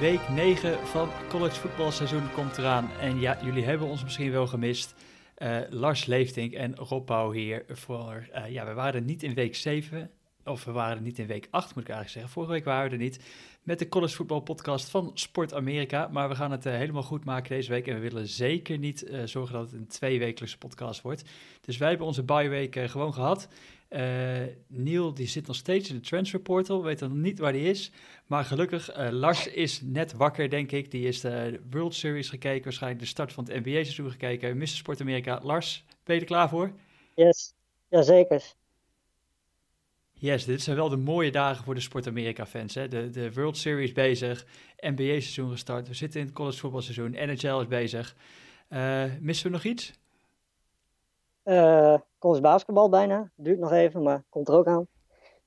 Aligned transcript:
Week 0.00 0.28
9 0.28 0.86
van 0.86 1.08
college 1.28 1.60
voetbalseizoen 1.60 2.32
komt 2.32 2.58
eraan. 2.58 2.90
En 3.00 3.20
ja, 3.20 3.38
jullie 3.44 3.64
hebben 3.64 3.86
ons 3.86 4.02
misschien 4.02 4.30
wel 4.30 4.46
gemist. 4.46 4.94
Uh, 5.38 5.58
Lars 5.70 6.06
Leeftink 6.06 6.52
en 6.52 6.76
Rob 6.76 7.06
Pauw 7.06 7.30
hier 7.30 7.64
voor... 7.68 8.28
Uh, 8.34 8.50
ja, 8.50 8.66
we 8.66 8.72
waren 8.72 9.04
niet 9.04 9.22
in 9.22 9.34
week 9.34 9.54
7, 9.54 10.10
of 10.44 10.64
we 10.64 10.72
waren 10.72 11.02
niet 11.02 11.18
in 11.18 11.26
week 11.26 11.48
8 11.50 11.74
moet 11.74 11.82
ik 11.82 11.88
eigenlijk 11.88 12.10
zeggen. 12.10 12.32
Vorige 12.32 12.52
week 12.52 12.64
waren 12.64 12.90
we 12.90 12.96
er 12.96 13.02
niet 13.02 13.20
met 13.62 13.78
de 13.78 13.88
college 13.88 14.14
voetbal 14.14 14.40
podcast 14.40 14.88
van 14.90 15.10
Sport 15.14 15.54
Amerika. 15.54 16.08
Maar 16.08 16.28
we 16.28 16.34
gaan 16.34 16.50
het 16.50 16.66
uh, 16.66 16.72
helemaal 16.72 17.02
goed 17.02 17.24
maken 17.24 17.56
deze 17.56 17.70
week. 17.70 17.86
En 17.86 17.94
we 17.94 18.00
willen 18.00 18.28
zeker 18.28 18.78
niet 18.78 19.10
zorgen 19.24 19.54
dat 19.54 19.70
het 19.70 19.80
een 19.80 19.86
tweewekelijkse 19.86 20.58
podcast 20.58 21.02
wordt. 21.02 21.24
Dus 21.60 21.76
wij 21.76 21.88
hebben 21.88 22.06
onze 22.06 22.22
bye 22.22 22.48
week 22.48 22.76
gewoon 22.76 23.14
gehad. 23.14 23.48
Uh, 23.90 24.42
Neil 24.66 25.14
die 25.14 25.26
zit 25.26 25.46
nog 25.46 25.56
steeds 25.56 25.88
in 25.88 25.94
de 25.94 26.00
transfer 26.00 26.40
portal, 26.40 26.82
weet 26.82 27.00
nog 27.00 27.12
niet 27.12 27.38
waar 27.38 27.52
die 27.52 27.68
is. 27.68 27.90
Maar 28.26 28.44
gelukkig, 28.44 28.98
uh, 28.98 29.08
Lars 29.10 29.46
is 29.46 29.80
net 29.84 30.12
wakker, 30.12 30.50
denk 30.50 30.72
ik. 30.72 30.90
Die 30.90 31.06
is 31.06 31.20
de 31.20 31.60
World 31.70 31.94
Series 31.94 32.28
gekeken, 32.28 32.64
waarschijnlijk 32.64 33.02
de 33.02 33.08
start 33.08 33.32
van 33.32 33.44
het 33.44 33.54
NBA-seizoen 33.54 34.10
gekeken. 34.10 34.56
Mr. 34.56 34.66
Sport 34.66 35.00
Amerika. 35.00 35.40
Lars, 35.42 35.84
ben 36.04 36.14
je 36.14 36.20
er 36.20 36.26
klaar 36.26 36.48
voor? 36.48 36.72
Yes, 37.14 37.54
jazeker. 37.88 38.42
Yes, 40.12 40.44
dit 40.44 40.62
zijn 40.62 40.76
wel 40.76 40.88
de 40.88 40.96
mooie 40.96 41.30
dagen 41.30 41.64
voor 41.64 41.74
de 41.74 41.80
Sport 41.80 42.06
Amerika-fans. 42.06 42.72
De, 42.72 43.10
de 43.10 43.32
World 43.32 43.56
Series 43.56 43.92
bezig, 43.92 44.46
NBA-seizoen 44.76 45.50
gestart. 45.50 45.88
We 45.88 45.94
zitten 45.94 46.20
in 46.20 46.26
het 46.26 46.34
college 46.34 46.58
voetbalseizoen, 46.58 47.10
NHL 47.10 47.60
is 47.60 47.66
bezig. 47.66 48.16
Uh, 48.68 49.04
missen 49.20 49.46
we 49.46 49.52
nog 49.52 49.64
iets? 49.64 49.92
Uh, 51.44 51.94
college 52.18 52.40
basketbal 52.40 52.88
bijna. 52.88 53.30
Duurt 53.36 53.58
nog 53.58 53.72
even, 53.72 54.02
maar 54.02 54.24
komt 54.28 54.48
er 54.48 54.54
ook 54.54 54.66
aan. 54.66 54.86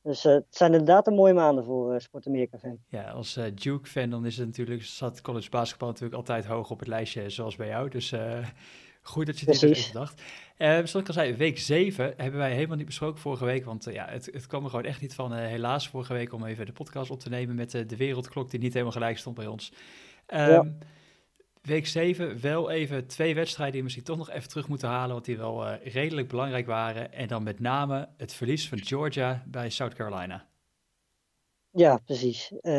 Dus 0.02 0.26
uh, 0.26 0.34
het 0.34 0.46
zijn 0.50 0.72
inderdaad 0.72 1.08
een 1.08 1.14
mooie 1.14 1.34
maanden 1.34 1.64
voor 1.64 1.94
uh, 1.94 2.00
Sport 2.00 2.28
Amerika 2.28 2.58
fan. 2.58 2.78
Ja, 2.88 3.12
als 3.12 3.38
uh, 3.38 3.46
Duke 3.54 3.90
fan 3.90 4.10
dan 4.10 4.26
is 4.26 4.38
het 4.38 4.48
natuurlijk, 4.48 4.84
zat 4.84 5.22
college 5.22 5.50
basketbal 5.50 5.88
natuurlijk 5.88 6.16
altijd 6.16 6.46
hoog 6.46 6.70
op 6.70 6.80
het 6.80 6.88
lijstje, 6.88 7.30
zoals 7.30 7.56
bij 7.56 7.68
jou. 7.68 7.90
Dus 7.90 8.14
goed 9.02 9.26
dat 9.26 9.40
je 9.40 9.46
dit 9.46 9.64
even 9.64 9.94
dacht. 9.94 10.22
zoals 10.58 10.96
ik 10.96 11.08
al 11.08 11.14
zei, 11.14 11.36
week 11.36 11.60
7 11.60 12.14
hebben 12.18 12.40
wij 12.40 12.54
helemaal 12.54 12.78
niet 12.78 12.86
besproken 12.86 13.20
vorige 13.20 13.46
week, 13.46 13.66
want 13.66 13.88
ja, 13.92 14.06
het, 14.10 14.26
het 14.26 14.48
kwam 14.48 14.64
er 14.64 14.70
gewoon 14.70 14.86
echt 14.86 15.02
niet 15.02 15.16
van, 15.16 15.34
helaas, 15.34 15.88
vorige 15.88 16.14
week 16.14 16.34
om 16.34 16.46
even 16.46 16.66
de 16.66 16.72
podcast 16.72 17.12
op 17.12 17.20
te 17.20 17.30
nemen 17.30 17.56
met 17.56 17.72
de 17.72 17.98
wereldklok 17.98 18.50
die 18.50 18.60
niet 18.60 18.74
helemaal 18.74 18.94
gelijk 18.94 19.18
stond 19.18 19.36
bij 19.36 19.48
ons. 19.48 19.74
Um, 20.28 20.38
ja 20.38 20.66
week 21.68 21.88
7 21.88 22.42
wel 22.42 22.70
even 22.70 23.08
twee 23.08 23.36
wedstrijden 23.36 23.72
die 23.72 23.82
we 23.82 23.84
misschien 23.86 24.06
toch 24.06 24.18
nog 24.18 24.30
even 24.30 24.50
terug 24.50 24.68
moeten 24.68 24.88
halen, 24.88 25.14
want 25.14 25.26
die 25.26 25.38
wel 25.38 25.68
uh, 25.68 25.94
redelijk 25.94 26.28
belangrijk 26.28 26.66
waren. 26.66 27.14
En 27.14 27.28
dan 27.28 27.44
met 27.44 27.60
name 27.60 28.10
het 28.18 28.34
verlies 28.34 28.70
van 28.70 28.80
Georgia 28.80 29.44
bij 29.46 29.70
South 29.70 29.94
Carolina. 29.94 30.48
Ja, 31.72 31.98
precies. 31.98 32.52
Uh, 32.62 32.74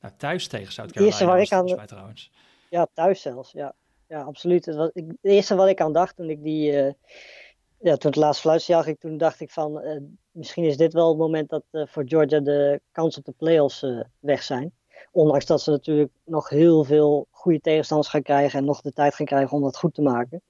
nou, 0.00 0.14
thuis 0.16 0.46
tegen 0.46 0.72
South 0.72 0.92
Carolina 0.92 1.10
eerste 1.10 1.24
waar 1.24 1.40
ik 1.40 1.52
aan, 1.52 1.76
mij 1.76 1.86
trouwens. 1.86 2.30
Ja, 2.70 2.86
thuis 2.94 3.22
zelfs, 3.22 3.52
ja. 3.52 3.74
Ja, 4.06 4.22
absoluut. 4.22 4.64
Het, 4.64 4.76
was, 4.76 4.90
ik, 4.92 5.06
het 5.06 5.32
eerste 5.32 5.54
wat 5.54 5.68
ik 5.68 5.80
aan 5.80 5.92
dacht 5.92 6.16
toen 6.16 6.30
ik 6.30 6.42
die... 6.42 6.72
Uh, 6.72 6.92
ja, 7.78 7.96
toen 7.96 8.10
het 8.10 8.20
laatste 8.20 8.42
fluitje 8.42 8.72
zag 8.72 8.86
ik, 8.86 9.00
toen 9.00 9.16
dacht 9.16 9.40
ik 9.40 9.50
van... 9.50 9.82
misschien 10.30 10.64
is 10.64 10.76
dit 10.76 10.92
wel 10.92 11.08
het 11.08 11.18
moment 11.18 11.48
dat 11.48 11.64
voor 11.70 12.04
Georgia 12.06 12.40
de 12.40 12.80
kans 12.92 13.18
op 13.18 13.24
de 13.24 13.32
playoffs 13.32 13.86
weg 14.20 14.42
zijn. 14.42 14.72
Ondanks 15.10 15.46
dat 15.46 15.60
ze 15.60 15.70
natuurlijk 15.70 16.12
nog 16.24 16.48
heel 16.48 16.84
veel 16.84 17.26
goede 17.30 17.60
tegenstanders 17.60 18.10
gaan 18.10 18.22
krijgen 18.22 18.58
en 18.58 18.64
nog 18.64 18.80
de 18.80 18.92
tijd 18.92 19.14
gaan 19.14 19.26
krijgen 19.26 19.56
om 19.56 19.62
dat 19.62 19.76
goed 19.76 19.94
te 19.94 20.02
maken. 20.02 20.42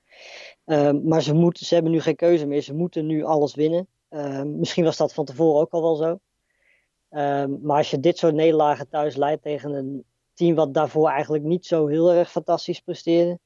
Ehm, 0.65 1.09
maar 1.09 1.23
ze, 1.23 1.35
moeten, 1.35 1.67
ze 1.67 1.75
hebben 1.75 1.93
nu 1.93 2.01
geen 2.01 2.17
keuze 2.17 2.47
meer. 2.47 2.63
Ze 2.63 2.75
moeten 2.75 3.07
nu 3.07 3.25
alles 3.25 3.55
winnen. 3.55 3.87
Ehm, 4.09 4.59
misschien 4.59 4.85
was 4.85 4.97
dat 4.97 5.15
van 5.15 5.25
tevoren 5.25 5.61
ook 5.61 5.73
al 5.73 5.83
wel 5.83 5.97
zo. 5.97 6.19
Um, 7.15 7.59
maar 7.63 7.77
als 7.77 7.91
je 7.91 8.01
dit 8.01 8.19
soort 8.19 8.35
nederlagen 8.35 8.89
thuis 8.89 9.17
leidt 9.17 9.43
tegen 9.43 9.73
een 9.73 10.05
team 10.35 10.55
wat 10.55 10.75
daarvoor 10.75 11.09
eigenlijk 11.09 11.45
niet 11.45 11.67
zo 11.67 11.87
heel 11.87 12.13
erg 12.13 12.31
fantastisch 12.31 12.81
presteerde. 12.81 13.39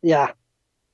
ja, 0.00 0.36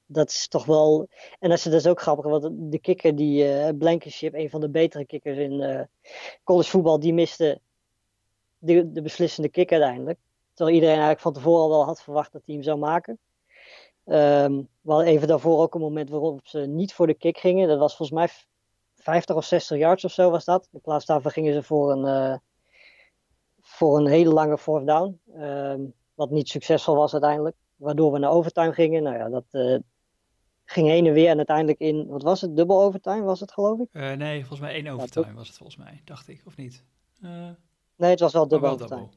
dat 0.06 0.28
is 0.28 0.48
toch 0.48 0.64
wel. 0.64 1.08
En 1.38 1.48
dat 1.48 1.58
is, 1.58 1.64
dat 1.64 1.72
is 1.72 1.86
ook 1.86 2.00
grappig, 2.00 2.24
want 2.24 2.48
de 2.72 2.78
kikker 2.78 3.16
die 3.16 3.44
uh, 3.44 3.68
Blankenship, 3.78 4.34
een 4.34 4.50
van 4.50 4.60
de 4.60 4.70
betere 4.70 5.06
kikkers 5.06 5.38
in 5.38 5.52
uh, 5.52 5.80
college 6.44 6.70
voetbal, 6.70 7.00
die 7.00 7.14
miste 7.14 7.60
de, 8.64 8.92
de 8.92 9.02
beslissende 9.02 9.48
kick 9.48 9.72
uiteindelijk. 9.72 10.18
Terwijl 10.54 10.76
iedereen 10.76 10.98
eigenlijk 10.98 11.24
van 11.24 11.32
tevoren 11.32 11.62
al 11.62 11.68
wel 11.68 11.84
had 11.84 12.02
verwacht 12.02 12.32
dat 12.32 12.42
hij 12.44 12.54
hem 12.54 12.64
zou 12.64 12.78
maken. 12.78 13.18
Um, 14.06 14.68
we 14.80 15.04
even 15.04 15.28
daarvoor 15.28 15.58
ook 15.60 15.74
een 15.74 15.80
moment 15.80 16.10
waarop 16.10 16.40
ze 16.42 16.58
niet 16.58 16.94
voor 16.94 17.06
de 17.06 17.14
kick 17.14 17.38
gingen. 17.38 17.68
Dat 17.68 17.78
was 17.78 17.96
volgens 17.96 18.18
mij 18.18 18.28
50 18.94 19.36
of 19.36 19.44
60 19.44 19.78
yards 19.78 20.04
of 20.04 20.12
zo 20.12 20.30
was 20.30 20.44
dat. 20.44 20.68
In 20.72 20.80
plaats 20.80 21.06
daarvan 21.06 21.30
gingen 21.30 21.52
ze 21.52 21.62
voor 21.62 21.92
een, 21.92 22.04
uh, 22.04 22.36
voor 23.60 23.98
een 23.98 24.06
hele 24.06 24.32
lange 24.32 24.58
fourth 24.58 24.86
down. 24.86 25.20
Um, 25.38 25.94
wat 26.14 26.30
niet 26.30 26.48
succesvol 26.48 26.96
was 26.96 27.12
uiteindelijk. 27.12 27.56
Waardoor 27.76 28.12
we 28.12 28.18
naar 28.18 28.30
overtime 28.30 28.72
gingen. 28.72 29.02
Nou 29.02 29.16
ja, 29.16 29.28
dat 29.28 29.44
uh, 29.50 29.78
ging 30.64 30.88
heen 30.88 31.06
en 31.06 31.12
weer. 31.12 31.28
En 31.28 31.36
uiteindelijk 31.36 31.78
in, 31.78 32.06
wat 32.06 32.22
was 32.22 32.40
het, 32.40 32.56
dubbel 32.56 32.82
overtime 32.82 33.22
was 33.22 33.40
het 33.40 33.52
geloof 33.52 33.78
ik? 33.78 33.88
Uh, 33.92 34.12
nee, 34.12 34.38
volgens 34.38 34.60
mij 34.60 34.74
één 34.74 34.86
overtime 34.86 35.26
ja, 35.26 35.32
was 35.32 35.48
het 35.48 35.56
volgens 35.56 35.78
mij, 35.78 36.00
dacht 36.04 36.28
ik, 36.28 36.42
of 36.46 36.56
niet? 36.56 36.84
Nee, 38.04 38.12
het 38.12 38.22
was 38.22 38.32
wel 38.32 38.48
dubbel. 38.48 38.72
Oh, 38.72 38.88
wel. 38.88 39.10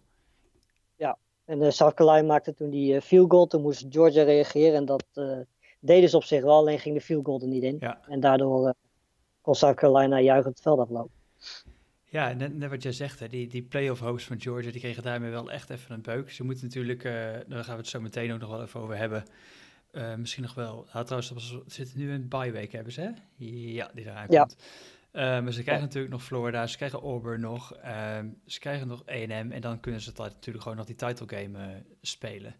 Ja, 0.95 1.17
en 1.45 1.61
uh, 1.61 1.69
South 1.69 1.93
Carolina 1.93 2.27
maakte 2.27 2.53
toen 2.53 2.69
die 2.69 2.93
uh, 2.93 3.01
field 3.01 3.31
goal. 3.31 3.47
Toen 3.47 3.61
moest 3.61 3.85
Georgia 3.89 4.23
reageren 4.23 4.75
en 4.75 4.85
dat 4.85 5.05
uh, 5.13 5.37
deden 5.79 6.09
ze 6.09 6.15
op 6.15 6.23
zich 6.23 6.41
wel. 6.41 6.55
Alleen 6.55 6.79
ging 6.79 6.95
de 6.95 7.01
field 7.01 7.25
goal 7.25 7.41
er 7.41 7.47
niet 7.47 7.63
in. 7.63 7.77
Ja. 7.79 8.01
En 8.07 8.19
daardoor 8.19 8.73
kon 9.41 9.55
South 9.55 9.75
Carolina 9.75 10.19
juichend 10.19 10.53
het 10.53 10.63
veld 10.63 10.79
aflopen. 10.79 11.11
Ja, 12.03 12.33
net, 12.33 12.57
net 12.57 12.69
wat 12.69 12.83
jij 12.83 12.91
zegt, 12.91 13.19
hè, 13.19 13.27
die, 13.27 13.47
die 13.47 13.61
playoff 13.61 14.01
host 14.01 14.25
van 14.25 14.41
Georgia, 14.41 14.71
die 14.71 14.81
kregen 14.81 15.03
daarmee 15.03 15.31
wel 15.31 15.51
echt 15.51 15.69
even 15.69 15.93
een 15.93 16.01
beuk. 16.01 16.31
Ze 16.31 16.43
moeten 16.43 16.65
natuurlijk, 16.65 17.03
daar 17.47 17.63
gaan 17.63 17.75
we 17.75 17.81
het 17.81 17.87
zo 17.87 18.01
meteen 18.01 18.33
ook 18.33 18.39
nog 18.39 18.49
wel 18.49 18.61
even 18.61 18.79
over 18.79 18.97
hebben. 18.97 19.23
misschien 20.17 20.43
nog 20.43 20.53
wel, 20.53 20.85
nou, 20.93 21.05
trouwens, 21.05 21.47
ze 21.47 21.63
zitten 21.65 21.97
nu 21.97 22.07
in 22.07 22.13
een 22.13 22.27
bye 22.27 22.51
week, 22.51 22.71
hebben 22.71 22.93
ze 22.93 23.01
hè? 23.01 23.09
Ja, 23.45 23.91
die 23.93 24.05
komt. 24.05 24.31
Ja. 24.31 24.47
Uh, 24.49 24.96
maar 25.17 25.53
ze 25.53 25.63
krijgen 25.63 25.83
natuurlijk 25.83 26.13
nog 26.13 26.23
Florida, 26.23 26.67
ze 26.67 26.77
krijgen 26.77 26.99
Auburn 26.99 27.39
nog, 27.39 27.77
uh, 27.77 28.19
ze 28.45 28.59
krijgen 28.59 28.87
nog 28.87 29.09
A&M 29.09 29.51
en 29.51 29.61
dan 29.61 29.79
kunnen 29.79 30.01
ze 30.01 30.11
natuurlijk 30.15 30.63
gewoon 30.63 30.77
nog 30.77 30.85
die 30.85 30.95
title 30.95 31.37
game 31.37 31.59
uh, 31.59 31.75
spelen. 32.01 32.55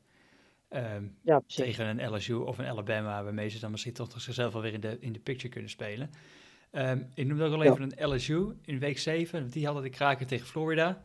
Um, 0.69 1.17
ja, 1.21 1.41
tegen 1.47 1.85
een 1.85 2.13
LSU 2.13 2.33
of 2.33 2.57
een 2.57 2.65
Alabama, 2.65 3.23
waarmee 3.23 3.49
ze 3.49 3.59
dan 3.59 3.71
misschien 3.71 3.93
toch 3.93 4.09
nog 4.09 4.21
zichzelf 4.21 4.55
alweer 4.55 4.73
in 4.73 4.79
de, 4.79 4.97
in 4.99 5.13
de 5.13 5.19
picture 5.19 5.49
kunnen 5.49 5.69
spelen. 5.69 6.09
Um, 6.71 7.09
ik 7.13 7.27
noemde 7.27 7.45
ook 7.45 7.53
al 7.53 7.63
even 7.63 7.81
een 7.81 8.13
LSU 8.13 8.55
in 8.65 8.79
week 8.79 8.97
7, 8.97 9.39
want 9.39 9.53
die 9.53 9.65
hadden 9.65 9.83
de 9.83 9.89
kraken 9.89 10.27
tegen 10.27 10.47
Florida. 10.47 10.99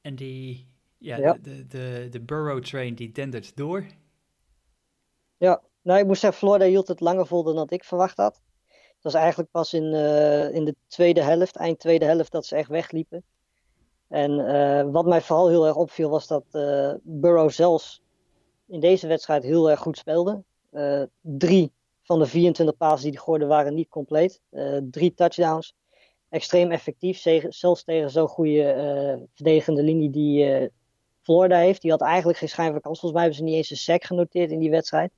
En 0.00 0.14
die, 0.14 0.68
ja, 0.98 1.16
ja. 1.16 1.38
De, 1.42 1.66
de, 1.66 2.06
de, 2.10 2.20
Burrow 2.20 2.62
train 2.62 2.94
die 2.94 3.12
dendert 3.12 3.56
door. 3.56 3.86
Ja, 5.36 5.62
nou 5.82 6.00
ik 6.00 6.06
moest 6.06 6.20
zeggen, 6.20 6.38
Florida 6.38 6.64
hield 6.64 6.88
het 6.88 7.00
langer 7.00 7.26
vol 7.26 7.42
dan 7.42 7.54
dat 7.54 7.72
ik 7.72 7.84
verwacht 7.84 8.16
had. 8.16 8.40
Dat 9.04 9.12
was 9.12 9.22
eigenlijk 9.22 9.50
pas 9.50 9.72
in, 9.72 9.84
uh, 9.84 10.54
in 10.54 10.64
de 10.64 10.74
tweede 10.86 11.22
helft, 11.22 11.56
eind 11.56 11.78
tweede 11.78 12.04
helft, 12.04 12.32
dat 12.32 12.46
ze 12.46 12.56
echt 12.56 12.68
wegliepen. 12.68 13.24
En 14.08 14.30
uh, 14.30 14.92
wat 14.92 15.06
mij 15.06 15.20
vooral 15.20 15.48
heel 15.48 15.66
erg 15.66 15.76
opviel 15.76 16.10
was 16.10 16.26
dat 16.26 16.44
uh, 16.52 16.92
Burrow 17.02 17.50
zelfs 17.50 18.02
in 18.66 18.80
deze 18.80 19.06
wedstrijd 19.06 19.42
heel 19.42 19.70
erg 19.70 19.80
goed 19.80 19.98
speelde. 19.98 20.42
drie 21.20 21.72
van 22.02 22.18
de 22.18 22.26
24 22.26 22.76
passes 22.76 23.02
die 23.02 23.10
hij 23.10 23.20
gooide 23.20 23.46
waren 23.46 23.74
niet 23.74 23.88
compleet. 23.88 24.40
drie 24.90 25.14
touchdowns. 25.14 25.74
Extreem 26.28 26.70
effectief, 26.70 27.18
zelfs 27.48 27.84
tegen 27.84 28.10
zo'n 28.10 28.28
goede 28.28 29.28
verdedigende 29.34 29.82
linie 29.82 30.10
die 30.10 30.70
Florida 31.22 31.58
heeft. 31.58 31.82
Die 31.82 31.90
had 31.90 32.00
eigenlijk 32.00 32.38
geen 32.38 32.48
schijn 32.48 32.72
van 32.72 32.80
kans. 32.80 33.00
Volgens 33.00 33.12
mij 33.12 33.22
hebben 33.22 33.38
ze 33.38 33.44
niet 33.44 33.56
eens 33.56 33.70
een 33.70 33.92
sack 33.92 34.04
genoteerd 34.04 34.50
in 34.50 34.58
die 34.58 34.70
wedstrijd. 34.70 35.12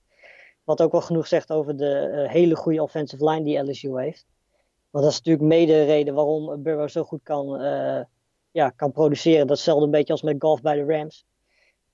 Wat 0.67 0.83
ook 0.83 0.93
wel 0.93 1.01
genoeg 1.01 1.27
zegt 1.27 1.53
over 1.53 1.77
de 1.77 2.11
uh, 2.13 2.31
hele 2.31 2.57
goede 2.57 2.83
offensive 2.83 3.31
line 3.31 3.45
die 3.45 3.71
LSU 3.71 4.01
heeft. 4.01 4.27
Want 4.91 5.05
dat 5.05 5.13
is 5.13 5.19
natuurlijk 5.19 5.47
mede 5.47 5.73
de 5.73 5.85
reden 5.85 6.15
waarom 6.15 6.63
Burrow 6.63 6.89
zo 6.89 7.05
goed 7.05 7.21
kan, 7.23 7.63
uh, 7.63 8.01
ja, 8.51 8.71
kan 8.71 8.93
produceren. 8.93 9.47
Datzelfde 9.47 9.85
een 9.85 9.91
beetje 9.91 10.13
als 10.13 10.23
met 10.23 10.37
golf 10.39 10.61
bij 10.61 10.75
de 10.75 10.85
Rams. 10.85 11.27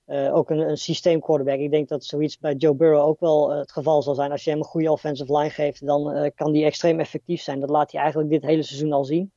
Uh, 0.07 0.35
ook 0.35 0.49
een, 0.49 0.59
een 0.59 0.77
systeem 0.77 1.19
quarterback. 1.19 1.59
Ik 1.59 1.71
denk 1.71 1.87
dat 1.89 2.05
zoiets 2.05 2.37
bij 2.37 2.53
Joe 2.53 2.75
Burrow 2.75 3.07
ook 3.07 3.19
wel 3.19 3.49
het 3.49 3.71
geval 3.71 4.01
zal 4.01 4.15
zijn. 4.15 4.31
Als 4.31 4.43
je 4.43 4.49
hem 4.49 4.59
een 4.59 4.65
goede 4.65 4.91
offensive 4.91 5.37
line 5.37 5.49
geeft, 5.49 5.85
dan 5.85 6.31
kan 6.35 6.51
die 6.51 6.65
extreem 6.65 6.99
effectief 6.99 7.41
zijn. 7.41 7.59
Dat 7.59 7.69
laat 7.69 7.91
hij 7.91 8.01
eigenlijk 8.01 8.31
dit 8.31 8.43
hele 8.43 8.63
seizoen 8.63 8.93
al 8.93 9.05
zien. 9.05 9.31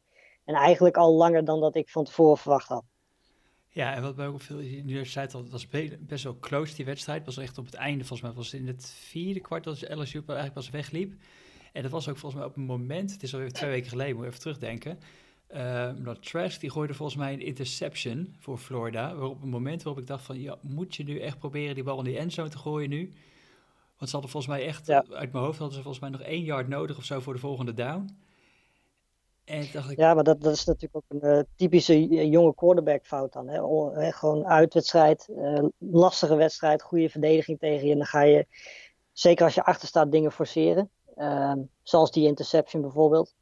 En 0.45 0.55
eigenlijk 0.55 0.97
al 0.97 1.13
langer 1.13 1.45
dan 1.45 1.61
dat 1.61 1.77
ik 1.77 1.89
van 1.89 2.05
tevoren 2.05 2.37
verwacht 2.37 2.69
had. 2.69 2.85
Ja, 3.77 3.95
en 3.95 4.03
wat 4.03 4.17
mij 4.17 4.27
ook 4.27 4.41
veel 4.41 4.57
nu 4.85 5.05
zei 5.05 5.27
het 5.27 5.51
was 5.51 5.69
best 5.99 6.25
wel 6.25 6.39
close 6.41 6.75
die 6.75 6.85
wedstrijd. 6.85 7.27
Het 7.27 7.35
was 7.35 7.45
echt 7.45 7.59
op 7.59 7.65
het 7.65 7.75
einde, 7.75 8.05
volgens 8.05 8.21
mij 8.21 8.33
was 8.33 8.53
het 8.53 8.61
in 8.61 8.67
het 8.67 8.95
vierde 8.99 9.41
kwart 9.41 9.65
dat 9.65 9.81
LSU 9.81 10.23
eigenlijk 10.27 10.53
pas 10.53 10.71
wegliep. 10.71 11.13
En 11.73 11.83
dat 11.83 11.91
was 11.91 12.09
ook 12.09 12.17
volgens 12.17 12.41
mij 12.41 12.51
op 12.51 12.57
een 12.57 12.63
moment, 12.63 13.13
het 13.13 13.23
is 13.23 13.35
alweer 13.35 13.53
twee 13.53 13.71
weken 13.71 13.91
geleden, 13.91 14.17
moet 14.17 14.27
even 14.27 14.41
terugdenken. 14.41 14.99
Uh, 15.55 15.91
dat 15.97 16.23
Trash 16.23 16.57
die 16.57 16.71
gooide 16.71 16.95
volgens 16.95 17.19
mij 17.19 17.33
een 17.33 17.41
interception 17.41 18.35
voor 18.39 18.59
Florida. 18.59 19.15
Waarop 19.15 19.43
een 19.43 19.49
moment 19.49 19.83
waarop 19.83 20.03
ik 20.03 20.09
dacht 20.09 20.25
van, 20.25 20.41
ja, 20.41 20.59
moet 20.61 20.97
je 20.97 21.05
nu 21.05 21.19
echt 21.19 21.39
proberen 21.39 21.75
die 21.75 21.85
bal 21.85 21.99
in 21.99 22.05
die 22.05 22.19
endzone 22.19 22.49
te 22.49 22.59
gooien 22.59 22.91
nu? 22.91 23.13
Want 23.97 24.11
ze 24.11 24.17
hadden 24.17 24.31
volgens 24.31 24.53
mij 24.53 24.67
echt, 24.67 24.91
uit 24.91 25.33
mijn 25.33 25.45
hoofd 25.45 25.59
hadden 25.59 25.77
ze 25.77 25.83
volgens 25.83 26.01
mij 26.01 26.11
nog 26.11 26.21
één 26.21 26.45
yard 26.45 26.69
nodig 26.69 26.97
of 26.97 27.05
zo 27.05 27.21
voor 27.21 27.35
de 27.35 27.41
volgende 27.41 27.75
down. 27.75 28.17
En 29.47 29.67
dacht 29.73 29.91
ik... 29.91 29.99
Ja, 29.99 30.15
maar 30.15 30.25
dat, 30.25 30.41
dat 30.41 30.53
is 30.53 30.65
natuurlijk 30.65 30.97
ook 30.97 31.23
een 31.23 31.37
uh, 31.37 31.43
typische 31.57 32.07
jonge 32.29 32.55
quarterback 32.55 33.07
fout 33.07 33.33
dan. 33.33 33.49
Hè? 33.49 34.13
gewoon 34.13 34.47
uitwedstrijd, 34.47 35.29
uh, 35.31 35.65
lastige 35.79 36.35
wedstrijd, 36.35 36.83
goede 36.83 37.09
verdediging 37.09 37.59
tegen 37.59 37.87
je. 37.87 37.93
En 37.93 37.99
dan 37.99 38.07
ga 38.07 38.23
je, 38.23 38.47
zeker 39.13 39.45
als 39.45 39.55
je 39.55 39.65
achter 39.65 39.89
staat, 39.89 40.13
dingen 40.13 40.33
forceren. 40.33 40.91
Uh, 41.17 41.53
zoals 41.83 42.11
die 42.11 42.27
interception 42.27 42.83
bijvoorbeeld. 42.83 43.35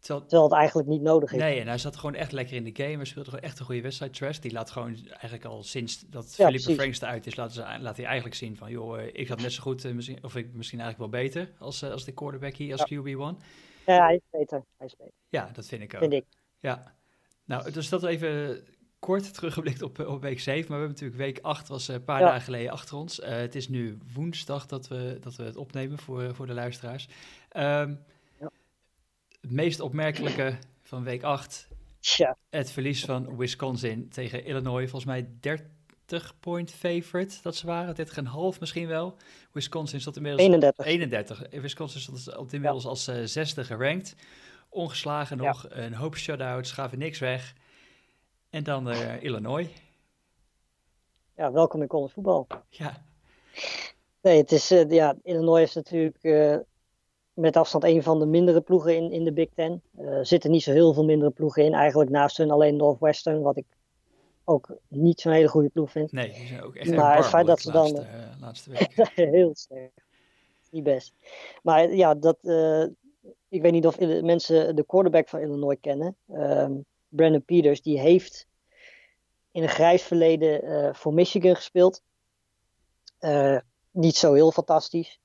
Terwijl, 0.00 0.26
Terwijl, 0.26 0.48
het 0.48 0.58
eigenlijk 0.58 0.88
niet 0.88 1.02
nodig 1.02 1.32
is. 1.32 1.40
Nee, 1.40 1.60
en 1.60 1.66
hij 1.66 1.78
zat 1.78 1.96
gewoon 1.96 2.14
echt 2.14 2.32
lekker 2.32 2.56
in 2.56 2.64
de 2.64 2.82
game. 2.82 2.96
Hij 2.96 3.04
speelde 3.04 3.30
gewoon 3.30 3.44
echt 3.44 3.58
een 3.58 3.64
goede 3.64 3.80
wedstrijd. 3.80 4.14
Trash, 4.14 4.38
die 4.38 4.52
laat 4.52 4.70
gewoon 4.70 4.96
eigenlijk 5.08 5.44
al 5.44 5.62
sinds 5.62 6.00
dat 6.00 6.34
ja, 6.36 6.46
Philippe 6.46 6.74
Franks 6.74 7.00
eruit 7.00 7.26
is, 7.26 7.36
laat, 7.36 7.52
ze, 7.52 7.64
laat 7.80 7.96
hij 7.96 8.06
eigenlijk 8.06 8.34
zien 8.36 8.56
van, 8.56 8.70
joh, 8.70 9.00
ik 9.12 9.28
had 9.28 9.40
net 9.40 9.52
zo 9.52 9.62
goed, 9.62 9.94
misschien, 9.94 10.18
of 10.22 10.36
ik 10.36 10.54
misschien 10.54 10.80
eigenlijk 10.80 11.12
wel 11.12 11.22
beter 11.22 11.52
als, 11.58 11.82
als 11.82 12.04
de 12.04 12.12
quarterback 12.12 12.56
hier, 12.56 12.72
als 12.72 12.92
QB1. 12.92 13.44
Ja, 13.86 14.04
hij 14.04 14.14
is 14.14 14.22
beter. 14.30 14.64
Hij 14.76 14.86
is 14.86 14.96
beter. 14.96 15.12
Ja, 15.28 15.50
dat 15.52 15.66
vind 15.66 15.82
ik 15.82 15.94
ook. 15.94 16.00
Vind 16.00 16.12
ik. 16.12 16.24
Ja. 16.60 16.94
Nou, 17.44 17.70
dus 17.70 17.88
dat 17.88 18.04
even 18.04 18.64
kort 18.98 19.34
teruggeblikt 19.34 19.82
op, 19.82 19.98
op 19.98 20.22
week 20.22 20.40
7. 20.40 20.60
Maar 20.60 20.80
we 20.80 20.86
hebben 20.86 20.88
natuurlijk 20.88 21.18
week 21.18 21.38
8 21.44 21.68
was 21.68 21.88
een 21.88 22.04
paar 22.04 22.20
dagen 22.20 22.40
geleden 22.40 22.70
achter 22.70 22.96
ons. 22.96 23.20
Uh, 23.20 23.26
het 23.28 23.54
is 23.54 23.68
nu 23.68 23.98
woensdag 24.14 24.66
dat 24.66 24.88
we, 24.88 25.16
dat 25.20 25.36
we 25.36 25.42
het 25.42 25.56
opnemen 25.56 25.98
voor, 25.98 26.34
voor 26.34 26.46
de 26.46 26.54
luisteraars. 26.54 27.08
Um, 27.56 28.04
ja. 28.40 28.50
Het 29.40 29.50
meest 29.50 29.80
opmerkelijke 29.80 30.58
van 30.82 31.04
week 31.04 31.22
8. 31.22 31.68
Ja. 32.00 32.36
Het 32.50 32.70
verlies 32.70 33.04
van 33.04 33.36
Wisconsin 33.36 34.08
tegen 34.08 34.44
Illinois. 34.44 34.90
Volgens 34.90 35.04
mij 35.04 35.28
30 35.40 35.66
point 36.40 36.70
favorite 36.70 37.36
dat 37.42 37.56
ze 37.56 37.66
waren. 37.66 37.96
30,5 38.54 38.60
misschien 38.60 38.86
wel. 38.86 39.14
Wisconsin 39.52 40.00
stond 40.00 40.16
inmiddels... 40.16 40.42
31. 40.42 40.86
31. 40.86 41.42
Wisconsin 41.50 42.00
stond 42.00 42.36
op 42.36 42.52
inmiddels 42.52 42.82
ja. 42.82 42.88
als 42.88 43.08
uh, 43.08 43.16
zesde 43.24 43.64
gerankt. 43.64 44.14
Ongeslagen 44.68 45.36
nog. 45.36 45.66
Ja. 45.68 45.76
Een 45.76 45.94
hoop 45.94 46.16
shutouts. 46.16 46.72
Gaven 46.72 46.98
niks 46.98 47.18
weg. 47.18 47.54
En 48.50 48.64
dan 48.64 48.88
uh, 48.88 49.22
Illinois. 49.22 49.68
Ja, 51.36 51.52
welkom 51.52 51.82
in 51.82 51.88
college 51.88 52.12
voetbal. 52.12 52.46
Ja. 52.68 53.04
Nee, 54.20 54.36
het 54.36 54.52
is... 54.52 54.72
Uh, 54.72 54.90
ja, 54.90 55.16
Illinois 55.22 55.62
is 55.62 55.74
natuurlijk 55.74 56.18
met 57.34 57.56
afstand 57.56 57.84
een 57.84 58.02
van 58.02 58.18
de 58.18 58.26
mindere 58.26 58.60
ploegen 58.60 58.96
in, 58.96 59.10
in 59.10 59.24
de 59.24 59.32
Big 59.32 59.48
Ten. 59.54 59.82
Er 59.96 60.26
zitten 60.26 60.50
niet 60.50 60.62
zo 60.62 60.72
heel 60.72 60.92
veel 60.92 61.04
mindere 61.04 61.30
ploegen 61.30 61.64
in. 61.64 61.74
Eigenlijk 61.74 62.10
naast 62.10 62.36
hun 62.36 62.50
alleen 62.50 62.76
Northwestern, 62.76 63.42
wat 63.42 63.56
ik 63.56 63.64
ook 64.44 64.76
niet 64.88 65.20
zo'n 65.20 65.32
hele 65.32 65.48
goede 65.48 65.68
ploeg 65.68 65.90
vind. 65.90 66.12
Nee, 66.12 66.32
die 66.32 66.46
zijn 66.46 66.62
ook 66.62 66.74
echt 66.74 66.94
Maar 66.94 67.16
het 67.16 67.26
feit 67.26 67.46
dat 67.46 67.60
ze 67.60 67.72
laatste, 67.72 67.94
dan... 67.94 68.04
Uh, 68.04 68.40
laatste 68.40 68.70
week. 68.74 69.10
heel 69.14 69.54
sterk. 69.54 70.04
Niet 70.70 70.84
best. 70.84 71.14
Maar 71.62 71.94
ja, 71.94 72.14
dat, 72.14 72.38
uh, 72.42 72.86
ik 73.48 73.62
weet 73.62 73.72
niet 73.72 73.86
of 73.86 74.00
mensen 74.22 74.76
de 74.76 74.86
quarterback 74.86 75.28
van 75.28 75.40
Illinois 75.40 75.78
kennen. 75.80 76.16
Um, 76.32 76.84
Brandon 77.08 77.44
Peters, 77.44 77.82
die 77.82 78.00
heeft 78.00 78.46
in 79.50 79.62
een 79.62 79.68
grijs 79.68 80.02
verleden 80.02 80.64
uh, 80.64 80.94
voor 80.94 81.14
Michigan 81.14 81.56
gespeeld. 81.56 82.02
niet 83.90 84.16
zo 84.16 84.32
heel 84.32 84.52
fantastisch. 84.52 85.20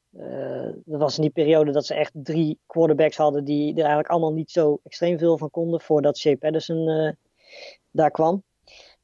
dat 0.86 1.00
was 1.00 1.16
in 1.16 1.22
die 1.22 1.32
periode 1.32 1.72
dat 1.72 1.86
ze 1.86 1.94
echt 1.94 2.12
drie 2.14 2.60
quarterbacks 2.66 3.18
hadden 3.18 3.44
die 3.44 3.72
er 3.72 3.78
eigenlijk 3.78 4.10
allemaal 4.10 4.34
niet 4.34 4.52
zo 4.52 4.80
extreem 4.84 5.18
veel 5.18 5.38
van 5.38 5.50
konden 5.50 5.82
voordat 5.82 6.18
Shea 6.18 6.36
Patterson 6.36 7.16
daar 7.92 8.12
kwam. 8.12 8.44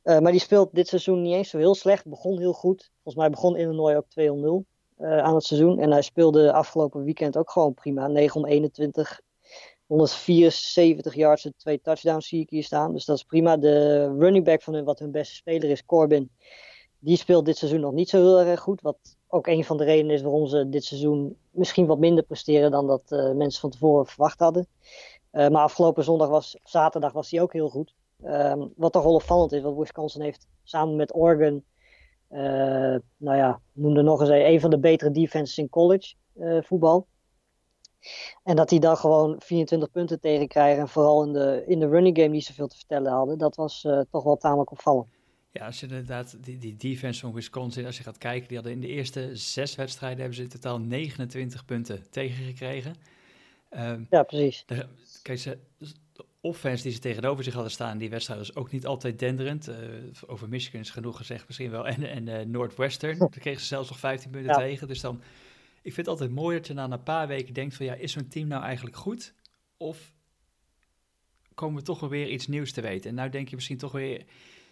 Uh, 0.05 0.19
maar 0.19 0.31
die 0.31 0.41
speelt 0.41 0.69
dit 0.75 0.87
seizoen 0.87 1.21
niet 1.21 1.33
eens 1.33 1.49
zo 1.49 1.57
heel 1.57 1.75
slecht. 1.75 2.05
Begon 2.05 2.39
heel 2.39 2.53
goed. 2.53 2.91
Volgens 2.93 3.15
mij 3.15 3.29
begon 3.29 3.57
Illinois 3.57 3.95
ook 3.95 4.65
2-0 4.65 4.67
uh, 4.99 5.17
aan 5.17 5.35
het 5.35 5.43
seizoen. 5.43 5.79
En 5.79 5.91
hij 5.91 6.01
speelde 6.01 6.53
afgelopen 6.53 7.03
weekend 7.03 7.37
ook 7.37 7.51
gewoon 7.51 7.73
prima. 7.73 8.07
9 8.07 8.41
om 8.41 8.47
21. 8.47 9.21
174 9.85 11.13
yards 11.15 11.45
en 11.45 11.53
twee 11.57 11.81
touchdowns 11.81 12.27
zie 12.27 12.41
ik 12.41 12.49
hier 12.49 12.63
staan. 12.63 12.93
Dus 12.93 13.05
dat 13.05 13.17
is 13.17 13.23
prima. 13.23 13.57
De 13.57 14.03
running 14.17 14.45
back 14.45 14.61
van 14.61 14.73
hun, 14.73 14.83
wat 14.83 14.99
hun 14.99 15.11
beste 15.11 15.35
speler 15.35 15.69
is, 15.69 15.85
Corbin. 15.85 16.31
Die 16.99 17.17
speelt 17.17 17.45
dit 17.45 17.57
seizoen 17.57 17.79
nog 17.79 17.93
niet 17.93 18.09
zo 18.09 18.17
heel 18.17 18.39
erg 18.39 18.59
goed. 18.59 18.81
Wat 18.81 18.97
ook 19.27 19.47
een 19.47 19.65
van 19.65 19.77
de 19.77 19.83
redenen 19.83 20.15
is 20.15 20.21
waarom 20.21 20.47
ze 20.47 20.69
dit 20.69 20.83
seizoen 20.83 21.37
misschien 21.51 21.85
wat 21.85 21.99
minder 21.99 22.23
presteren 22.23 22.71
dan 22.71 22.87
dat 22.87 23.03
uh, 23.07 23.31
mensen 23.31 23.61
van 23.61 23.69
tevoren 23.69 24.05
verwacht 24.05 24.39
hadden. 24.39 24.67
Maar 25.31 25.63
afgelopen 25.63 26.03
zondag 26.03 26.29
was, 26.29 26.57
zaterdag 26.63 27.11
was 27.11 27.31
hij 27.31 27.41
ook 27.41 27.53
heel 27.53 27.69
goed. 27.69 27.93
Um, 28.27 28.73
wat 28.75 28.91
toch 28.91 29.03
wel 29.03 29.13
opvallend 29.13 29.51
is, 29.51 29.61
wat 29.61 29.75
Wisconsin 29.75 30.21
heeft 30.21 30.47
samen 30.63 30.95
met 30.95 31.15
Oregon, 31.15 31.63
uh, 32.31 32.39
nou 33.17 33.37
ja, 33.37 33.61
noemde 33.71 34.01
nog 34.01 34.19
eens 34.19 34.29
een, 34.29 34.45
een 34.45 34.59
van 34.59 34.69
de 34.69 34.79
betere 34.79 35.11
defenses 35.11 35.57
in 35.57 35.69
college 35.69 36.15
uh, 36.35 36.61
voetbal. 36.61 37.07
En 38.43 38.55
dat 38.55 38.69
die 38.69 38.79
dan 38.79 38.97
gewoon 38.97 39.35
24 39.39 39.91
punten 39.91 40.19
tegenkrijgen 40.19 40.81
en 40.81 40.87
vooral 40.87 41.23
in 41.23 41.33
de, 41.33 41.63
in 41.67 41.79
de 41.79 41.87
running 41.87 42.17
game 42.17 42.29
niet 42.29 42.45
zoveel 42.45 42.67
te 42.67 42.77
vertellen 42.77 43.11
hadden, 43.11 43.37
dat 43.37 43.55
was 43.55 43.83
uh, 43.83 43.99
toch 44.11 44.23
wel 44.23 44.37
tamelijk 44.37 44.71
opvallend. 44.71 45.07
Ja, 45.51 45.65
als 45.65 45.79
je 45.79 45.87
inderdaad 45.87 46.43
die, 46.43 46.57
die 46.57 46.75
defense 46.75 47.19
van 47.19 47.33
Wisconsin, 47.33 47.85
als 47.85 47.97
je 47.97 48.03
gaat 48.03 48.17
kijken, 48.17 48.47
die 48.47 48.57
hadden 48.57 48.75
in 48.75 48.81
de 48.81 48.87
eerste 48.87 49.35
zes 49.35 49.75
wedstrijden 49.75 50.19
hebben 50.19 50.35
ze 50.35 50.43
in 50.43 50.49
totaal 50.49 50.79
29 50.79 51.65
punten 51.65 52.09
tegengekregen. 52.09 52.95
Um, 53.69 54.07
ja, 54.09 54.23
precies. 54.23 54.65
Kijk, 55.21 55.39
ze, 55.39 55.57
offense 56.45 56.83
die 56.83 56.91
ze 56.91 56.99
tegenover 56.99 57.43
zich 57.43 57.53
hadden 57.53 57.71
staan, 57.71 57.97
die 57.97 58.09
wedstrijd 58.09 58.39
was 58.39 58.55
ook 58.55 58.71
niet 58.71 58.85
altijd 58.85 59.19
denderend. 59.19 59.69
Uh, 59.69 59.75
over 60.27 60.49
Michigan 60.49 60.79
is 60.79 60.89
genoeg 60.89 61.17
gezegd 61.17 61.47
misschien 61.47 61.71
wel. 61.71 61.87
En, 61.95 62.03
en 62.03 62.27
uh, 62.27 62.45
Northwestern, 62.45 63.17
daar 63.17 63.29
kregen 63.29 63.61
ze 63.61 63.67
zelfs 63.67 63.89
nog 63.89 63.99
15 63.99 64.31
punten 64.31 64.51
ja. 64.51 64.57
tegen. 64.57 64.87
Dus 64.87 65.01
dan, 65.01 65.21
ik 65.81 65.93
vind 65.93 65.95
het 65.95 66.07
altijd 66.07 66.31
mooi 66.31 66.57
dat 66.57 66.67
je 66.67 66.73
na 66.73 66.91
een 66.91 67.03
paar 67.03 67.27
weken 67.27 67.53
denkt 67.53 67.75
van 67.75 67.85
ja, 67.85 67.93
is 67.93 68.11
zo'n 68.11 68.27
team 68.27 68.47
nou 68.47 68.63
eigenlijk 68.63 68.95
goed? 68.95 69.33
Of 69.77 70.13
komen 71.53 71.79
we 71.79 71.85
toch 71.85 71.99
weer 71.99 72.27
iets 72.27 72.47
nieuws 72.47 72.71
te 72.71 72.81
weten? 72.81 73.09
En 73.09 73.15
nou 73.15 73.29
denk 73.29 73.49
je 73.49 73.55
misschien 73.55 73.77
toch 73.77 73.91
weer, 73.91 74.25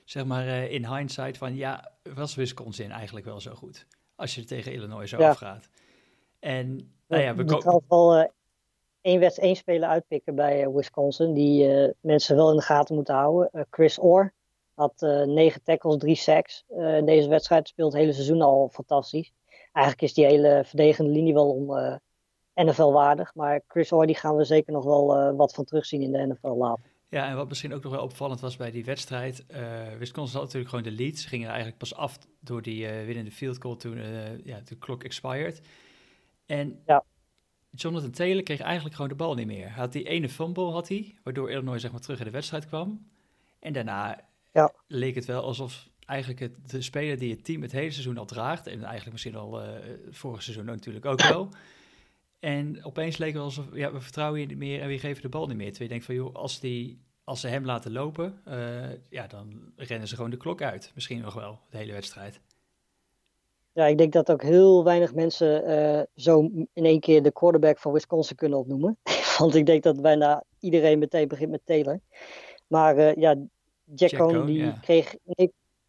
zeg 0.06 0.26
maar 0.26 0.46
uh, 0.46 0.72
in 0.72 0.96
hindsight 0.96 1.38
van 1.38 1.56
ja, 1.56 1.92
was 2.14 2.36
Wisconsin 2.36 2.92
eigenlijk 2.92 3.26
wel 3.26 3.40
zo 3.40 3.54
goed? 3.54 3.88
Als 4.16 4.36
je 4.36 4.44
tegen 4.44 4.74
Illinois 4.74 5.10
zo 5.10 5.18
ja. 5.18 5.30
afgaat. 5.30 5.70
En 6.40 6.94
nou 7.08 7.24
ja, 7.24 7.36
we 7.36 7.46
komen 7.46 8.32
één 9.04 9.20
wedstrijd, 9.20 9.48
één 9.48 9.58
speler 9.58 9.90
uitpikken 9.90 10.36
bij 10.36 10.64
uh, 10.64 10.76
Wisconsin. 10.76 11.34
Die 11.34 11.68
uh, 11.68 11.90
mensen 12.00 12.36
wel 12.36 12.50
in 12.50 12.56
de 12.56 12.62
gaten 12.62 12.96
moeten 12.96 13.16
houden. 13.16 13.50
Uh, 13.54 13.62
Chris 13.70 14.00
Orr 14.00 14.34
had 14.74 15.02
negen 15.26 15.64
tackles, 15.64 15.98
drie 15.98 16.16
sacks. 16.16 16.64
in 16.68 17.06
deze 17.06 17.30
wedstrijd 17.30 17.68
speelt 17.68 17.92
het 17.92 18.02
hele 18.02 18.14
seizoen 18.14 18.42
al 18.42 18.70
fantastisch. 18.74 19.32
Eigenlijk 19.72 20.06
is 20.06 20.14
die 20.14 20.26
hele 20.26 20.64
verdedigende 20.66 21.12
linie 21.12 21.34
wel 21.34 21.50
om 21.50 22.00
NFL 22.54 22.92
waardig. 22.92 23.36
Maar 23.36 23.62
Chris 23.68 23.92
Orr 23.92 24.06
die 24.06 24.16
gaan 24.16 24.36
we 24.36 24.44
zeker 24.44 24.74
nog 24.74 24.84
wel 24.84 25.36
wat 25.36 25.54
van 25.54 25.66
terugzien 25.66 26.02
in 26.02 26.12
de 26.12 26.28
NFL 26.28 26.48
later. 26.48 26.86
Ja, 27.10 27.30
en 27.30 27.36
wat 27.36 27.48
misschien 27.48 27.74
ook 27.74 27.84
nog 27.84 27.92
wel 27.92 28.04
opvallend 28.04 28.40
was 28.40 28.56
bij 28.56 28.72
die 28.72 28.86
wedstrijd. 28.86 29.46
Wisconsin 29.98 30.36
had 30.36 30.44
natuurlijk 30.44 30.70
gewoon 30.70 30.96
de 30.96 31.04
lead. 31.04 31.18
Ze 31.18 31.28
gingen 31.28 31.48
eigenlijk 31.48 31.78
pas 31.78 31.96
af 31.96 32.18
door 32.40 32.62
die 32.62 32.88
winnende 32.88 33.32
field 33.32 33.62
goal 33.62 33.76
toen 33.76 33.98
ja, 34.44 34.60
de 34.66 34.76
klok 34.76 35.04
expired. 35.04 35.62
En 36.46 36.82
ja. 36.86 37.04
Jonathan 37.76 38.12
Taylor 38.12 38.44
kreeg 38.44 38.60
eigenlijk 38.60 38.96
gewoon 38.96 39.10
de 39.10 39.16
bal 39.16 39.36
niet 39.36 39.48
meer. 39.48 39.70
Had 39.70 39.92
die 39.92 40.08
ene 40.08 40.30
fumble, 40.30 40.72
had 40.72 40.88
hij, 40.88 41.16
waardoor 41.24 41.52
Illinois 41.52 41.82
zeg 41.82 41.92
maar 41.92 42.02
terug 42.02 42.20
in 42.20 42.26
de 42.26 42.32
wedstrijd 42.32 42.68
kwam. 42.68 43.08
En 43.60 43.74
daarna 43.74 44.20
ja. 44.52 44.74
leek 44.88 45.16
het 45.16 45.26
wel 45.26 45.44
alsof 45.44 45.90
eigenlijk 46.06 46.40
het, 46.40 46.70
de 46.70 46.82
speler 46.82 47.18
die 47.18 47.32
het 47.32 47.46
team 47.46 47.62
het 47.62 47.72
hele 47.72 47.92
seizoen 47.92 48.18
al 48.18 48.26
draagt, 48.26 48.68
en 48.68 48.84
eigenlijk 48.84 49.12
misschien 49.12 49.36
al 49.36 49.64
uh, 49.64 49.70
vorig 50.10 50.44
seizoen 50.44 50.66
natuurlijk 50.66 51.06
ook 51.06 51.22
wel. 51.22 51.50
En 52.40 52.84
opeens 52.84 53.18
leek 53.18 53.28
het 53.28 53.38
wel 53.38 53.46
alsof, 53.46 53.66
ja, 53.74 53.92
we 53.92 54.02
vertrouwen 54.02 54.40
je 54.40 54.46
niet 54.46 54.58
meer 54.58 54.82
en 54.82 54.88
we 54.88 55.00
geven 55.00 55.22
de 55.22 55.30
bal 55.30 55.48
niet 55.48 55.58
meer. 55.58 55.70
Terwijl 55.70 55.84
je 55.84 55.90
denkt 55.90 56.06
van, 56.06 56.16
joh, 56.16 56.36
als, 56.36 56.60
die, 56.60 57.02
als 57.24 57.40
ze 57.40 57.48
hem 57.48 57.66
laten 57.66 57.92
lopen, 57.92 58.42
uh, 58.48 58.90
ja, 59.10 59.28
dan 59.28 59.72
rennen 59.76 60.08
ze 60.08 60.16
gewoon 60.16 60.30
de 60.30 60.38
klok 60.38 60.62
uit. 60.62 60.92
Misschien 60.96 61.22
nog 61.22 61.34
wel, 61.34 61.60
de 61.70 61.78
hele 61.78 61.94
wedstrijd. 61.94 62.42
Ja, 63.74 63.86
ik 63.86 63.98
denk 63.98 64.14
dat 64.14 64.32
ook 64.32 64.42
heel 64.42 64.84
weinig 64.84 65.14
mensen 65.14 65.70
uh, 65.70 66.02
zo 66.16 66.50
in 66.74 66.86
één 66.86 67.00
keer 67.00 67.24
de 67.24 67.32
quarterback 67.32 67.78
van 67.78 67.92
Wisconsin 67.92 68.36
kunnen 68.36 68.60
opnoemen. 68.60 68.98
Want 69.38 69.56
ik 69.56 69.66
denk 69.66 69.84
dat 69.84 70.02
bijna 70.02 70.44
iedereen 70.60 71.00
meteen 71.00 71.28
begint 71.28 71.52
met 71.52 71.62
Taylor. 71.66 72.00
Maar 72.68 72.98
uh, 72.98 73.16
ja, 73.16 73.36
Jack, 73.84 74.10
Jack 74.10 74.20
Cohn, 74.20 74.46
die, 74.46 74.58
yeah. 74.58 74.82
kreeg, 74.82 75.16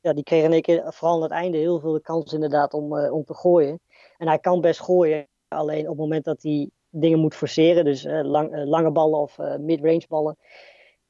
ja, 0.01 0.13
die 0.13 0.23
kreeg 0.23 0.45
in 0.45 0.53
één 0.53 0.63
keer 0.63 0.83
vooral 0.93 1.17
aan 1.17 1.23
het 1.23 1.31
einde 1.31 1.59
heel 1.59 1.81
veel 1.81 1.93
de 1.93 2.01
kans 2.01 2.33
inderdaad 2.33 2.75
om, 2.75 2.97
uh, 2.97 3.13
om 3.13 3.25
te 3.25 3.35
gooien. 3.35 3.81
En 4.17 4.27
hij 4.27 4.39
kan 4.39 4.61
best 4.61 4.81
gooien, 4.81 5.27
alleen 5.49 5.83
op 5.83 5.89
het 5.89 5.99
moment 5.99 6.25
dat 6.25 6.43
hij 6.43 6.71
dingen 6.89 7.19
moet 7.19 7.35
forceren, 7.35 7.85
dus 7.85 8.05
lang, 8.05 8.65
lange 8.65 8.91
ballen 8.91 9.21
of 9.21 9.39
mid-range 9.59 10.05
ballen, 10.09 10.37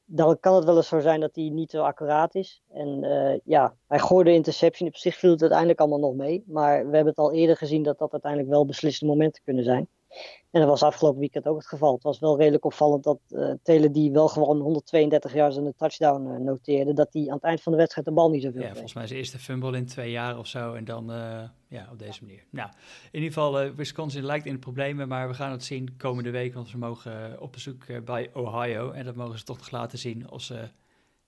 dan 0.04 0.40
kan 0.40 0.54
het 0.54 0.64
wel 0.64 0.76
eens 0.76 0.88
zo 0.88 1.00
zijn 1.00 1.20
dat 1.20 1.34
hij 1.34 1.48
niet 1.48 1.70
zo 1.70 1.82
accuraat 1.82 2.34
is. 2.34 2.62
En 2.72 3.04
uh, 3.04 3.38
ja, 3.44 3.74
hij 3.86 3.98
gooide 3.98 4.30
de 4.30 4.36
interception. 4.36 4.88
Op 4.88 4.96
zich 4.96 5.16
viel 5.16 5.30
het 5.30 5.40
uiteindelijk 5.40 5.80
allemaal 5.80 5.98
nog 5.98 6.14
mee. 6.14 6.44
Maar 6.46 6.78
we 6.78 6.94
hebben 6.94 7.06
het 7.06 7.18
al 7.18 7.32
eerder 7.32 7.56
gezien 7.56 7.82
dat 7.82 7.98
dat 7.98 8.12
uiteindelijk 8.12 8.50
wel 8.50 8.66
beslissende 8.66 9.12
momenten 9.12 9.42
kunnen 9.44 9.64
zijn. 9.64 9.88
En 10.54 10.60
dat 10.60 10.68
was 10.68 10.82
afgelopen 10.82 11.20
weekend 11.20 11.46
ook 11.46 11.56
het 11.56 11.66
geval. 11.66 11.94
Het 11.94 12.02
was 12.02 12.18
wel 12.18 12.38
redelijk 12.38 12.64
opvallend 12.64 13.04
dat 13.04 13.18
uh, 13.28 13.92
die 13.92 14.12
wel 14.12 14.28
gewoon 14.28 14.60
132 14.60 15.34
jaar 15.34 15.52
zijn 15.52 15.74
touchdown 15.76 16.26
uh, 16.26 16.36
noteerde, 16.36 16.92
dat 16.92 17.12
hij 17.12 17.26
aan 17.28 17.34
het 17.34 17.42
eind 17.42 17.62
van 17.62 17.72
de 17.72 17.78
wedstrijd 17.78 18.06
de 18.06 18.12
bal 18.12 18.30
niet 18.30 18.42
zoveel 18.42 18.60
Ja, 18.60 18.70
volgens 18.70 18.94
mij 18.94 19.06
zijn 19.06 19.18
eerste 19.18 19.38
fumble 19.38 19.76
in 19.76 19.86
twee 19.86 20.10
jaar 20.10 20.38
of 20.38 20.46
zo. 20.46 20.74
En 20.74 20.84
dan 20.84 21.10
uh, 21.10 21.42
ja, 21.68 21.88
op 21.92 21.98
deze 21.98 22.24
manier. 22.24 22.44
Nou, 22.50 22.68
in 23.10 23.20
ieder 23.20 23.32
geval, 23.32 23.74
Wisconsin 23.74 24.24
lijkt 24.24 24.46
in 24.46 24.52
de 24.52 24.58
problemen, 24.58 25.08
maar 25.08 25.28
we 25.28 25.34
gaan 25.34 25.50
het 25.50 25.64
zien 25.64 25.96
komende 25.96 26.30
week, 26.30 26.54
want 26.54 26.68
ze 26.68 26.78
mogen 26.78 27.40
op 27.40 27.52
bezoek 27.52 28.04
bij 28.04 28.30
Ohio. 28.34 28.90
En 28.90 29.04
dat 29.04 29.14
mogen 29.14 29.38
ze 29.38 29.44
toch 29.44 29.58
nog 29.58 29.70
laten 29.70 29.98
zien 29.98 30.30
of 30.30 30.42
ze 30.42 30.68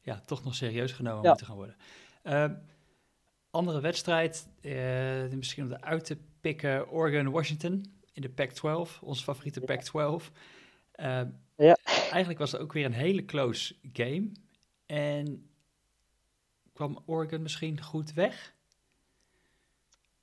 ja, 0.00 0.21
toch 0.26 0.45
nog 0.45 0.55
serieus 0.55 0.93
genomen 0.93 1.23
ja. 1.23 1.28
moeten 1.28 1.47
gaan 1.47 1.57
worden. 1.57 1.76
Ehm, 2.23 2.55
andere 3.50 3.81
wedstrijd, 3.81 4.49
misschien 5.31 5.64
om 5.64 5.73
eruit 5.73 6.05
te 6.05 6.16
pikken, 6.40 6.90
Oregon-Washington 6.90 7.96
in 8.17 8.23
de 8.23 8.31
Pac-12, 8.31 9.01
onze 9.01 9.23
favoriete 9.23 9.61
Pac-12. 9.61 10.31
Uh, 10.97 11.21
ja. 11.57 11.77
Eigenlijk 11.85 12.39
was 12.39 12.53
het 12.53 12.61
ook 12.61 12.73
weer 12.73 12.85
een 12.85 12.93
hele 12.93 13.25
close 13.25 13.75
game. 13.93 14.33
En 14.87 15.51
kwam 16.73 17.03
Oregon 17.07 17.43
misschien 17.43 17.83
goed 17.83 18.13
weg? 18.13 18.55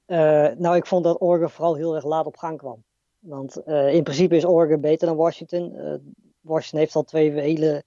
Uh, 0.07 0.17
nou, 0.57 0.75
ik 0.75 0.85
vond 0.85 1.03
dat 1.03 1.21
Oregon 1.21 1.49
vooral 1.49 1.75
heel 1.75 1.95
erg 1.95 2.05
laat 2.05 2.25
op 2.25 2.37
gang 2.37 2.57
kwam. 2.57 2.83
Want 3.19 3.61
uh, 3.65 3.93
in 3.93 4.03
principe 4.03 4.35
is 4.35 4.45
Oregon 4.45 4.81
beter 4.81 5.07
dan 5.07 5.15
Washington. 5.15 5.73
Uh, 5.75 5.95
Washington 6.41 6.79
heeft 6.79 6.95
al 6.95 7.03
twee 7.03 7.31
hele 7.31 7.83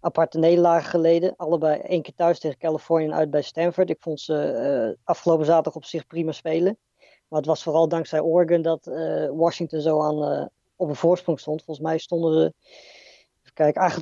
aparte 0.00 0.38
nederlagen 0.38 0.90
geleden. 0.90 1.36
Allebei 1.36 1.80
één 1.80 2.02
keer 2.02 2.14
thuis 2.14 2.38
tegen 2.38 2.58
Californië 2.58 3.04
en 3.04 3.14
uit 3.14 3.30
bij 3.30 3.42
Stanford. 3.42 3.90
Ik 3.90 4.00
vond 4.00 4.20
ze 4.20 4.98
afgelopen 5.04 5.46
zaterdag 5.46 5.74
op 5.74 5.84
zich 5.84 6.06
prima 6.06 6.32
spelen. 6.32 6.78
Maar 7.32 7.40
het 7.40 7.50
was 7.50 7.62
vooral 7.62 7.88
dankzij 7.88 8.20
Oregon 8.20 8.62
dat 8.62 8.86
uh, 8.86 9.30
Washington 9.30 9.80
zo 9.80 10.00
aan, 10.00 10.32
uh, 10.32 10.46
op 10.76 10.88
een 10.88 10.96
voorsprong 10.96 11.40
stond. 11.40 11.62
Volgens 11.62 11.86
mij 11.86 11.98
stonden 11.98 12.54
ze, 13.42 13.52
kijken, 13.52 13.92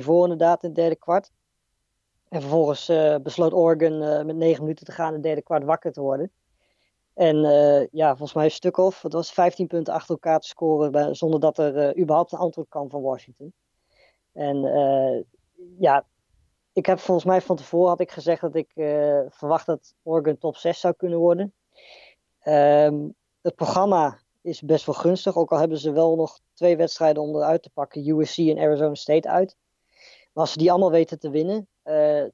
28-14 0.00 0.04
voor 0.04 0.22
inderdaad 0.22 0.62
in 0.62 0.68
het 0.68 0.78
derde 0.78 0.96
kwart. 0.96 1.30
En 2.28 2.40
vervolgens 2.40 2.88
uh, 2.88 3.16
besloot 3.22 3.52
Oregon 3.52 4.26
met 4.26 4.36
9 4.36 4.62
minuten 4.62 4.84
te 4.84 4.92
gaan 4.92 5.08
in 5.08 5.14
het 5.14 5.22
derde 5.22 5.42
kwart 5.42 5.64
wakker 5.64 5.92
te 5.92 6.00
worden. 6.00 6.30
En 7.14 7.36
ja, 7.92 8.08
volgens 8.08 8.32
mij 8.32 8.44
een 8.44 8.50
stuk 8.50 8.76
of, 8.76 9.02
het 9.02 9.12
was 9.12 9.32
15 9.32 9.66
punten 9.66 9.94
achter 9.94 10.10
elkaar 10.10 10.40
te 10.40 10.48
scoren 10.48 10.92
bij, 10.92 11.14
zonder 11.14 11.40
dat 11.40 11.58
er 11.58 11.98
überhaupt 11.98 12.32
een 12.32 12.38
antwoord 12.38 12.68
kwam 12.68 12.90
van 12.90 13.02
Washington. 13.02 13.52
En 14.32 14.56
ja, 15.78 16.06
ik 16.72 16.86
heb 16.86 16.98
volgens 16.98 17.26
mij 17.26 17.40
van 17.40 17.56
tevoren 17.56 17.88
had 17.88 18.00
ik 18.00 18.10
gezegd 18.10 18.40
dat 18.40 18.54
ik 18.54 18.70
verwacht 19.28 19.66
dat 19.66 19.94
Oregon 20.02 20.38
top 20.38 20.56
6 20.56 20.80
zou 20.80 20.94
kunnen 20.94 21.18
worden. 21.18 21.54
Um, 22.48 23.14
het 23.40 23.54
programma 23.54 24.18
is 24.42 24.60
best 24.60 24.86
wel 24.86 24.94
gunstig, 24.94 25.36
ook 25.36 25.52
al 25.52 25.58
hebben 25.58 25.78
ze 25.78 25.92
wel 25.92 26.16
nog 26.16 26.40
twee 26.52 26.76
wedstrijden 26.76 27.22
om 27.22 27.36
eruit 27.36 27.62
te 27.62 27.70
pakken, 27.70 28.08
USC 28.08 28.38
en 28.38 28.58
Arizona 28.58 28.94
State 28.94 29.28
uit. 29.28 29.56
Maar 30.32 30.44
als 30.44 30.52
ze 30.52 30.58
die 30.58 30.70
allemaal 30.70 30.90
weten 30.90 31.18
te 31.18 31.30
winnen, 31.30 31.68
uh, 31.84 32.24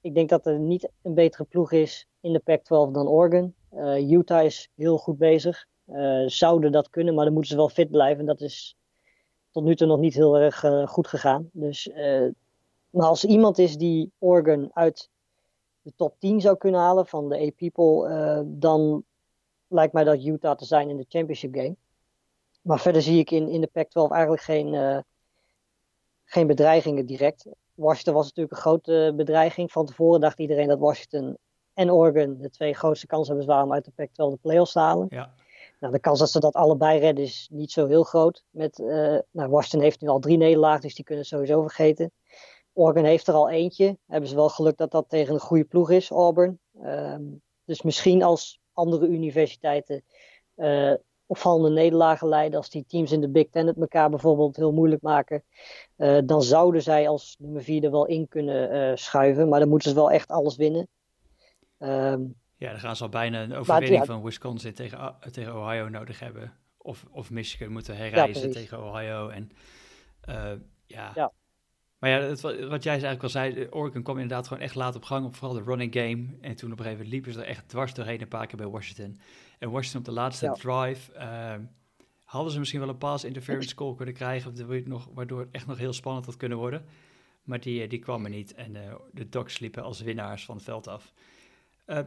ik 0.00 0.14
denk 0.14 0.28
dat 0.28 0.46
er 0.46 0.58
niet 0.58 0.88
een 1.02 1.14
betere 1.14 1.44
ploeg 1.44 1.72
is 1.72 2.08
in 2.20 2.32
de 2.32 2.38
Pac-12 2.38 2.92
dan 2.92 3.08
Oregon. 3.08 3.54
Uh, 3.74 4.10
Utah 4.10 4.44
is 4.44 4.70
heel 4.74 4.98
goed 4.98 5.18
bezig, 5.18 5.66
uh, 5.86 6.28
zouden 6.28 6.72
dat 6.72 6.90
kunnen, 6.90 7.14
maar 7.14 7.24
dan 7.24 7.32
moeten 7.32 7.50
ze 7.50 7.56
wel 7.56 7.68
fit 7.68 7.90
blijven. 7.90 8.20
En 8.20 8.26
dat 8.26 8.40
is 8.40 8.76
tot 9.50 9.64
nu 9.64 9.76
toe 9.76 9.86
nog 9.86 9.98
niet 9.98 10.14
heel 10.14 10.38
erg 10.38 10.64
goed 10.86 11.06
gegaan. 11.06 11.50
Dus 11.52 11.90
maar 12.90 13.06
als 13.06 13.24
iemand 13.24 13.58
is 13.58 13.76
die 13.76 14.12
Oregon 14.18 14.70
uit 14.72 15.10
de 15.82 15.92
top 15.96 16.14
10 16.18 16.40
zou 16.40 16.56
kunnen 16.56 16.80
halen 16.80 17.06
van 17.06 17.28
de 17.28 17.46
A-People, 17.46 18.44
dan 18.46 19.04
lijkt 19.68 19.92
mij 19.92 20.04
dat 20.04 20.24
Utah 20.24 20.56
te 20.56 20.64
zijn 20.64 20.90
in 20.90 20.96
de 20.96 21.06
championship 21.08 21.54
game. 21.54 21.76
Maar 22.62 22.80
verder 22.80 23.02
zie 23.02 23.18
ik 23.18 23.30
in, 23.30 23.48
in 23.48 23.60
de 23.60 23.70
Pac-12 23.72 24.12
eigenlijk 24.12 24.42
geen, 24.42 24.72
uh, 24.72 24.98
geen 26.24 26.46
bedreigingen 26.46 27.06
direct. 27.06 27.46
Washington 27.74 28.14
was 28.14 28.24
natuurlijk 28.24 28.56
een 28.56 28.62
grote 28.62 29.12
bedreiging. 29.16 29.72
Van 29.72 29.86
tevoren 29.86 30.20
dacht 30.20 30.38
iedereen 30.38 30.68
dat 30.68 30.78
Washington 30.78 31.36
en 31.74 31.92
Oregon 31.92 32.38
de 32.40 32.50
twee 32.50 32.74
grootste 32.74 33.06
kanshebbers 33.06 33.46
waren 33.46 33.64
om 33.64 33.72
uit 33.72 33.84
de 33.84 33.92
Pac-12 33.94 34.14
de 34.14 34.38
playoffs 34.40 34.72
te 34.72 34.78
halen. 34.78 35.06
Ja. 35.10 35.30
Nou, 35.80 35.92
de 35.92 36.00
kans 36.00 36.18
dat 36.18 36.30
ze 36.30 36.40
dat 36.40 36.54
allebei 36.54 36.98
redden 36.98 37.24
is 37.24 37.48
niet 37.52 37.72
zo 37.72 37.86
heel 37.86 38.02
groot. 38.02 38.44
Met, 38.50 38.78
uh, 38.78 39.18
nou, 39.30 39.50
Washington 39.50 39.80
heeft 39.80 40.00
nu 40.00 40.08
al 40.08 40.18
drie 40.18 40.36
nederlagen, 40.36 40.80
dus 40.80 40.94
die 40.94 41.04
kunnen 41.04 41.24
sowieso 41.24 41.60
vergeten. 41.60 42.10
Oregon 42.72 43.04
heeft 43.04 43.26
er 43.26 43.34
al 43.34 43.50
eentje. 43.50 43.98
Hebben 44.06 44.28
ze 44.28 44.34
wel 44.34 44.48
geluk 44.48 44.76
dat 44.76 44.90
dat 44.90 45.08
tegen 45.08 45.34
een 45.34 45.40
goede 45.40 45.64
ploeg 45.64 45.90
is, 45.90 46.10
Auburn. 46.10 46.58
Um, 46.82 47.42
dus 47.64 47.82
misschien 47.82 48.22
als 48.22 48.60
andere 48.76 49.06
universiteiten 49.06 50.02
uh, 50.56 50.94
opvallende 51.26 51.70
nederlagen 51.70 52.28
leiden. 52.28 52.58
Als 52.58 52.70
die 52.70 52.84
teams 52.86 53.12
in 53.12 53.20
de 53.20 53.28
Big 53.28 53.46
Ten 53.50 53.66
het 53.66 53.76
elkaar 53.76 54.10
bijvoorbeeld 54.10 54.56
heel 54.56 54.72
moeilijk 54.72 55.02
maken. 55.02 55.42
Uh, 55.96 56.18
dan 56.24 56.42
zouden 56.42 56.82
zij 56.82 57.08
als 57.08 57.36
nummer 57.38 57.62
vier 57.62 57.84
er 57.84 57.90
wel 57.90 58.06
in 58.06 58.28
kunnen 58.28 58.74
uh, 58.74 58.96
schuiven. 58.96 59.48
Maar 59.48 59.60
dan 59.60 59.68
moeten 59.68 59.90
ze 59.90 59.96
wel 59.96 60.10
echt 60.10 60.28
alles 60.28 60.56
winnen. 60.56 60.88
Um, 61.78 62.34
ja, 62.56 62.70
dan 62.70 62.80
gaan 62.80 62.96
ze 62.96 63.02
al 63.02 63.08
bijna 63.08 63.42
een 63.42 63.54
overwinning 63.54 63.98
ja, 63.98 64.04
van 64.04 64.22
Wisconsin 64.22 64.74
tegen, 64.74 65.16
tegen 65.30 65.56
Ohio 65.56 65.88
nodig 65.88 66.20
hebben. 66.20 66.52
Of, 66.76 67.04
of 67.10 67.30
Michigan 67.30 67.72
moeten 67.72 67.96
herreizen 67.96 68.46
ja, 68.46 68.52
tegen 68.52 68.84
Ohio. 68.84 69.28
En 69.28 69.50
ja. 70.86 71.12
ja. 71.14 71.32
Maar 71.98 72.10
ja, 72.10 72.20
het, 72.20 72.40
wat 72.40 72.82
jij 72.82 72.92
eigenlijk 72.92 73.22
al 73.22 73.28
zei, 73.28 73.66
Oregon 73.70 74.02
kwam 74.02 74.18
inderdaad 74.18 74.46
gewoon 74.46 74.62
echt 74.62 74.74
laat 74.74 74.96
op 74.96 75.04
gang, 75.04 75.26
op 75.26 75.36
vooral 75.36 75.56
de 75.56 75.62
running 75.62 75.94
game. 75.94 76.26
En 76.40 76.56
toen 76.56 76.72
op 76.72 76.78
een 76.78 76.84
gegeven 76.84 76.90
moment 76.90 77.08
liepen 77.08 77.32
ze 77.32 77.40
er 77.40 77.46
echt 77.46 77.68
dwars 77.68 77.94
doorheen 77.94 78.20
een 78.20 78.28
paar 78.28 78.46
keer 78.46 78.56
bij 78.56 78.66
Washington. 78.66 79.18
En 79.58 79.70
Washington 79.70 80.00
op 80.00 80.06
de 80.06 80.12
laatste 80.12 80.56
drive 80.58 81.12
uh, 81.14 81.54
hadden 82.24 82.52
ze 82.52 82.58
misschien 82.58 82.80
wel 82.80 82.88
een 82.88 82.98
pass 82.98 83.24
interference 83.24 83.74
call 83.80 83.94
kunnen 83.94 84.14
krijgen, 84.14 84.84
nog, 84.88 85.08
waardoor 85.14 85.40
het 85.40 85.48
echt 85.50 85.66
nog 85.66 85.78
heel 85.78 85.92
spannend 85.92 86.26
had 86.26 86.36
kunnen 86.36 86.58
worden. 86.58 86.84
Maar 87.42 87.60
die, 87.60 87.82
eh, 87.82 87.88
die 87.88 87.98
kwam 87.98 88.24
er 88.24 88.30
niet 88.30 88.54
en 88.54 88.74
uh, 88.74 88.94
de 89.12 89.28
Dogs 89.28 89.58
liepen 89.58 89.82
als 89.82 90.00
winnaars 90.00 90.44
van 90.44 90.54
het 90.54 90.64
veld 90.64 90.88
af. 90.88 91.12
Uh, 91.86 91.98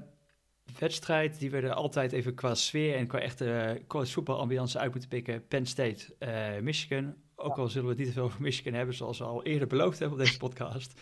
wedstrijd, 0.80 1.40
die 1.40 1.52
werden 1.52 1.76
altijd 1.76 2.12
even 2.12 2.36
qua 2.36 2.56
sfeer 2.56 2.96
en 2.96 3.08
qua 3.08 3.20
echte 3.20 3.82
college 3.88 4.12
voetbalambiance 4.12 4.80
uit 4.80 4.92
moeten 4.92 5.10
pikken. 5.10 5.48
Penn 5.48 5.66
State, 5.66 6.16
Michigan, 6.62 7.16
ook 7.40 7.58
al 7.58 7.68
zullen 7.68 7.84
we 7.84 7.90
het 7.90 7.98
niet 7.98 8.08
te 8.08 8.14
veel 8.14 8.24
over 8.24 8.42
Michigan 8.42 8.74
hebben, 8.74 8.96
zoals 8.96 9.18
we 9.18 9.24
al 9.24 9.44
eerder 9.44 9.68
beloofd 9.68 10.00
hebben 10.00 10.18
op 10.18 10.24
deze 10.24 10.38
podcast. 10.38 11.02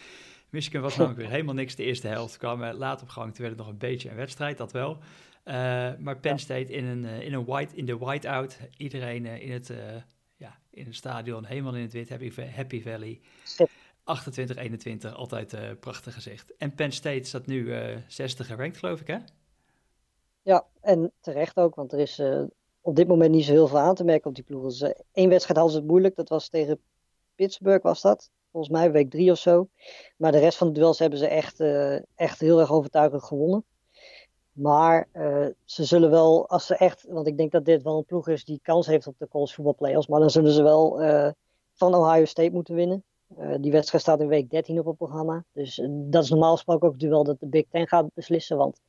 Michigan 0.50 0.82
was 0.82 0.96
namelijk 0.96 1.22
weer 1.22 1.30
helemaal 1.30 1.54
niks 1.54 1.76
de 1.76 1.84
eerste 1.84 2.08
helft. 2.08 2.38
Kwamen 2.38 2.76
laat 2.76 3.02
op 3.02 3.10
gang, 3.10 3.34
toen 3.34 3.46
werd 3.46 3.58
het 3.58 3.66
nog 3.66 3.68
een 3.68 3.78
beetje 3.80 4.10
een 4.10 4.16
wedstrijd, 4.16 4.58
dat 4.58 4.72
wel. 4.72 4.98
Uh, 5.46 5.54
maar 6.00 6.18
Penn 6.20 6.40
State 6.40 6.74
in, 6.74 6.86
een, 6.86 7.04
uh, 7.04 7.22
in, 7.22 7.34
een 7.34 7.46
white, 7.46 7.76
in 7.76 7.86
de 7.86 7.98
whiteout. 7.98 8.60
Iedereen 8.78 9.26
uh, 9.26 9.42
in, 9.42 9.52
het, 9.52 9.74
ja, 10.36 10.60
in 10.70 10.86
het 10.86 10.96
stadion, 10.96 11.46
helemaal 11.46 11.76
in 11.76 11.82
het 11.82 11.94
wit, 11.94 12.10
Happy, 12.10 12.32
Happy 12.42 12.82
Valley. 12.82 13.22
28-21, 15.10 15.14
altijd 15.14 15.80
prachtig 15.80 16.14
gezicht. 16.14 16.56
En 16.58 16.76
Penn 16.76 16.92
State 16.92 17.24
staat 17.24 17.46
nu 17.46 17.74
60 18.08 18.48
gerankt, 18.48 18.78
geloof 18.78 19.02
ik, 19.02 19.08
hè? 19.08 19.18
Ja, 20.42 20.66
en 20.82 21.12
terecht 21.20 21.58
ook, 21.58 21.76
want 21.76 21.94
er 21.94 22.00
is 22.00 22.22
op 22.88 22.96
dit 22.96 23.08
moment 23.08 23.32
niet 23.32 23.46
zo 23.46 23.52
heel 23.52 23.68
veel 23.68 23.80
aan 23.80 23.96
te 23.96 24.04
merken 24.04 24.30
op 24.30 24.36
die 24.36 24.44
ploegen. 24.44 24.70
Dus, 24.70 24.82
Eén 25.14 25.30
wedstrijd 25.30 25.58
hadden 25.58 25.72
ze 25.72 25.78
het 25.78 25.88
moeilijk, 25.88 26.16
dat 26.16 26.30
was 26.30 26.50
tegen 26.50 26.80
Pittsburgh 27.36 27.84
was 27.84 28.02
dat. 28.02 28.30
Volgens 28.52 28.74
mij 28.74 28.92
week 28.92 29.10
drie 29.10 29.32
of 29.32 29.38
zo. 29.38 29.70
Maar 30.18 30.32
de 30.32 30.40
rest 30.40 30.58
van 30.58 30.68
de 30.68 30.74
duels 30.74 31.00
hebben 31.00 31.20
ze 31.20 31.28
echt, 31.28 31.60
uh, 31.60 32.00
echt 32.16 32.40
heel 32.40 32.60
erg 32.60 32.72
overtuigend 32.72 33.24
gewonnen. 33.24 33.66
Maar 34.52 35.08
uh, 35.14 35.48
ze 35.64 35.84
zullen 35.84 36.10
wel, 36.10 36.50
als 36.50 36.66
ze 36.66 36.76
echt, 36.76 37.06
want 37.10 37.28
ik 37.28 37.38
denk 37.38 37.52
dat 37.52 37.66
dit 37.66 37.84
wel 37.84 37.98
een 37.98 38.06
ploeg 38.06 38.28
is 38.28 38.46
die 38.46 38.60
kans 38.64 38.88
heeft 38.88 39.08
op 39.08 39.16
de 39.18 39.28
college 39.28 39.54
voetbal 39.54 39.76
playoffs, 39.76 40.08
maar 40.08 40.20
dan 40.20 40.30
zullen 40.30 40.52
ze 40.52 40.64
wel 40.64 41.00
van 41.74 41.96
Ohio 41.96 42.26
State 42.26 42.52
moeten 42.52 42.76
winnen. 42.76 43.04
Uh, 43.40 43.56
die 43.60 43.72
wedstrijd 43.72 44.04
staat 44.04 44.20
in 44.20 44.28
week 44.28 44.50
13 44.50 44.80
op 44.80 44.86
het 44.86 44.98
programma. 44.98 45.44
Dus 45.52 45.78
uh, 45.78 45.88
dat 45.90 46.24
is 46.24 46.30
normaal 46.30 46.54
gesproken 46.54 46.88
ook 46.88 46.94
het 46.94 47.02
duel 47.02 47.24
dat 47.24 47.40
de 47.40 47.48
Big 47.48 47.66
Ten 47.70 47.88
gaat 47.88 48.14
beslissen. 48.14 48.58
Want 48.58 48.80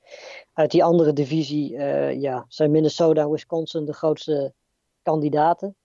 uit 0.53 0.71
die 0.71 0.85
andere 0.85 1.13
divisie 1.13 1.73
uh, 1.73 2.21
ja, 2.21 2.45
zijn 2.49 2.71
Minnesota 2.71 3.23
en 3.23 3.31
Wisconsin 3.31 3.85
de 3.85 3.93
grootste 3.93 4.53
kandidaten. 5.03 5.77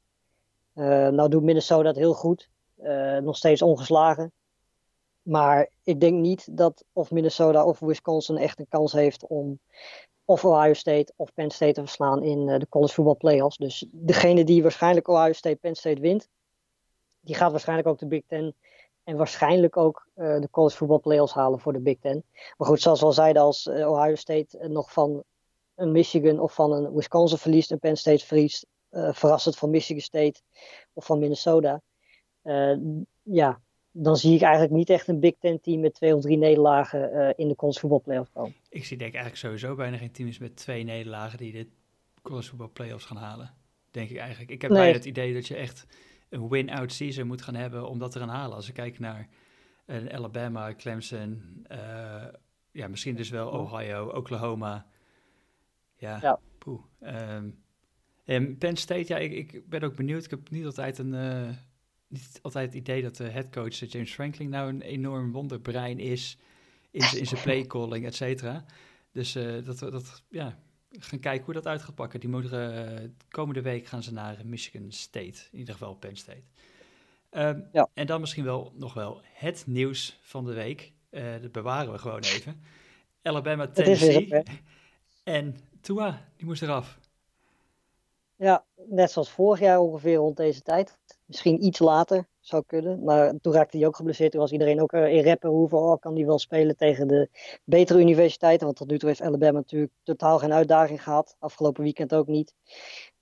nou 0.74 1.30
doet 1.30 1.44
Minnesota 1.44 1.88
het 1.88 1.98
heel 1.98 2.14
goed. 2.14 2.50
nog 3.22 3.38
steeds 3.38 3.62
ongeslagen. 3.62 4.32
Maar 5.22 5.70
ik 5.84 6.00
denk 6.00 6.20
niet 6.20 6.58
dat 6.58 6.86
of 6.94 7.12
Minnesota 7.12 7.66
of 7.66 7.80
Wisconsin 7.80 8.38
echt 8.38 8.60
een 8.60 8.68
kans 8.70 8.92
heeft 8.92 9.28
om 9.28 9.60
of 10.26 10.46
Ohio 10.46 10.74
State 10.74 11.14
of 11.16 11.34
Penn 11.34 11.52
State 11.52 11.74
te 11.74 11.82
verslaan 11.82 12.24
in 12.24 12.46
de 12.46 12.68
college 12.70 12.94
football 12.94 13.16
playoffs. 13.16 13.58
Dus 13.58 13.86
degene 13.92 14.44
die 14.44 14.62
waarschijnlijk 14.62 15.08
Ohio 15.08 15.34
State 15.34 15.56
Penn 15.56 15.76
State 15.76 16.02
wint, 16.02 16.28
die 17.24 17.36
gaat 17.36 17.52
waarschijnlijk 17.52 17.88
ook 17.88 18.00
de 18.00 18.08
Big 18.08 18.24
Ten 18.28 18.56
en 19.04 19.18
waarschijnlijk 19.18 19.78
ook 19.78 20.08
uh, 20.16 20.40
de 20.40 20.50
college 20.52 20.76
football 20.76 21.00
playoffs 21.00 21.34
halen 21.34 21.60
voor 21.60 21.74
de 21.74 21.80
Big 21.80 21.98
Ten. 22.00 22.24
Maar 22.58 22.68
goed, 22.68 22.82
zoals 22.82 23.00
we 23.00 23.06
al 23.06 23.14
zeiden, 23.14 23.42
als 23.42 23.66
uh, 23.66 23.90
Ohio 23.92 24.16
State 24.16 24.60
uh, 24.62 24.70
nog 24.70 24.92
van 24.92 25.24
een 25.76 25.92
Michigan 25.92 26.40
of 26.40 26.54
van 26.54 26.72
een 26.72 26.94
Wisconsin 26.94 27.38
verliest 27.38 27.72
en 27.72 27.80
Penn 27.80 27.98
State 27.98 28.26
verliest, 28.26 28.66
verrassend 28.92 29.58
van 29.58 29.70
Michigan 29.70 30.02
State 30.02 30.42
of 30.94 31.06
van 31.06 31.20
Minnesota. 31.20 31.82
ja, 33.24 33.62
dan 33.92 34.18
zie 34.18 34.36
ik 34.36 34.42
eigenlijk 34.42 34.74
niet 34.74 34.90
echt 34.90 35.08
een 35.08 35.20
Big 35.20 35.34
Ten 35.40 35.62
team 35.62 35.80
met 35.80 35.94
twee 35.94 36.16
of 36.16 36.22
drie 36.22 36.38
nederlagen 36.38 37.34
in 37.38 37.48
de 37.48 37.56
college 37.56 37.80
football 37.80 38.00
playoffs 38.00 38.32
komen. 38.34 38.56
Ik 38.70 38.86
zie 38.86 38.98
denk 38.98 39.14
eigenlijk 39.14 39.44
sowieso 39.44 39.76
bijna 39.76 39.98
geen 39.98 40.12
teams 40.12 40.38
met 40.38 40.56
twee 40.56 40.84
nederlagen 40.84 41.38
die 41.38 41.52
de 41.52 41.68
college 42.22 42.48
football 42.48 42.70
playoffs 42.74 43.06
gaan 43.06 43.18
halen. 43.18 43.54
denk 43.92 44.10
ik 44.10 44.18
eigenlijk. 44.18 44.52
Ik 44.52 44.62
heb 44.62 44.72
bijna 44.72 44.94
het 44.94 45.06
idee 45.06 45.34
dat 45.34 45.48
je 45.48 45.56
echt 45.56 45.86
een 46.34 46.50
win-out 46.50 46.92
season 46.92 47.28
moet 47.28 47.42
gaan 47.42 47.56
hebben 47.56 47.88
om 47.88 48.00
dat 48.00 48.12
te 48.12 48.20
gaan 48.20 48.30
halen. 48.30 48.56
Als 48.56 48.68
ik 48.68 48.74
kijk 48.74 49.00
naar 49.00 49.30
een 49.86 50.12
Alabama, 50.12 50.74
Clemson, 50.76 51.66
uh, 51.72 52.24
ja, 52.72 52.88
misschien 52.88 53.16
dus 53.16 53.30
wel 53.30 53.50
Ohio, 53.50 54.08
Oklahoma. 54.08 54.86
Ja, 55.96 56.20
ja. 56.22 56.40
poeh. 56.58 56.82
Um, 57.02 57.62
en 58.26 58.58
Penn 58.58 58.78
State, 58.78 59.14
ja, 59.14 59.18
ik, 59.18 59.32
ik, 59.32 59.70
ben 59.70 59.84
ook 59.84 59.96
benieuwd. 59.96 60.24
Ik 60.24 60.30
heb 60.30 60.50
niet 60.50 60.66
altijd 60.66 60.98
een... 60.98 61.14
Uh, 61.14 61.50
niet 62.08 62.40
altijd 62.42 62.66
het 62.66 62.76
idee 62.76 63.02
dat 63.02 63.16
de 63.16 63.30
headcoach 63.30 63.76
James 63.80 64.14
Franklin 64.14 64.50
nou 64.50 64.70
een 64.70 64.82
enorm 64.82 65.32
wonderbrein 65.32 66.00
is 66.00 66.38
in, 66.92 67.18
in 67.18 67.26
zijn 67.26 67.42
playcalling, 67.44 68.06
et 68.06 68.16
cetera. 68.16 68.66
Dus 69.12 69.34
dat, 69.64 69.80
dat, 69.80 70.24
ja, 70.30 70.60
gaan 71.00 71.20
kijken 71.20 71.46
hoe 71.46 71.54
dat 71.54 71.68
uit 71.68 71.82
gaat 71.82 71.96
pakken. 71.96 72.20
Die 72.20 72.30
moeten 72.30 72.94
uh, 73.02 73.10
komende 73.30 73.62
week 73.62 73.86
gaan 73.86 74.04
ze 74.04 74.14
naar 74.14 74.38
Michigan 74.46 74.92
State, 74.92 75.42
in 75.52 75.60
ieder 75.60 75.74
geval 75.74 75.96
Penn 75.96 76.16
State. 76.16 76.44
Um, 77.32 77.70
ja. 77.72 77.90
En 77.94 78.06
dan 78.06 78.20
misschien 78.20 78.44
wel 78.44 78.74
nog 78.76 78.94
wel 78.94 79.22
het 79.24 79.64
nieuws 79.68 80.20
van 80.22 80.46
de 80.46 80.54
week. 80.54 80.92
Uh, 81.10 81.42
dat 81.42 81.52
bewaren 81.52 81.92
we 81.92 81.98
gewoon 81.98 82.22
even. 82.22 82.62
Alabama, 83.22 83.68
Tennessee. 83.68 84.44
en 85.24 85.58
Tua, 85.82 86.26
die 86.36 86.46
moest 86.46 86.62
eraf. 86.62 87.00
Ja, 88.36 88.66
net 88.76 89.12
zoals 89.12 89.30
vorig 89.30 89.60
jaar 89.60 89.80
ongeveer 89.80 90.16
rond 90.16 90.38
deze 90.38 90.62
tijd. 90.62 90.98
Misschien 91.26 91.64
iets 91.64 91.80
later 91.80 92.28
zou 92.46 92.64
kunnen. 92.66 93.04
Maar 93.04 93.34
toen 93.42 93.54
raakte 93.54 93.78
hij 93.78 93.88
ook 93.88 93.96
geblesseerd. 93.96 94.32
Toen 94.32 94.42
was 94.42 94.52
iedereen 94.52 94.82
ook 94.82 94.94
eh, 94.94 95.14
in 95.14 95.24
rappen 95.24 95.50
hoeveel 95.50 95.80
oh, 95.80 96.00
kan 96.00 96.16
hij 96.16 96.26
wel 96.26 96.40
spelen 96.40 96.78
tegen 96.78 97.08
de 97.08 97.30
betere 97.64 98.00
universiteiten. 98.00 98.66
Want 98.66 98.78
tot 98.78 98.90
nu 98.90 98.98
toe 98.98 99.10
heeft 99.10 99.22
Alabama 99.22 99.58
natuurlijk 99.58 99.92
totaal 100.04 100.40
geen 100.40 100.54
uitdaging 100.54 101.04
gehad. 101.04 101.36
Afgelopen 101.40 101.84
weekend 101.84 102.14
ook 102.14 102.28
niet. 102.28 102.54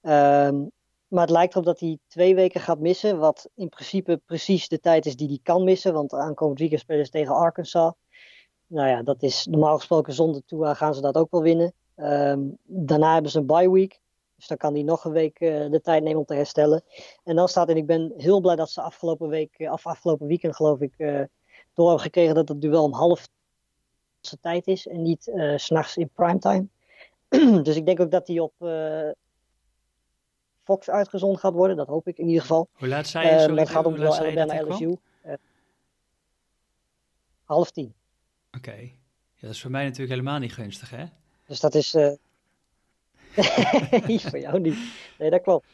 Um, 0.01 0.71
maar 1.07 1.21
het 1.21 1.29
lijkt 1.29 1.53
erop 1.53 1.65
dat 1.65 1.79
hij 1.79 1.97
twee 2.07 2.35
weken 2.35 2.61
gaat 2.61 2.79
missen. 2.79 3.17
Wat 3.17 3.49
in 3.55 3.69
principe 3.69 4.21
precies 4.25 4.67
de 4.67 4.79
tijd 4.79 5.05
is 5.05 5.15
die 5.15 5.27
hij 5.27 5.39
kan 5.43 5.63
missen. 5.63 5.93
Want 5.93 6.13
aankomend 6.13 6.59
weekend 6.59 6.81
spelen 6.81 7.05
ze 7.05 7.11
tegen 7.11 7.35
Arkansas. 7.35 7.93
Nou 8.67 8.87
ja, 8.87 9.03
dat 9.03 9.23
is 9.23 9.45
normaal 9.45 9.77
gesproken 9.77 10.13
zonder 10.13 10.41
Tua 10.45 10.73
gaan 10.73 10.93
ze 10.93 11.01
dat 11.01 11.15
ook 11.15 11.31
wel 11.31 11.41
winnen. 11.41 11.73
Ehm, 11.95 12.39
daarna 12.63 13.13
hebben 13.13 13.31
ze 13.31 13.39
een 13.39 13.45
bye 13.45 13.71
week. 13.71 13.99
Dus 14.41 14.49
dan 14.49 14.57
kan 14.57 14.73
hij 14.73 14.83
nog 14.83 15.05
een 15.05 15.11
week 15.11 15.39
uh, 15.39 15.69
de 15.71 15.81
tijd 15.81 16.03
nemen 16.03 16.19
om 16.19 16.25
te 16.25 16.33
herstellen. 16.33 16.83
En 17.23 17.35
dan 17.35 17.47
staat, 17.47 17.69
en 17.69 17.77
ik 17.77 17.85
ben 17.85 18.13
heel 18.17 18.41
blij 18.41 18.55
dat 18.55 18.69
ze 18.69 18.81
afgelopen 18.81 19.27
week, 19.27 19.55
uh, 19.57 19.71
af 19.71 19.85
afgelopen 19.85 20.27
weekend 20.27 20.55
geloof 20.55 20.79
ik, 20.79 20.93
uh, 20.97 21.21
door 21.73 21.87
hebben 21.87 22.05
gekregen 22.05 22.35
dat 22.35 22.47
het 22.49 22.61
duel 22.61 22.83
om 22.83 22.93
half 22.93 23.27
tijd 24.41 24.67
is 24.67 24.87
en 24.87 25.01
niet 25.01 25.31
s'nachts 25.55 25.97
in 25.97 26.09
primetime. 26.09 26.67
dus 27.63 27.75
ik 27.75 27.85
denk 27.85 27.99
ook 27.99 28.11
dat 28.11 28.27
hij 28.27 28.39
op 28.39 28.53
Fox 30.63 30.89
uitgezonden 30.89 31.39
gaat 31.39 31.53
worden. 31.53 31.77
Dat 31.77 31.87
hoop 31.87 32.07
ik 32.07 32.17
in 32.17 32.27
ieder 32.27 32.41
geval. 32.41 32.67
Hoe 32.73 32.87
laat 32.87 33.07
zei 33.07 33.33
je? 33.33 33.39
Sorry, 33.39 33.55
dat 33.55 33.69
gaat 33.69 33.85
om 33.85 33.97
wel 33.97 34.17
Alabama 34.17 34.61
LSU. 34.61 34.95
half 37.43 37.71
tien. 37.71 37.93
Oké. 38.57 38.75
Ja, 39.33 39.41
dat 39.41 39.51
is 39.51 39.61
voor 39.61 39.71
mij 39.71 39.83
natuurlijk 39.83 40.11
helemaal 40.11 40.39
niet 40.39 40.53
gunstig, 40.53 40.89
hè? 40.89 41.05
Dus 41.45 41.59
dat 41.59 41.75
is, 41.75 41.95
voor 44.29 44.39
jou 44.39 44.59
niet. 44.59 44.77
Nee, 45.19 45.29
dat 45.29 45.41
klopt. 45.41 45.65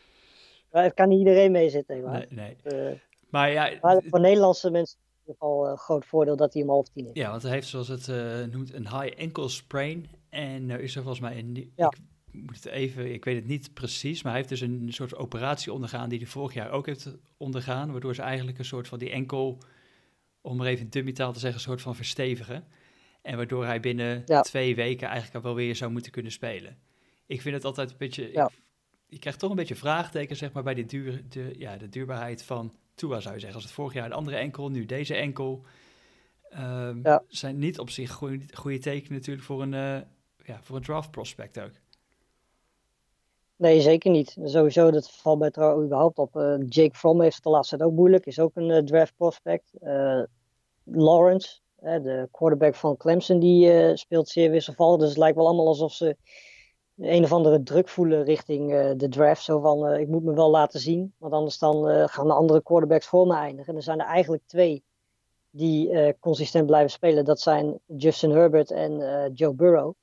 Maar 0.71 0.83
het 0.83 0.93
kan 0.93 1.09
niet 1.09 1.19
iedereen 1.19 1.51
meezitten. 1.51 2.01
Maar. 2.01 2.25
Nee, 2.29 2.55
nee. 2.63 2.91
Uh, 2.91 2.97
maar 3.29 3.51
ja, 3.51 3.71
voor 3.81 4.19
Nederlandse 4.19 4.71
mensen 4.71 4.97
is 4.97 5.05
het 5.05 5.13
in 5.13 5.19
ieder 5.19 5.35
geval 5.35 5.69
een 5.69 5.77
groot 5.77 6.05
voordeel 6.05 6.35
dat 6.35 6.53
hij 6.53 6.61
om 6.61 6.69
half 6.69 6.89
tien 6.89 7.05
is. 7.05 7.11
Ja, 7.13 7.29
want 7.29 7.41
hij 7.41 7.51
heeft 7.51 7.67
zoals 7.67 7.87
het 7.87 8.07
uh, 8.07 8.43
noemt 8.43 8.73
een 8.73 8.99
high 8.99 9.21
ankle 9.21 9.49
sprain. 9.49 10.07
En 10.29 10.69
is 10.69 10.95
er 10.95 11.01
volgens 11.01 11.21
mij 11.21 11.37
een... 11.37 11.71
Ja. 11.75 11.93
Ik, 12.31 12.43
moet 12.43 12.63
het 12.63 12.65
even, 12.65 13.13
ik 13.13 13.25
weet 13.25 13.35
het 13.35 13.47
niet 13.47 13.73
precies, 13.73 14.23
maar 14.23 14.31
hij 14.31 14.41
heeft 14.41 14.59
dus 14.59 14.69
een 14.69 14.87
soort 14.93 15.15
operatie 15.15 15.73
ondergaan 15.73 16.09
die 16.09 16.17
hij 16.17 16.27
vorig 16.27 16.53
jaar 16.53 16.71
ook 16.71 16.85
heeft 16.85 17.17
ondergaan, 17.37 17.91
waardoor 17.91 18.15
ze 18.15 18.21
eigenlijk 18.21 18.57
een 18.57 18.65
soort 18.65 18.87
van 18.87 18.99
die 18.99 19.09
enkel, 19.09 19.57
om 20.41 20.57
maar 20.57 20.67
even 20.67 20.89
dummy 20.89 21.11
taal 21.11 21.33
te 21.33 21.39
zeggen, 21.39 21.59
een 21.59 21.65
soort 21.65 21.81
van 21.81 21.95
verstevigen. 21.95 22.67
En 23.21 23.37
waardoor 23.37 23.65
hij 23.65 23.79
binnen 23.79 24.25
twee 24.41 24.75
weken 24.75 25.07
eigenlijk 25.07 25.43
wel 25.43 25.55
weer 25.55 25.75
zou 25.75 25.91
moeten 25.91 26.11
kunnen 26.11 26.31
spelen 26.31 26.77
ik 27.27 27.41
vind 27.41 27.55
het 27.55 27.65
altijd 27.65 27.91
een 27.91 27.97
beetje. 27.97 28.31
Ja. 28.31 28.45
Ik, 28.45 28.51
je 29.05 29.19
krijgt 29.19 29.39
toch 29.39 29.49
een 29.49 29.55
beetje 29.55 29.75
vraagtekens, 29.75 30.39
zeg 30.39 30.51
maar, 30.51 30.63
bij 30.63 30.73
de, 30.73 30.85
duur, 30.85 31.23
de, 31.29 31.53
ja, 31.57 31.77
de 31.77 31.89
duurbaarheid 31.89 32.43
van 32.43 32.73
Tua, 32.95 33.19
zou 33.19 33.33
je 33.33 33.39
zeggen. 33.39 33.55
Als 33.55 33.63
het 33.63 33.73
vorig 33.73 33.93
jaar 33.93 34.05
een 34.05 34.13
andere 34.13 34.37
enkel, 34.37 34.69
nu 34.69 34.85
deze 34.85 35.15
enkel. 35.15 35.63
Um, 36.59 36.99
ja. 37.03 37.23
Zijn 37.27 37.57
niet 37.57 37.79
op 37.79 37.89
zich 37.89 38.11
goede, 38.11 38.39
goede 38.53 38.79
tekenen 38.79 39.13
natuurlijk 39.13 39.45
voor 39.45 39.61
een, 39.61 39.73
uh, 39.73 39.97
ja, 40.45 40.59
voor 40.61 40.75
een 40.75 40.81
draft 40.81 41.11
prospect 41.11 41.59
ook. 41.59 41.71
Nee, 43.55 43.81
zeker 43.81 44.11
niet. 44.11 44.37
Sowieso, 44.43 44.91
dat 44.91 45.11
valt 45.11 45.39
bij 45.39 45.51
trouw 45.51 45.83
überhaupt 45.83 46.17
op. 46.17 46.35
Uh, 46.35 46.55
Jake 46.67 46.95
Fromm 46.95 47.21
heeft 47.21 47.35
het 47.35 47.43
de 47.43 47.49
laatste 47.49 47.77
tijd 47.77 47.89
ook 47.89 47.95
moeilijk. 47.95 48.25
Is 48.25 48.39
ook 48.39 48.55
een 48.55 48.69
uh, 48.69 48.77
draft 48.77 49.15
prospect. 49.15 49.73
Lawrence, 50.83 51.59
de 51.79 52.27
quarterback 52.31 52.75
van 52.75 52.97
Clemson, 52.97 53.39
die 53.39 53.95
speelt 53.97 54.29
zeer 54.29 54.51
wisselvallig. 54.51 54.99
Dus 54.99 55.09
het 55.09 55.17
lijkt 55.17 55.35
wel 55.35 55.45
allemaal 55.45 55.67
alsof 55.67 55.93
ze 55.93 56.17
een 56.97 57.23
of 57.23 57.31
andere 57.31 57.63
druk 57.63 57.89
voelen 57.89 58.23
richting 58.23 58.73
uh, 58.73 58.91
de 58.97 59.09
draft. 59.09 59.43
Zo 59.43 59.59
van, 59.59 59.91
uh, 59.91 59.99
ik 59.99 60.07
moet 60.07 60.23
me 60.23 60.33
wel 60.33 60.49
laten 60.49 60.79
zien, 60.79 61.13
want 61.17 61.33
anders 61.33 61.57
dan 61.57 61.89
uh, 61.89 62.07
gaan 62.07 62.27
de 62.27 62.33
andere 62.33 62.63
quarterbacks 62.63 63.07
voor 63.07 63.27
me 63.27 63.35
eindigen. 63.35 63.71
En 63.71 63.75
er 63.75 63.83
zijn 63.83 63.99
er 63.99 64.05
eigenlijk 64.05 64.43
twee 64.45 64.83
die 65.49 66.15
consistent 66.19 66.65
blijven 66.65 66.91
spelen. 66.91 67.25
Dat 67.25 67.39
zijn 67.39 67.79
Justin 67.85 68.31
Herbert 68.31 68.71
en 68.71 69.31
Joe 69.33 69.53
Burrow. 69.53 69.93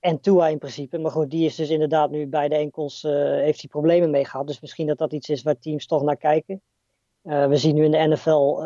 En 0.00 0.20
Tua 0.20 0.48
in 0.48 0.58
principe. 0.58 0.98
Maar 0.98 1.10
goed, 1.10 1.30
die 1.30 1.44
is 1.44 1.54
dus 1.54 1.70
inderdaad 1.70 2.10
nu 2.10 2.26
bij 2.26 2.48
de 2.48 2.54
enkels, 2.54 3.02
heeft 3.02 3.60
hij 3.60 3.70
problemen 3.70 4.10
mee 4.10 4.24
gehad. 4.24 4.46
Dus 4.46 4.60
misschien 4.60 4.86
dat 4.86 4.98
dat 4.98 5.12
iets 5.12 5.28
is 5.28 5.42
waar 5.42 5.58
teams 5.58 5.86
toch 5.86 6.02
naar 6.02 6.16
kijken. 6.16 6.62
we 7.22 7.56
zien 7.56 7.74
nu 7.74 7.84
in 7.84 7.90
de 7.90 8.06
NFL 8.06 8.62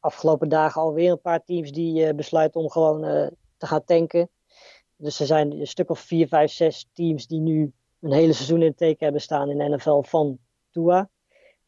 afgelopen 0.00 0.48
dagen 0.48 0.80
alweer 0.82 1.10
een 1.10 1.20
paar 1.20 1.44
teams 1.44 1.72
die 1.72 2.14
besluiten 2.14 2.60
om 2.60 2.70
gewoon 2.70 3.00
te 3.56 3.66
gaan 3.66 3.84
tanken. 3.84 4.30
Dus 5.00 5.20
er 5.20 5.26
zijn 5.26 5.60
een 5.60 5.66
stuk 5.66 5.90
of 5.90 6.00
vier, 6.00 6.28
vijf, 6.28 6.50
zes 6.50 6.88
teams 6.92 7.26
die 7.26 7.40
nu 7.40 7.72
een 8.00 8.12
hele 8.12 8.32
seizoen 8.32 8.60
in 8.60 8.68
het 8.68 8.76
teken 8.76 9.04
hebben 9.04 9.22
staan 9.22 9.50
in 9.50 9.58
de 9.58 9.68
NFL 9.68 10.02
van 10.02 10.38
Tua. 10.70 11.08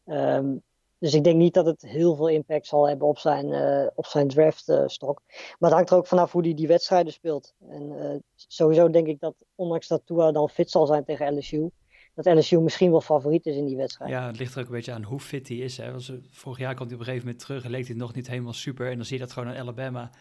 Um, 0.05 0.63
dus 1.03 1.13
ik 1.13 1.23
denk 1.23 1.37
niet 1.37 1.53
dat 1.53 1.65
het 1.65 1.81
heel 1.81 2.15
veel 2.15 2.29
impact 2.29 2.67
zal 2.67 2.87
hebben 2.87 3.07
op 3.07 3.17
zijn, 3.17 3.47
uh, 3.47 3.87
op 3.95 4.05
zijn 4.05 4.27
draftstok. 4.27 5.21
Uh, 5.27 5.35
maar 5.35 5.69
het 5.69 5.73
hangt 5.73 5.89
er 5.89 5.97
ook 5.97 6.07
vanaf 6.07 6.31
hoe 6.31 6.41
hij 6.41 6.53
die 6.53 6.67
wedstrijden 6.67 7.13
speelt. 7.13 7.53
En 7.69 7.91
uh, 7.91 8.15
sowieso 8.35 8.89
denk 8.89 9.07
ik 9.07 9.19
dat, 9.19 9.35
ondanks 9.55 9.87
dat 9.87 10.01
Tua 10.05 10.31
dan 10.31 10.49
fit 10.49 10.71
zal 10.71 10.85
zijn 10.85 11.03
tegen 11.03 11.37
LSU, 11.37 11.69
dat 12.13 12.25
LSU 12.25 12.59
misschien 12.59 12.91
wel 12.91 13.01
favoriet 13.01 13.45
is 13.45 13.55
in 13.55 13.65
die 13.65 13.77
wedstrijd. 13.77 14.11
Ja, 14.11 14.27
het 14.27 14.37
ligt 14.37 14.55
er 14.55 14.59
ook 14.61 14.65
een 14.65 14.73
beetje 14.73 14.91
aan 14.91 15.03
hoe 15.03 15.19
fit 15.19 15.47
hij 15.47 15.57
is. 15.57 15.77
Hè. 15.77 15.91
Was, 15.91 16.11
vorig 16.29 16.59
jaar 16.59 16.75
kwam 16.75 16.87
hij 16.87 16.95
op 16.95 17.01
een 17.01 17.07
gegeven 17.07 17.27
moment 17.27 17.45
terug 17.45 17.63
en 17.63 17.71
leek 17.71 17.87
hij 17.87 17.95
nog 17.95 18.13
niet 18.13 18.27
helemaal 18.27 18.53
super. 18.53 18.89
En 18.89 18.95
dan 18.95 19.05
zie 19.05 19.17
je 19.17 19.23
dat 19.23 19.31
gewoon 19.31 19.49
aan 19.49 19.59
Alabama. 19.59 20.11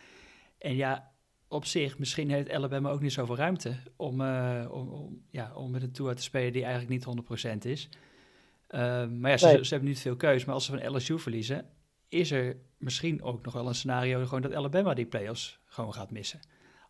En 0.59 0.77
ja, 0.77 1.12
op 1.53 1.65
zich, 1.65 1.99
misschien 1.99 2.31
heeft 2.31 2.51
Alabama 2.51 2.91
ook 2.91 3.01
niet 3.01 3.12
zoveel 3.12 3.37
ruimte 3.37 3.77
om, 3.97 4.21
uh, 4.21 4.69
om, 4.71 4.88
om, 4.88 5.23
ja, 5.31 5.53
om 5.55 5.71
met 5.71 5.83
een 5.83 5.93
tour 5.93 6.15
te 6.15 6.23
spelen 6.23 6.53
die 6.53 6.65
eigenlijk 6.65 7.07
niet 7.07 7.51
100% 7.55 7.59
is. 7.59 7.88
Uh, 8.71 9.07
maar 9.07 9.31
ja, 9.31 9.37
ze, 9.37 9.59
ze, 9.62 9.69
hebben 9.75 9.88
niet 9.88 10.01
veel 10.01 10.17
keus. 10.17 10.45
Maar 10.45 10.55
als 10.55 10.65
ze 10.65 10.79
van 10.79 10.97
LSU 10.97 11.19
verliezen, 11.19 11.67
is 12.09 12.31
er 12.31 12.57
misschien 12.79 13.23
ook 13.23 13.45
nog 13.45 13.55
wel 13.55 13.69
een 13.69 13.75
scenario 13.75 14.25
gewoon 14.25 14.43
dat 14.43 14.55
Alabama 14.55 14.95
die 14.95 15.07
playoffs 15.07 15.61
gewoon 15.65 15.95
gaat 15.95 16.11
missen. 16.11 16.41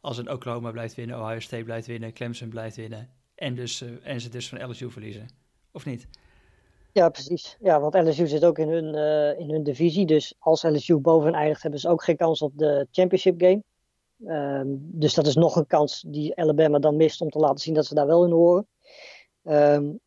Als 0.01 0.19
een 0.19 0.31
Oklahoma 0.31 0.71
blijft 0.71 0.95
winnen, 0.95 1.21
Ohio 1.21 1.41
State 1.41 1.65
blijft 1.65 1.87
winnen, 1.87 2.13
Clemson 2.13 2.49
blijft 2.49 2.77
winnen 2.77 3.11
en, 3.35 3.55
dus, 3.55 3.83
uh, 3.83 3.91
en 4.03 4.21
ze 4.21 4.29
dus 4.29 4.49
van 4.49 4.71
LSU 4.71 4.91
verliezen. 4.91 5.29
Of 5.73 5.85
niet? 5.85 6.09
Ja, 6.93 7.09
precies. 7.09 7.57
Ja, 7.61 7.81
want 7.81 7.95
LSU 7.95 8.27
zit 8.27 8.45
ook 8.45 8.59
in 8.59 8.69
hun, 8.69 8.95
in 9.39 9.51
hun 9.51 9.63
divisie. 9.63 10.07
Dus 10.07 10.35
als 10.39 10.63
LSU 10.63 10.97
boven 10.97 11.35
eindigt, 11.35 11.63
hebben 11.63 11.81
ze 11.81 11.89
ook 11.89 12.05
geen 12.05 12.17
kans 12.17 12.43
op 12.43 12.59
de 12.59 12.87
championship 12.91 13.41
game. 13.41 13.63
Um, 14.27 14.91
dus 14.93 15.15
dat 15.15 15.27
is 15.27 15.35
nog 15.35 15.57
een 15.57 15.67
kans 15.67 16.05
die 16.07 16.37
Alabama 16.37 16.79
dan 16.79 16.97
mist 16.97 17.21
om 17.21 17.31
te 17.31 17.39
laten 17.39 17.59
zien 17.59 17.75
dat 17.75 17.87
ze 17.87 17.95
daar 17.95 18.07
wel 18.07 18.25
in 18.25 18.31
horen. 18.31 18.67
Um, 19.43 20.01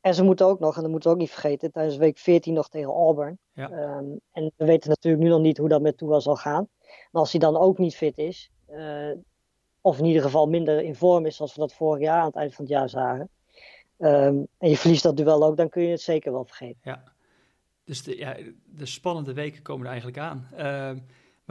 en 0.00 0.14
ze 0.14 0.22
moeten 0.22 0.46
ook 0.46 0.60
nog, 0.60 0.76
en 0.76 0.82
dat 0.82 0.90
moeten 0.90 1.08
we 1.08 1.14
ook 1.14 1.20
niet 1.20 1.30
vergeten, 1.30 1.72
tijdens 1.72 1.96
week 1.96 2.18
14 2.18 2.54
nog 2.54 2.68
tegen 2.68 2.90
Auburn. 2.90 3.38
Ja. 3.52 3.96
Um, 3.98 4.20
en 4.32 4.52
we 4.56 4.64
weten 4.64 4.88
natuurlijk 4.88 5.22
nu 5.22 5.28
nog 5.28 5.40
niet 5.40 5.58
hoe 5.58 5.68
dat 5.68 5.82
met 5.82 5.96
Tua 5.96 6.20
zal 6.20 6.36
gaan. 6.36 6.68
Maar 6.80 7.20
als 7.20 7.30
hij 7.30 7.40
dan 7.40 7.56
ook 7.56 7.78
niet 7.78 7.96
fit 7.96 8.18
is, 8.18 8.50
uh, 8.70 9.12
of 9.80 9.98
in 9.98 10.04
ieder 10.04 10.22
geval 10.22 10.48
minder 10.48 10.82
in 10.82 10.94
vorm 10.94 11.26
is 11.26 11.36
zoals 11.36 11.54
we 11.54 11.60
dat 11.60 11.74
vorig 11.74 12.02
jaar 12.02 12.20
aan 12.20 12.26
het 12.26 12.36
eind 12.36 12.54
van 12.54 12.64
het 12.64 12.74
jaar 12.74 12.88
zagen. 12.88 13.28
en 13.96 14.48
je 14.58 14.76
verliest 14.76 15.02
dat 15.02 15.16
duel 15.16 15.44
ook, 15.44 15.56
dan 15.56 15.68
kun 15.68 15.82
je 15.82 15.90
het 15.90 16.00
zeker 16.00 16.32
wel 16.32 16.44
vergeten. 16.44 16.80
Ja, 16.82 17.02
dus 17.84 18.02
de, 18.02 18.16
ja, 18.16 18.36
de 18.64 18.86
spannende 18.86 19.32
weken 19.32 19.62
komen 19.62 19.84
er 19.84 19.92
eigenlijk 19.92 20.18
aan. 20.18 20.48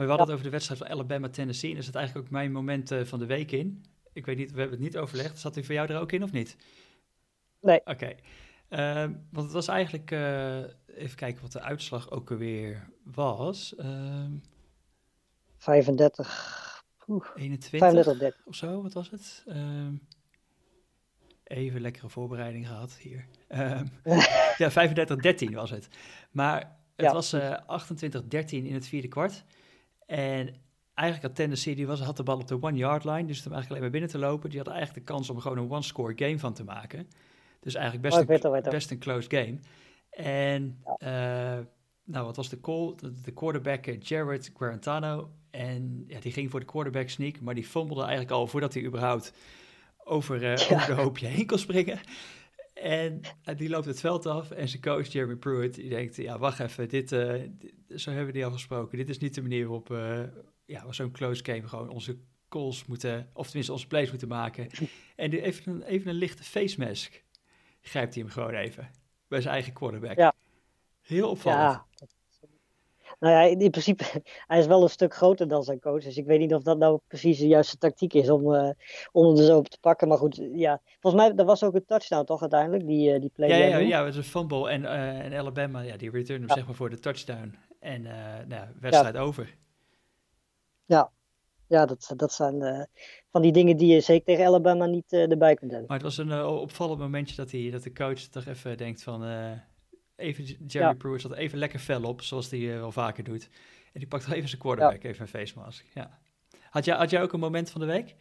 Maar 0.00 0.08
we 0.08 0.14
hadden 0.14 0.34
het 0.34 0.44
over 0.44 0.50
de 0.50 0.56
wedstrijd 0.56 0.80
van 0.80 0.98
Alabama-Tennessee. 0.98 1.70
En 1.70 1.76
is 1.76 1.86
het 1.86 1.94
eigenlijk 1.94 2.26
ook 2.26 2.32
mijn 2.32 2.52
moment 2.52 2.90
uh, 2.90 3.04
van 3.04 3.18
de 3.18 3.26
week 3.26 3.52
in. 3.52 3.84
Ik 4.12 4.26
weet 4.26 4.36
niet, 4.36 4.50
we 4.50 4.60
hebben 4.60 4.76
het 4.76 4.86
niet 4.86 4.96
overlegd. 4.96 5.38
Zat 5.38 5.54
hij 5.54 5.64
voor 5.64 5.74
jou 5.74 5.88
er 5.88 6.00
ook 6.00 6.12
in 6.12 6.22
of 6.22 6.32
niet? 6.32 6.56
Nee. 7.60 7.80
Oké. 7.80 7.90
Okay. 7.90 8.16
Uh, 8.70 9.14
want 9.30 9.44
het 9.44 9.52
was 9.52 9.68
eigenlijk, 9.68 10.10
uh, 10.10 10.58
even 10.86 11.16
kijken 11.16 11.42
wat 11.42 11.52
de 11.52 11.60
uitslag 11.60 12.10
ook 12.10 12.30
alweer 12.30 12.88
was. 13.04 13.74
Uh, 13.78 14.24
35. 15.56 16.84
Oeh, 17.08 17.26
21 17.34 17.80
35, 17.80 18.46
of 18.46 18.54
zo, 18.54 18.82
wat 18.82 18.92
was 18.92 19.10
het? 19.10 19.44
Even 21.44 21.80
lekkere 21.80 22.08
voorbereiding 22.08 22.66
gehad 22.66 22.96
hier. 22.96 23.26
Ehm, 23.48 23.86
ja, 24.62 24.70
35-13 24.70 25.52
was 25.52 25.70
het. 25.70 25.88
Maar 26.30 26.78
het 26.96 27.12
was 27.12 27.34
uh, 27.34 27.56
28-13 28.32 28.46
in 28.48 28.74
het 28.74 28.86
vierde 28.86 29.08
kwart. 29.08 29.44
En 30.10 30.54
eigenlijk 30.94 31.28
had 31.28 31.36
Tennessee, 31.36 31.74
die 31.74 31.86
was, 31.86 32.00
had 32.00 32.16
de 32.16 32.22
bal 32.22 32.38
op 32.38 32.48
de 32.48 32.62
one-yard 32.62 33.04
line. 33.04 33.24
Dus 33.24 33.46
om 33.46 33.52
eigenlijk 33.52 33.68
alleen 33.68 33.80
maar 33.80 33.90
binnen 33.90 34.10
te 34.10 34.18
lopen. 34.18 34.50
Die 34.50 34.58
had 34.58 34.68
eigenlijk 34.68 35.06
de 35.06 35.12
kans 35.12 35.30
om 35.30 35.36
er 35.36 35.42
gewoon 35.42 35.58
een 35.58 35.70
one-score 35.70 36.12
game 36.16 36.38
van 36.38 36.52
te 36.52 36.64
maken. 36.64 37.08
Dus 37.60 37.74
eigenlijk 37.74 38.04
best, 38.04 38.44
oh, 38.44 38.54
een, 38.54 38.62
best 38.62 38.90
een 38.90 38.98
close 38.98 39.30
game. 39.30 39.58
En 40.10 40.82
uh, 40.98 41.08
nou, 42.04 42.26
wat 42.26 42.36
was 42.36 42.48
de 42.48 42.60
call? 42.60 42.94
De, 43.22 43.32
quarterback 43.32 43.86
uh, 43.86 44.00
Jared 44.00 44.50
Guarantano. 44.56 45.30
En 45.50 46.04
ja, 46.06 46.20
die 46.20 46.32
ging 46.32 46.50
voor 46.50 46.60
de 46.60 46.66
quarterback 46.66 47.08
sneak. 47.08 47.40
Maar 47.40 47.54
die 47.54 47.64
fumblede 47.64 48.00
eigenlijk 48.00 48.30
al 48.30 48.46
voordat 48.46 48.74
hij 48.74 48.82
überhaupt 48.82 49.32
over, 50.04 50.42
uh, 50.42 50.52
over 50.52 50.94
de 50.94 51.02
hoopje 51.02 51.26
heen 51.26 51.46
kon 51.46 51.58
springen. 51.58 52.00
En 52.80 53.20
die 53.56 53.68
loopt 53.68 53.86
het 53.86 54.00
veld 54.00 54.26
af 54.26 54.50
en 54.50 54.68
zijn 54.68 54.82
coach 54.82 55.06
Jeremy 55.06 55.36
Pruitt, 55.36 55.74
die 55.74 55.88
denkt, 55.88 56.16
ja, 56.16 56.38
wacht 56.38 56.60
even, 56.60 56.88
dit, 56.88 57.12
uh, 57.12 57.42
zo 57.96 58.10
hebben 58.10 58.26
we 58.26 58.32
die 58.32 58.44
al 58.44 58.50
gesproken. 58.50 58.98
Dit 58.98 59.08
is 59.08 59.18
niet 59.18 59.34
de 59.34 59.42
manier 59.42 59.66
waarop 59.66 59.90
uh, 59.90 60.22
ja, 60.64 60.92
zo'n 60.92 61.10
close 61.10 61.44
game 61.44 61.68
gewoon 61.68 61.88
onze 61.88 62.18
calls 62.48 62.86
moeten, 62.86 63.30
of 63.32 63.46
tenminste 63.46 63.72
onze 63.72 63.86
plays 63.86 64.10
moeten 64.10 64.28
maken. 64.28 64.68
En 65.16 65.32
even 65.32 65.72
een, 65.72 65.82
even 65.82 66.10
een 66.10 66.16
lichte 66.16 66.42
face 66.42 66.78
mask 66.78 67.24
grijpt 67.80 68.14
hij 68.14 68.22
hem 68.22 68.32
gewoon 68.32 68.54
even 68.54 68.90
bij 69.28 69.40
zijn 69.40 69.54
eigen 69.54 69.72
quarterback. 69.72 70.16
Ja. 70.16 70.34
Heel 71.00 71.30
opvallend. 71.30 71.82
Ja. 71.94 72.06
Nou 73.20 73.34
ja, 73.34 73.58
in 73.58 73.70
principe, 73.70 74.04
hij 74.46 74.58
is 74.58 74.66
wel 74.66 74.82
een 74.82 74.88
stuk 74.88 75.14
groter 75.14 75.48
dan 75.48 75.64
zijn 75.64 75.80
coach. 75.80 76.02
Dus 76.02 76.16
ik 76.16 76.26
weet 76.26 76.38
niet 76.38 76.54
of 76.54 76.62
dat 76.62 76.78
nou 76.78 77.00
precies 77.06 77.38
de 77.38 77.46
juiste 77.46 77.78
tactiek 77.78 78.14
is 78.14 78.30
om, 78.30 78.54
uh, 78.54 78.70
om 79.12 79.26
hem 79.26 79.36
er 79.36 79.44
zo 79.44 79.56
op 79.56 79.68
te 79.68 79.78
pakken. 79.80 80.08
Maar 80.08 80.18
goed, 80.18 80.48
ja. 80.52 80.80
Volgens 81.00 81.22
mij, 81.22 81.34
dat 81.34 81.46
was 81.46 81.62
ook 81.62 81.74
een 81.74 81.84
touchdown 81.84 82.24
toch 82.24 82.40
uiteindelijk, 82.40 82.86
die, 82.86 83.14
uh, 83.14 83.20
die 83.20 83.30
play. 83.34 83.48
Ja, 83.48 83.56
ja, 83.56 83.78
ja, 83.78 84.04
het 84.04 84.14
was 84.14 84.24
een 84.24 84.30
fumble. 84.30 84.70
En, 84.70 84.82
uh, 84.82 85.18
en 85.18 85.34
Alabama, 85.34 85.80
ja, 85.80 85.96
die 85.96 86.10
return 86.10 86.40
hem 86.40 86.50
zeg 86.50 86.66
maar 86.66 86.74
voor 86.74 86.90
de 86.90 86.98
touchdown. 86.98 87.58
En 87.80 88.02
nou, 88.48 88.66
wedstrijd 88.80 89.16
over. 89.16 89.56
Ja, 90.84 91.10
ja, 91.66 91.86
dat, 91.86 92.12
dat 92.16 92.32
zijn 92.32 92.54
uh, 92.54 92.82
van 93.30 93.42
die 93.42 93.52
dingen 93.52 93.76
die 93.76 93.94
je 93.94 94.00
zeker 94.00 94.24
tegen 94.24 94.46
Alabama 94.46 94.86
niet 94.86 95.12
uh, 95.12 95.30
erbij 95.30 95.54
kunt 95.54 95.70
hebben. 95.70 95.88
Maar 95.88 95.96
het 95.96 96.06
was 96.06 96.18
een 96.18 96.28
uh, 96.28 96.60
opvallend 96.60 96.98
momentje 96.98 97.36
dat, 97.36 97.50
hij, 97.50 97.70
dat 97.70 97.82
de 97.82 97.92
coach 97.92 98.20
toch 98.20 98.46
even 98.46 98.76
denkt 98.76 99.02
van... 99.02 99.22
even 100.20 100.44
Jerry 100.44 100.86
ja. 100.86 100.92
Pruitt 100.92 101.20
zat 101.20 101.34
even 101.34 101.58
lekker 101.58 101.78
fel 101.78 102.02
op, 102.02 102.22
zoals 102.22 102.50
hij 102.50 102.60
wel 102.66 102.92
vaker 102.92 103.24
doet. 103.24 103.48
En 103.92 104.00
die 104.00 104.08
pakt 104.08 104.30
even 104.32 104.48
zijn 104.48 104.60
quarterback, 104.60 105.02
even 105.02 105.20
een 105.20 105.28
face 105.28 105.58
mask. 105.58 105.84
Ja. 105.94 106.18
Had, 106.70 106.84
jij, 106.84 106.96
had 106.96 107.10
jij 107.10 107.22
ook 107.22 107.32
een 107.32 107.40
moment 107.40 107.70
van 107.70 107.80
de 107.80 107.86
week? 107.86 108.14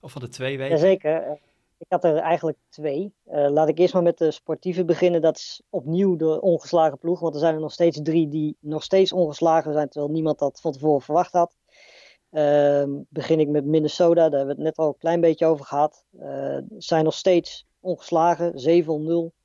Of 0.00 0.12
van 0.12 0.20
de 0.20 0.28
twee 0.28 0.58
weken? 0.58 0.76
Jazeker. 0.76 1.38
Ik 1.78 1.86
had 1.88 2.04
er 2.04 2.16
eigenlijk 2.16 2.58
twee. 2.68 3.12
laat 3.24 3.68
ik 3.68 3.78
eerst 3.78 3.94
maar 3.94 4.02
met 4.02 4.18
de 4.18 4.30
sportieve 4.30 4.84
beginnen. 4.84 5.20
Dat 5.20 5.36
is 5.36 5.62
opnieuw 5.70 6.16
de 6.16 6.40
ongeslagen 6.40 6.98
ploeg. 6.98 7.20
Want 7.20 7.34
er 7.34 7.40
zijn 7.40 7.54
er 7.54 7.60
nog 7.60 7.72
steeds 7.72 8.00
drie 8.02 8.28
die 8.28 8.56
nog 8.60 8.82
steeds 8.82 9.12
ongeslagen 9.12 9.72
zijn. 9.72 9.88
Terwijl 9.88 10.12
niemand 10.12 10.38
dat 10.38 10.60
van 10.60 10.72
tevoren 10.72 11.02
verwacht 11.02 11.32
had. 11.32 11.56
Uh, 12.32 12.84
begin 13.08 13.40
ik 13.40 13.48
met 13.48 13.64
Minnesota, 13.64 14.28
daar 14.28 14.38
hebben 14.38 14.56
we 14.56 14.62
het 14.62 14.62
net 14.62 14.76
al 14.76 14.88
een 14.88 14.98
klein 14.98 15.20
beetje 15.20 15.46
over 15.46 15.64
gehad. 15.64 16.04
Uh, 16.20 16.58
zijn 16.78 17.04
nog 17.04 17.14
steeds 17.14 17.66
ongeslagen, 17.80 18.52
7-0. 19.32 19.41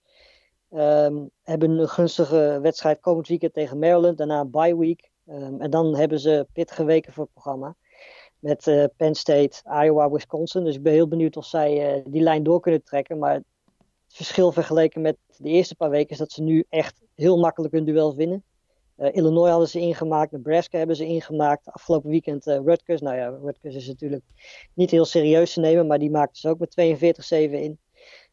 Um, 0.71 1.29
hebben 1.43 1.69
een 1.69 1.89
gunstige 1.89 2.59
wedstrijd 2.61 2.99
komend 2.99 3.27
weekend 3.27 3.53
tegen 3.53 3.79
Maryland, 3.79 4.17
daarna 4.17 4.39
een 4.39 4.51
bye 4.51 4.77
week. 4.77 5.09
Um, 5.29 5.61
en 5.61 5.69
dan 5.69 5.95
hebben 5.95 6.19
ze 6.19 6.47
pittige 6.53 6.83
weken 6.83 7.13
voor 7.13 7.23
het 7.23 7.33
programma. 7.33 7.75
Met 8.39 8.67
uh, 8.67 8.83
Penn 8.97 9.15
State, 9.15 9.61
Iowa, 9.83 10.11
Wisconsin. 10.11 10.63
Dus 10.63 10.75
ik 10.75 10.83
ben 10.83 10.93
heel 10.93 11.07
benieuwd 11.07 11.37
of 11.37 11.45
zij 11.45 11.97
uh, 11.97 12.03
die 12.05 12.21
lijn 12.21 12.43
door 12.43 12.59
kunnen 12.59 12.83
trekken. 12.83 13.17
Maar 13.17 13.33
het 13.33 13.45
verschil 14.07 14.51
vergeleken 14.51 15.01
met 15.01 15.17
de 15.37 15.49
eerste 15.49 15.75
paar 15.75 15.89
weken 15.89 16.09
is 16.09 16.17
dat 16.17 16.31
ze 16.31 16.41
nu 16.41 16.63
echt 16.69 17.01
heel 17.15 17.37
makkelijk 17.37 17.73
hun 17.73 17.85
duels 17.85 18.15
winnen. 18.15 18.43
Uh, 18.97 19.07
Illinois 19.15 19.49
hadden 19.49 19.69
ze 19.69 19.79
ingemaakt, 19.79 20.31
Nebraska 20.31 20.77
hebben 20.77 20.95
ze 20.95 21.05
ingemaakt. 21.05 21.71
Afgelopen 21.71 22.09
weekend 22.09 22.45
Rutgers. 22.45 23.01
Nou 23.01 23.15
ja, 23.15 23.27
Rutgers 23.27 23.75
is 23.75 23.87
natuurlijk 23.87 24.23
niet 24.73 24.91
heel 24.91 25.05
serieus 25.05 25.53
te 25.53 25.59
nemen, 25.59 25.87
maar 25.87 25.99
die 25.99 26.11
maakten 26.11 26.41
ze 26.41 26.49
ook 26.49 26.59
met 26.59 26.71
42-7 26.71 27.51
in. 27.51 27.79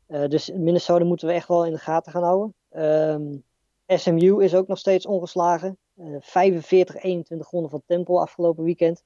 Uh, 0.08 0.26
dus 0.26 0.50
Minnesota 0.50 1.04
moeten 1.04 1.26
we 1.26 1.32
echt 1.32 1.48
wel 1.48 1.66
in 1.66 1.72
de 1.72 1.78
gaten 1.78 2.12
gaan 2.12 2.22
houden. 2.22 2.54
Ehm, 2.70 3.36
SMU 3.86 4.42
is 4.42 4.54
ook 4.54 4.66
nog 4.66 4.78
steeds 4.78 5.06
ongeslagen. 5.06 5.78
45-21 6.20 7.48
gewonnen 7.48 7.70
van 7.70 7.82
Temple 7.86 8.20
afgelopen 8.20 8.64
weekend. 8.64 9.02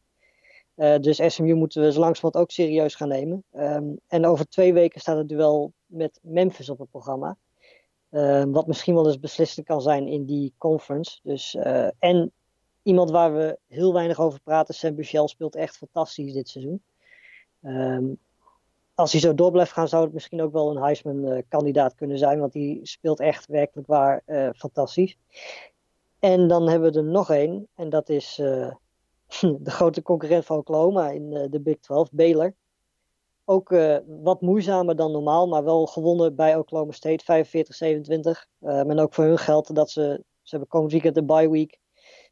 dus 0.75 1.35
SMU 1.35 1.55
moeten 1.55 1.83
we 1.83 1.93
zo 1.93 2.01
langzamerhand 2.01 2.45
ook 2.45 2.51
serieus 2.51 2.95
gaan 2.95 3.09
nemen. 3.09 3.45
Um, 3.57 4.01
en 4.07 4.27
over 4.27 4.49
twee 4.49 4.73
weken 4.73 5.01
staat 5.01 5.17
het 5.17 5.29
duel 5.29 5.73
met 5.87 6.19
Memphis 6.23 6.71
op 6.71 6.79
het 6.79 6.91
programma. 6.91 7.37
Uh, 8.11 8.45
wat 8.47 8.67
misschien 8.67 8.95
wel 8.95 9.07
eens 9.07 9.21
beslissend 9.21 9.67
kan 9.67 9.81
zijn 9.81 10.07
in 10.07 10.25
die 10.25 10.53
conference. 10.59 11.21
Dus, 11.23 11.55
en 11.99 12.33
iemand 12.83 13.11
waar 13.11 13.35
we 13.35 13.59
heel 13.67 13.93
weinig 13.93 14.21
over 14.21 14.41
praten, 14.41 14.75
Sam 14.75 14.95
Buchel, 14.95 15.29
speelt 15.29 15.57
echt 15.57 15.77
fantastisch 15.77 16.33
dit 16.33 16.49
seizoen. 16.49 16.83
Als 18.99 19.13
hij 19.13 19.21
zo 19.21 19.35
door 19.35 19.51
blijft 19.51 19.73
gaan, 19.73 19.89
zou 19.89 20.05
het 20.05 20.13
misschien 20.13 20.43
ook 20.43 20.53
wel 20.53 20.71
een 20.71 20.83
Heisman-kandidaat 20.83 21.95
kunnen 21.95 22.19
zijn. 22.19 22.41
Want 22.41 22.53
die 22.53 22.81
speelt 22.83 23.21
echt 23.21 23.47
werkelijk 23.47 23.87
waar 23.87 24.23
uh, 24.27 24.49
fantastisch. 24.57 25.17
En 26.19 26.49
dan 26.49 26.69
hebben 26.69 26.93
we 26.93 26.99
er 26.99 27.05
nog 27.05 27.31
één. 27.31 27.69
En 27.75 27.89
dat 27.89 28.09
is 28.09 28.35
de 29.41 29.71
grote 29.71 30.03
concurrent 30.03 30.45
van 30.45 30.57
Oklahoma 30.57 31.11
in 31.11 31.49
de 31.51 31.61
Big 31.61 31.79
12, 31.79 32.11
Baylor. 32.13 32.55
Ook 33.45 33.69
wat 34.07 34.41
moeizamer 34.41 34.97
dan 34.97 35.13
normaal, 35.13 35.49
maar 35.49 35.65
wel 35.65 35.87
gewonnen 35.87 36.35
bij 36.35 36.57
Oklahoma 36.57 36.93
State 36.93 37.45
45-27. 38.45 38.49
Uh, 38.61 38.79
en 38.79 38.99
ook 38.99 39.15
voor 39.15 39.25
hun 39.25 39.39
geldt 39.39 39.75
dat 39.75 39.91
ze, 39.91 40.25
ze 40.43 40.51
hebben 40.51 40.69
komend 40.69 40.93
weekend 40.93 41.15
de 41.15 41.25
bye 41.25 41.51
week. 41.51 41.79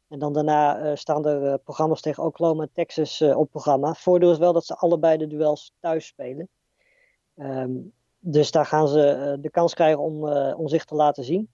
En 0.07 0.19
dan 0.19 0.33
daarna 0.33 0.95
staan 0.95 1.25
er 1.25 1.59
programma's 1.59 2.01
tegen 2.01 2.23
Oklahoma 2.23 2.63
en 2.63 2.71
Texas 2.73 3.21
op 3.21 3.49
programma. 3.49 3.93
Voordeel 3.93 4.31
is 4.31 4.37
wel 4.37 4.53
dat 4.53 4.65
ze 4.65 4.75
allebei 4.75 5.17
de 5.17 5.27
duels 5.27 5.73
thuis 5.79 6.05
spelen. 6.05 6.49
Um, 7.37 7.93
dus 8.19 8.51
daar 8.51 8.65
gaan 8.65 8.87
ze 8.87 9.37
de 9.41 9.49
kans 9.49 9.73
krijgen 9.73 9.99
om, 9.99 10.27
om 10.53 10.67
zich 10.67 10.85
te 10.85 10.95
laten 10.95 11.23
zien. 11.23 11.49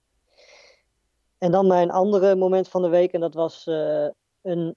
En 1.38 1.50
dan 1.50 1.66
mijn 1.66 1.90
andere 1.90 2.36
moment 2.36 2.68
van 2.68 2.82
de 2.82 2.88
week. 2.88 3.12
En 3.12 3.20
dat 3.20 3.34
was 3.34 3.66
een 4.42 4.74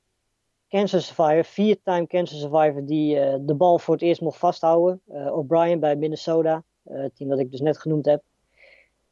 cancer 0.67 1.01
survivor, 1.01 1.43
vier-time 1.45 2.07
cancer 2.07 2.37
survivor, 2.37 2.85
die 2.85 3.15
de 3.45 3.55
bal 3.55 3.79
voor 3.79 3.93
het 3.93 4.03
eerst 4.03 4.21
mocht 4.21 4.37
vasthouden. 4.37 5.01
O'Brien 5.07 5.79
bij 5.79 5.95
Minnesota, 5.95 6.63
het 6.83 7.15
team 7.15 7.29
dat 7.29 7.39
ik 7.39 7.51
dus 7.51 7.59
net 7.59 7.77
genoemd 7.77 8.05
heb. 8.05 8.23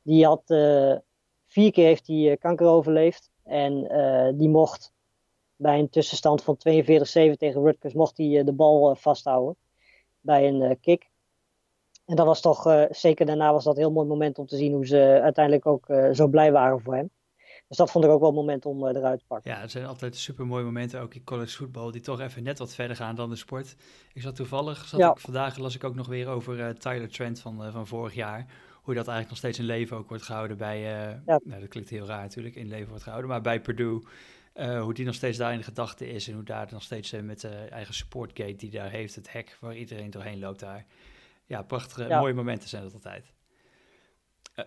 Die 0.01 0.25
had 0.25 0.43
vier 1.45 1.71
keer 1.71 1.85
heeft 1.85 2.07
hij 2.07 2.37
kanker 2.37 2.67
overleefd. 2.67 3.31
En 3.43 3.73
die 4.37 4.49
mocht 4.49 4.93
bij 5.55 5.79
een 5.79 5.89
tussenstand 5.89 6.43
van 6.43 6.57
42-7 6.57 6.61
tegen 7.37 7.63
Rutgers, 7.63 7.93
mocht 7.93 8.17
hij 8.17 8.43
de 8.43 8.53
bal 8.53 8.95
vasthouden 8.95 9.55
bij 10.19 10.47
een 10.47 10.79
kick. 10.79 11.09
En 12.05 12.15
dat 12.15 12.25
was 12.25 12.41
toch, 12.41 12.87
zeker 12.89 13.25
daarna 13.25 13.51
was 13.51 13.63
dat 13.63 13.75
een 13.75 13.81
heel 13.81 13.91
mooi 13.91 14.07
moment 14.07 14.37
om 14.39 14.45
te 14.45 14.57
zien 14.57 14.73
hoe 14.73 14.85
ze 14.85 15.19
uiteindelijk 15.23 15.65
ook 15.65 15.85
zo 16.11 16.27
blij 16.27 16.51
waren 16.51 16.81
voor 16.81 16.95
hem. 16.95 17.09
Dus 17.67 17.77
dat 17.77 17.91
vond 17.91 18.05
ik 18.05 18.11
ook 18.11 18.19
wel 18.19 18.29
een 18.29 18.35
moment 18.35 18.65
om 18.65 18.87
eh, 18.87 18.95
eruit 18.95 19.19
te 19.19 19.25
pakken. 19.25 19.51
Ja, 19.51 19.59
het 19.59 19.71
zijn 19.71 19.85
altijd 19.85 20.15
super 20.15 20.45
mooie 20.45 20.63
momenten, 20.63 21.01
ook 21.01 21.13
in 21.13 21.23
college 21.23 21.55
voetbal, 21.55 21.91
die 21.91 22.01
toch 22.01 22.19
even 22.19 22.43
net 22.43 22.59
wat 22.59 22.73
verder 22.73 22.95
gaan 22.95 23.15
dan 23.15 23.29
de 23.29 23.35
sport. 23.35 23.75
Ik 24.13 24.21
zat 24.21 24.35
toevallig, 24.35 24.85
zat 24.85 24.99
ik, 24.99 25.19
vandaag 25.19 25.57
las 25.57 25.75
ik 25.75 25.83
ook 25.83 25.95
nog 25.95 26.07
weer 26.07 26.27
over 26.27 26.77
Tyler 26.77 27.09
Trent 27.09 27.39
van, 27.39 27.71
van 27.71 27.87
vorig 27.87 28.13
jaar. 28.13 28.45
Hoe 28.81 28.93
dat 28.93 29.07
eigenlijk 29.07 29.29
nog 29.29 29.37
steeds 29.37 29.59
in 29.59 29.65
leven 29.65 29.97
ook 29.97 30.09
wordt 30.09 30.23
gehouden 30.23 30.57
bij, 30.57 30.79
ja. 30.79 31.21
nou 31.25 31.59
dat 31.59 31.69
klinkt 31.69 31.89
heel 31.89 32.05
raar 32.05 32.21
natuurlijk, 32.21 32.55
in 32.55 32.67
leven 32.67 32.87
wordt 32.87 33.03
gehouden, 33.03 33.31
maar 33.31 33.41
bij 33.41 33.61
Purdue. 33.61 34.01
hoe 34.53 34.93
die 34.93 35.05
nog 35.05 35.15
steeds 35.15 35.37
daar 35.37 35.51
in 35.51 35.57
de 35.57 35.63
gedachte 35.63 36.09
is 36.09 36.27
en 36.27 36.33
hoe 36.33 36.43
daar 36.43 36.67
nog 36.71 36.83
steeds 36.83 37.11
met 37.11 37.41
de 37.41 37.67
eigen 37.69 37.93
supportgate 37.93 38.55
die 38.55 38.71
daar 38.71 38.89
heeft, 38.89 39.15
het 39.15 39.31
hek 39.31 39.57
waar 39.59 39.75
iedereen 39.75 40.09
doorheen 40.09 40.39
loopt 40.39 40.59
daar. 40.59 40.85
Ja, 41.45 41.61
prachtige, 41.61 42.07
mooie 42.07 42.33
momenten 42.33 42.69
zijn 42.69 42.83
dat 42.83 42.93
altijd. 42.93 43.33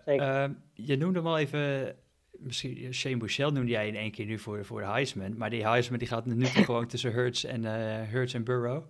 Ehm, 0.04 0.52
je 0.72 0.96
noemde 0.96 1.18
hem 1.18 1.28
al 1.28 1.38
even 1.38 1.96
misschien 2.38 2.94
Shane 2.94 3.16
Bouchel 3.16 3.50
noemde 3.50 3.70
jij 3.70 3.88
in 3.88 3.96
één 3.96 4.10
keer 4.10 4.26
nu 4.26 4.38
voor, 4.38 4.64
voor 4.64 4.80
de 4.80 4.86
Heisman. 4.86 5.36
Maar 5.36 5.50
die 5.50 5.66
Heisman 5.66 5.98
die 5.98 6.08
gaat 6.08 6.26
nu 6.26 6.44
gewoon 6.44 6.86
tussen 6.92 7.12
Hurts 7.12 7.44
en, 7.44 7.62
uh, 7.62 8.02
Hurts 8.02 8.34
en 8.34 8.44
Burrow. 8.44 8.84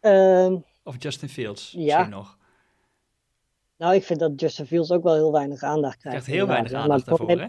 Um, 0.00 0.64
of 0.82 0.94
Justin 0.98 1.28
Fields 1.28 1.72
ja. 1.76 2.06
nog. 2.06 2.38
Nou, 3.76 3.94
ik 3.94 4.04
vind 4.04 4.18
dat 4.18 4.40
Justin 4.40 4.66
Fields 4.66 4.90
ook 4.90 5.02
wel 5.02 5.14
heel 5.14 5.32
weinig 5.32 5.62
aandacht 5.62 5.96
krijgt. 5.96 6.24
Krijgt 6.24 6.40
heel 6.40 6.46
weinig 6.46 6.72
aandacht 6.72 7.06
daarvoor, 7.06 7.30
hè? 7.30 7.46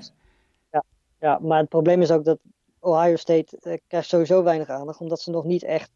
Ja, 0.72 0.84
ja, 1.20 1.40
maar 1.40 1.60
het 1.60 1.70
probleem 1.70 2.02
is 2.02 2.12
ook 2.12 2.26
dat 2.26 2.40
Ohio 2.80 3.16
State 3.16 3.58
uh, 3.62 3.78
krijgt 3.88 4.08
sowieso 4.08 4.44
weinig 4.44 4.70
aandacht, 4.70 5.00
omdat 5.00 5.22
ze 5.22 5.32
nog 5.32 5.44
niet 5.44 5.64
echt 5.64 5.92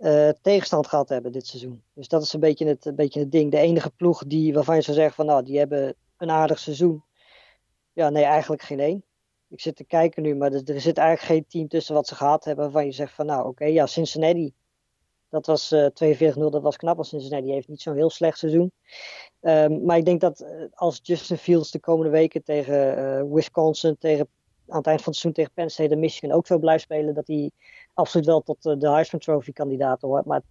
uh, 0.00 0.28
tegenstand 0.42 0.86
gehad 0.86 1.08
hebben 1.08 1.32
dit 1.32 1.46
seizoen. 1.46 1.82
Dus 1.94 2.08
dat 2.08 2.22
is 2.22 2.32
een 2.32 2.40
beetje 2.40 2.66
het, 2.66 2.84
een 2.84 2.94
beetje 2.94 3.20
het 3.20 3.32
ding. 3.32 3.50
De 3.50 3.58
enige 3.58 3.90
ploeg 3.90 4.24
die, 4.26 4.54
waarvan 4.54 4.76
je 4.76 4.82
zou 4.82 4.96
zeggen 4.96 5.14
van 5.14 5.26
nou, 5.26 5.44
die 5.44 5.58
hebben 5.58 5.94
een 6.16 6.30
aardig 6.30 6.58
seizoen. 6.58 7.04
Ja, 7.92 8.10
nee, 8.10 8.24
eigenlijk 8.24 8.62
geen 8.62 8.80
één. 8.80 9.04
Ik 9.48 9.60
zit 9.60 9.76
te 9.76 9.84
kijken 9.84 10.22
nu, 10.22 10.34
maar 10.34 10.52
er, 10.52 10.80
zit 10.80 10.98
eigenlijk 10.98 11.20
geen 11.20 11.46
team 11.48 11.68
tussen 11.68 11.94
wat 11.94 12.06
ze 12.06 12.14
gehad 12.14 12.44
hebben 12.44 12.64
waarvan 12.64 12.84
je 12.84 12.92
zegt 12.92 13.14
van 13.14 13.26
nou 13.26 13.48
oké, 13.48 13.64
ja, 13.64 13.86
Cincinnati. 13.86 14.52
Dat 15.28 15.46
was 15.46 15.74
42-0, 15.74 15.80
dat 16.34 16.62
was 16.62 16.76
knap. 16.76 16.96
Want 16.96 17.08
Cincinnati 17.08 17.52
heeft 17.52 17.68
niet 17.68 17.80
zo'n 17.80 17.94
heel 17.94 18.10
slecht 18.10 18.38
seizoen. 18.38 18.72
Um, 19.40 19.84
maar 19.84 19.96
ik 19.96 20.04
denk 20.04 20.20
dat 20.20 20.44
als 20.74 21.00
Justin 21.02 21.36
Fields 21.36 21.70
de 21.70 21.80
komende 21.80 22.10
weken 22.10 22.42
tegen 22.42 23.32
Wisconsin, 23.32 23.96
tegen, 23.98 24.28
aan 24.68 24.76
het 24.76 24.86
eind 24.86 25.02
van 25.02 25.12
het 25.12 25.20
seizoen 25.20 25.32
tegen 25.32 25.52
Penn 25.54 25.70
State 25.70 25.92
en 25.92 26.00
Michigan 26.00 26.32
ook 26.32 26.46
zo 26.46 26.58
blijft 26.58 26.82
spelen, 26.82 27.14
dat 27.14 27.26
hij 27.26 27.50
absoluut 28.00 28.26
wel 28.26 28.40
tot 28.40 28.62
de 28.62 28.90
Heisman 28.90 29.20
Trophy 29.20 29.52
kandidaat 29.52 30.00
hoort. 30.00 30.24
Maar 30.24 30.36
het 30.36 30.46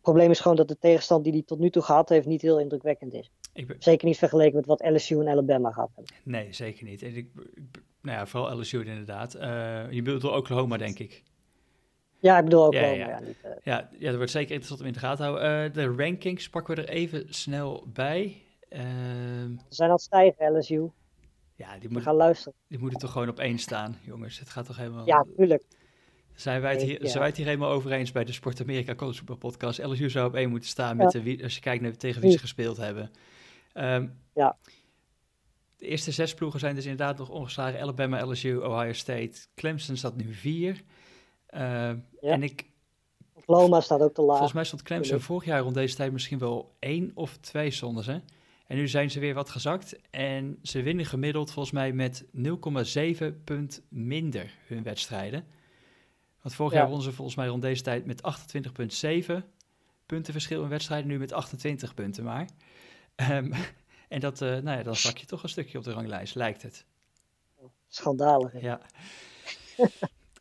probleem 0.00 0.30
is 0.30 0.40
gewoon 0.40 0.56
dat 0.56 0.68
de 0.68 0.78
tegenstand 0.78 1.24
die 1.24 1.32
hij 1.32 1.42
tot 1.42 1.58
nu 1.58 1.70
toe 1.70 1.82
gehad 1.82 2.08
heeft 2.08 2.26
niet 2.26 2.42
heel 2.42 2.60
indrukwekkend 2.60 3.14
is. 3.14 3.30
Zeker 3.78 4.06
niet 4.06 4.18
vergeleken 4.18 4.56
met 4.56 4.66
wat 4.66 4.90
LSU 4.90 5.20
en 5.20 5.28
Alabama 5.28 5.70
gehad 5.70 5.90
hebben. 5.94 6.14
Nee, 6.22 6.52
zeker 6.52 6.84
niet. 6.84 7.02
ik, 7.02 7.28
nou 8.02 8.18
ja, 8.18 8.26
vooral 8.26 8.58
LSU 8.58 8.84
inderdaad. 8.84 9.34
Uh, 9.36 9.90
je 9.90 10.02
bedoelt 10.02 10.24
Oklahoma, 10.24 10.76
denk 10.76 10.98
ik. 10.98 11.22
Ja, 12.18 12.38
ik 12.38 12.44
bedoel 12.44 12.66
Oklahoma. 12.66 12.92
Ja, 12.92 13.08
ja. 13.08 13.08
Ja, 13.08 13.20
niet, 13.20 13.36
uh... 13.44 13.50
ja, 13.62 13.88
ja, 13.98 14.06
dat 14.06 14.16
wordt 14.16 14.30
zeker 14.30 14.50
interessant 14.50 14.80
om 14.80 14.86
in 14.86 14.92
de 14.92 14.98
gaten 14.98 15.16
te 15.16 15.22
houden. 15.22 15.66
Uh, 15.66 15.74
de 15.74 16.02
rankings 16.02 16.48
pakken 16.48 16.74
we 16.74 16.82
er 16.82 16.88
even 16.88 17.34
snel 17.34 17.84
bij. 17.92 18.42
Ze 18.70 19.56
zijn 19.68 19.90
het 19.90 20.00
stijgen, 20.00 20.58
LSU. 20.58 20.90
Ja, 21.54 21.72
die 21.78 21.88
moeten, 21.88 22.02
gaan 22.02 22.14
luisteren. 22.14 22.54
Die 22.68 22.78
moeten 22.78 22.98
toch 22.98 23.12
gewoon 23.12 23.28
op 23.28 23.38
één 23.38 23.58
staan, 23.58 23.98
jongens. 24.02 24.38
Het 24.38 24.48
gaat 24.48 24.66
toch 24.66 24.76
helemaal... 24.76 25.06
Ja, 25.06 25.26
tuurlijk. 25.36 25.62
Zijn 26.34 26.60
wij, 26.60 26.72
het 26.72 26.82
hier, 26.82 26.98
zijn 27.00 27.18
wij 27.18 27.26
het 27.26 27.36
hier 27.36 27.46
helemaal 27.46 27.70
over 27.70 27.92
eens 27.92 28.12
bij 28.12 28.24
de 28.24 28.32
Sport 28.32 28.60
Amerika 28.60 28.94
College 28.94 29.24
Podcast? 29.24 29.82
LSU 29.84 30.10
zou 30.10 30.26
op 30.26 30.34
één 30.34 30.50
moeten 30.50 30.68
staan 30.68 30.96
met 30.96 31.10
de, 31.10 31.38
als 31.42 31.54
je 31.54 31.60
kijkt 31.60 31.82
naar 31.82 31.96
tegen 31.96 32.20
wie 32.20 32.30
ze 32.30 32.38
gespeeld 32.38 32.76
hebben. 32.76 33.10
Um, 33.74 34.18
ja. 34.34 34.56
De 35.76 35.86
eerste 35.86 36.10
zes 36.10 36.34
ploegen 36.34 36.60
zijn 36.60 36.74
dus 36.74 36.84
inderdaad 36.84 37.18
nog 37.18 37.28
ongeslagen. 37.28 37.80
Alabama, 37.80 38.26
LSU, 38.26 38.56
Ohio 38.56 38.92
State. 38.92 39.32
Clemson 39.54 39.96
staat 39.96 40.16
nu 40.16 40.32
vier. 40.32 40.82
Uh, 41.50 41.60
ja. 41.60 42.00
En 42.20 42.42
ik... 42.42 42.70
Oklahoma 43.34 43.80
staat 43.80 44.00
ook 44.00 44.14
te 44.14 44.20
laag. 44.20 44.32
Volgens 44.32 44.52
mij 44.52 44.64
stond 44.64 44.82
Clemson 44.82 45.20
vorig 45.20 45.44
jaar 45.44 45.60
rond 45.60 45.74
deze 45.74 45.96
tijd 45.96 46.12
misschien 46.12 46.38
wel 46.38 46.74
één 46.78 47.10
of 47.14 47.36
twee 47.36 47.70
zondes, 47.70 48.06
hè? 48.06 48.18
En 48.66 48.76
nu 48.76 48.88
zijn 48.88 49.10
ze 49.10 49.20
weer 49.20 49.34
wat 49.34 49.50
gezakt. 49.50 49.96
En 50.10 50.58
ze 50.62 50.82
winnen 50.82 51.04
gemiddeld 51.04 51.52
volgens 51.52 51.74
mij 51.74 51.92
met 51.92 52.24
0,7 52.24 53.44
punt 53.44 53.82
minder 53.88 54.54
hun 54.66 54.82
wedstrijden. 54.82 55.44
Want 56.42 56.54
vorig 56.54 56.72
jaar 56.72 56.86
wonnen 56.86 57.04
ze 57.04 57.12
volgens 57.12 57.36
mij 57.36 57.46
rond 57.46 57.62
deze 57.62 57.82
tijd 57.82 58.06
met 58.06 58.22
28,7 58.22 59.34
punten 60.06 60.32
verschil 60.32 60.62
in 60.62 60.68
wedstrijden. 60.68 61.08
Nu 61.08 61.18
met 61.18 61.32
28 61.32 61.94
punten 61.94 62.24
maar. 62.24 62.48
Um, 63.16 63.52
en 64.08 64.20
dat, 64.20 64.40
uh, 64.40 64.48
nou 64.48 64.76
ja, 64.76 64.82
dan 64.82 64.96
zak 64.96 65.16
je 65.16 65.26
toch 65.26 65.42
een 65.42 65.48
stukje 65.48 65.78
op 65.78 65.84
de 65.84 65.92
ranglijst, 65.92 66.34
lijkt 66.34 66.62
het. 66.62 66.84
Schandalig. 67.88 68.60
Ja. 68.60 68.80
Oké, 69.76 69.88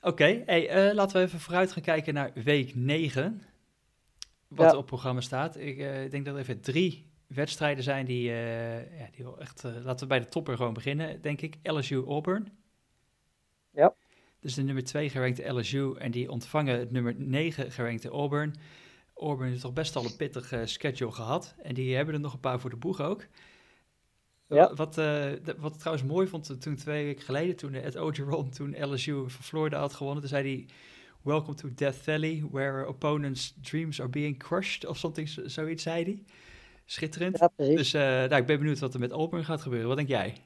okay, 0.01 0.43
hey, 0.45 0.89
uh, 0.89 0.93
laten 0.93 1.17
we 1.17 1.25
even 1.27 1.39
vooruit 1.39 1.71
gaan 1.71 1.83
kijken 1.83 2.13
naar 2.13 2.31
week 2.33 2.75
9. 2.75 3.41
Wat 4.47 4.65
ja. 4.65 4.71
er 4.71 4.77
op 4.77 4.85
programma 4.85 5.21
staat. 5.21 5.57
Ik 5.57 5.77
uh, 5.77 6.09
denk 6.09 6.25
dat 6.25 6.33
er 6.33 6.39
even 6.39 6.61
drie 6.61 7.09
wedstrijden 7.27 7.83
zijn 7.83 8.05
die, 8.05 8.31
ja, 8.31 9.09
die 9.11 9.23
wel 9.23 9.39
echt... 9.39 9.63
laten 9.63 9.99
we 9.99 10.05
bij 10.05 10.19
de 10.19 10.29
topper 10.29 10.55
gewoon 10.55 10.73
beginnen, 10.73 11.21
denk 11.21 11.41
ik. 11.41 11.57
LSU 11.63 12.03
Auburn. 12.05 12.57
Ja. 13.69 13.93
Dus 14.41 14.53
de 14.53 14.61
nummer 14.61 14.83
2 14.83 15.09
gerankte 15.09 15.47
LSU 15.47 15.95
en 15.97 16.11
die 16.11 16.31
ontvangen 16.31 16.79
het 16.79 16.91
nummer 16.91 17.15
9 17.17 17.71
gerankte 17.71 18.09
Auburn. 18.09 18.55
Auburn 19.15 19.49
heeft 19.49 19.61
toch 19.61 19.73
best 19.73 19.95
al 19.95 20.05
een 20.05 20.15
pittige 20.15 20.65
schedule 20.65 21.11
gehad. 21.11 21.55
En 21.61 21.73
die 21.73 21.95
hebben 21.95 22.13
er 22.13 22.19
nog 22.19 22.33
een 22.33 22.39
paar 22.39 22.59
voor 22.59 22.69
de 22.69 22.75
boeg 22.75 23.01
ook. 23.01 23.25
Ja. 24.47 24.73
Wat, 24.73 24.97
uh, 24.97 25.31
wat 25.57 25.73
ik 25.73 25.79
trouwens 25.79 26.07
mooi 26.07 26.27
vond 26.27 26.61
toen 26.61 26.75
twee 26.75 27.05
weken 27.05 27.23
geleden, 27.23 27.55
toen 27.55 27.73
Ed 27.73 27.97
Ogeron, 27.97 28.49
toen 28.49 28.91
LSU 28.91 29.29
van 29.29 29.43
Florida 29.43 29.79
had 29.79 29.93
gewonnen, 29.93 30.21
toen 30.21 30.29
zei 30.29 30.55
hij, 30.55 30.65
welcome 31.21 31.55
to 31.55 31.69
Death 31.75 31.95
Valley, 31.95 32.43
where 32.51 32.87
opponents' 32.87 33.55
dreams 33.61 33.99
are 33.99 34.09
being 34.09 34.37
crushed, 34.37 34.85
of 34.85 34.97
something, 34.97 35.29
zoiets 35.45 35.83
zei 35.83 36.03
hij. 36.03 36.23
Schitterend. 36.85 37.39
Ja, 37.39 37.51
dus 37.55 37.93
uh, 37.93 38.01
nou, 38.01 38.35
ik 38.35 38.45
ben 38.45 38.57
benieuwd 38.57 38.79
wat 38.79 38.93
er 38.93 38.99
met 38.99 39.11
Auburn 39.11 39.45
gaat 39.45 39.61
gebeuren. 39.61 39.87
Wat 39.87 39.97
denk 39.97 40.09
jij? 40.09 40.37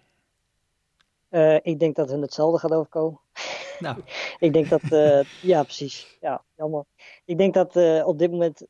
Uh, 1.29 1.55
ik 1.62 1.79
denk 1.79 1.95
dat 1.95 2.10
hun 2.10 2.21
hetzelfde 2.21 2.60
gaat 2.60 2.71
overkomen. 2.71 3.19
Nou. 3.79 3.97
ik 4.39 4.53
denk 4.53 4.69
dat, 4.69 4.83
uh, 4.83 5.23
ja 5.41 5.63
precies, 5.63 6.17
ja, 6.21 6.43
jammer. 6.57 6.85
Ik 7.25 7.38
denk 7.38 7.53
dat 7.53 7.75
uh, 7.75 8.07
op 8.07 8.19
dit 8.19 8.31
moment, 8.31 8.65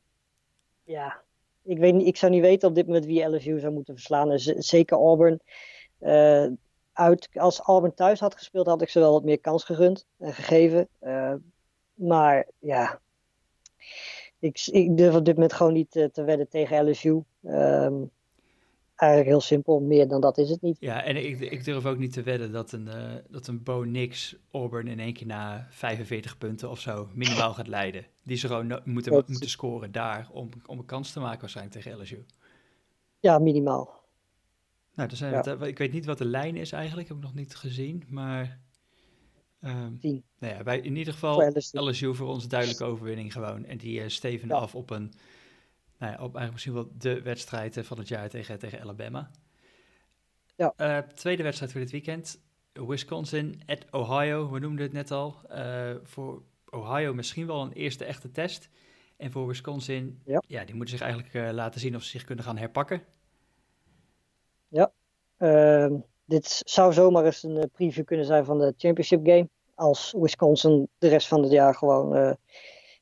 ja, 0.84 1.22
ik, 1.62 1.78
weet 1.78 2.02
ik 2.02 2.16
zou 2.16 2.32
niet 2.32 2.40
weten 2.40 2.68
op 2.68 2.74
dit 2.74 2.86
moment 2.86 3.04
wie 3.04 3.24
LSU 3.24 3.58
zou 3.60 3.72
moeten 3.72 3.94
verslaan. 3.94 4.38
Zeker 4.38 4.96
Auburn. 4.96 5.40
Uh, 6.00 6.46
uit, 6.92 7.28
als 7.34 7.58
Auburn 7.58 7.94
thuis 7.94 8.20
had 8.20 8.36
gespeeld, 8.36 8.66
had 8.66 8.82
ik 8.82 8.88
ze 8.88 8.98
wel 8.98 9.12
wat 9.12 9.24
meer 9.24 9.40
kans 9.40 9.64
gegund 9.64 10.06
en 10.18 10.32
gegeven. 10.32 10.88
maar 11.94 12.46
ja, 12.58 13.00
ik, 14.38 14.66
ik, 14.66 14.96
durf 14.96 15.14
op 15.14 15.24
dit 15.24 15.34
moment 15.34 15.52
gewoon 15.52 15.72
niet 15.72 15.90
te 15.90 16.24
wedden 16.24 16.48
tegen 16.48 16.90
LSU. 16.90 17.22
Um, 17.42 18.10
eigenlijk 18.96 19.30
heel 19.30 19.40
simpel. 19.40 19.80
Meer 19.80 20.08
dan 20.08 20.20
dat 20.20 20.38
is 20.38 20.50
het 20.50 20.62
niet. 20.62 20.76
Ja, 20.80 21.02
en 21.02 21.16
ik, 21.16 21.40
ik 21.40 21.64
durf 21.64 21.86
ook 21.86 21.98
niet 21.98 22.12
te 22.12 22.22
wedden 22.22 22.52
dat 22.52 22.72
een, 22.72 22.86
uh, 22.86 23.14
dat 23.28 23.46
een 23.46 23.62
Bo 23.62 23.82
Nix 23.82 24.36
Auburn 24.50 24.86
in 24.86 25.00
één 25.00 25.12
keer 25.12 25.26
na 25.26 25.66
45 25.70 26.38
punten 26.38 26.70
of 26.70 26.80
zo 26.80 27.08
minimaal 27.14 27.54
gaat 27.54 27.66
leiden. 27.66 28.06
Die 28.24 28.36
ze 28.36 28.46
gewoon 28.46 28.80
moeten, 28.84 29.12
moeten 29.12 29.50
scoren 29.50 29.92
daar 29.92 30.28
om, 30.32 30.48
om 30.66 30.78
een 30.78 30.84
kans 30.84 31.12
te 31.12 31.20
maken 31.20 31.40
waarschijnlijk 31.40 31.76
tegen 31.76 32.00
LSU. 32.00 32.24
Ja, 33.20 33.38
minimaal. 33.38 34.04
Nou, 34.94 35.10
ja. 35.14 35.26
het, 35.26 35.62
ik 35.62 35.78
weet 35.78 35.92
niet 35.92 36.06
wat 36.06 36.18
de 36.18 36.24
lijn 36.24 36.56
is 36.56 36.72
eigenlijk, 36.72 37.08
heb 37.08 37.16
ik 37.16 37.22
nog 37.22 37.34
niet 37.34 37.56
gezien, 37.56 38.04
maar... 38.08 38.60
Um, 39.60 39.98
Nou 40.38 40.54
ja, 40.54 40.62
wij, 40.62 40.80
in 40.80 40.96
ieder 40.96 41.12
geval 41.12 41.52
LSU. 41.72 42.14
voor 42.14 42.28
ons 42.28 42.48
duidelijke 42.48 42.84
overwinning 42.84 43.32
gewoon. 43.32 43.64
En 43.64 43.78
die 43.78 44.00
uh, 44.00 44.08
steven 44.08 44.50
af 44.50 44.74
op 44.74 44.90
een 44.90 45.12
nou 45.98 46.12
ja, 46.12 46.18
op 46.18 46.36
eigenlijk 46.36 46.52
misschien 46.52 46.74
wel 46.74 46.88
de 46.98 47.22
wedstrijd 47.22 47.78
van 47.82 47.98
het 47.98 48.08
jaar 48.08 48.28
tegen, 48.28 48.58
tegen 48.58 48.80
Alabama. 48.80 49.30
Ja. 50.56 50.74
Uh, 50.76 50.98
tweede 50.98 51.42
wedstrijd 51.42 51.72
voor 51.72 51.80
dit 51.80 51.90
weekend. 51.90 52.40
Wisconsin 52.72 53.60
at 53.66 53.86
Ohio, 53.90 54.50
we 54.50 54.58
noemden 54.58 54.84
het 54.84 54.92
net 54.92 55.10
al. 55.10 55.36
Uh, 55.50 55.94
voor 56.02 56.42
Ohio 56.70 57.14
misschien 57.14 57.46
wel 57.46 57.62
een 57.62 57.72
eerste 57.72 58.04
echte 58.04 58.30
test. 58.30 58.68
En 59.16 59.30
voor 59.30 59.46
Wisconsin, 59.46 60.20
ja, 60.24 60.42
ja 60.46 60.64
die 60.64 60.74
moeten 60.74 60.98
zich 60.98 61.06
eigenlijk 61.06 61.34
uh, 61.34 61.50
laten 61.52 61.80
zien 61.80 61.96
of 61.96 62.02
ze 62.02 62.10
zich 62.10 62.24
kunnen 62.24 62.44
gaan 62.44 62.56
herpakken. 62.56 63.02
Ja, 64.68 64.92
ehm, 65.36 65.94
dit 66.24 66.62
zou 66.64 66.92
zomaar 66.92 67.24
eens 67.24 67.42
een 67.42 67.70
preview 67.72 68.04
kunnen 68.04 68.26
zijn 68.26 68.44
van 68.44 68.58
de 68.58 68.74
championship 68.76 69.26
game. 69.26 69.48
Als 69.74 70.14
Wisconsin 70.18 70.88
de 70.98 71.08
rest 71.08 71.28
van 71.28 71.42
het 71.42 71.52
jaar 71.52 71.74
gewoon 71.74 72.36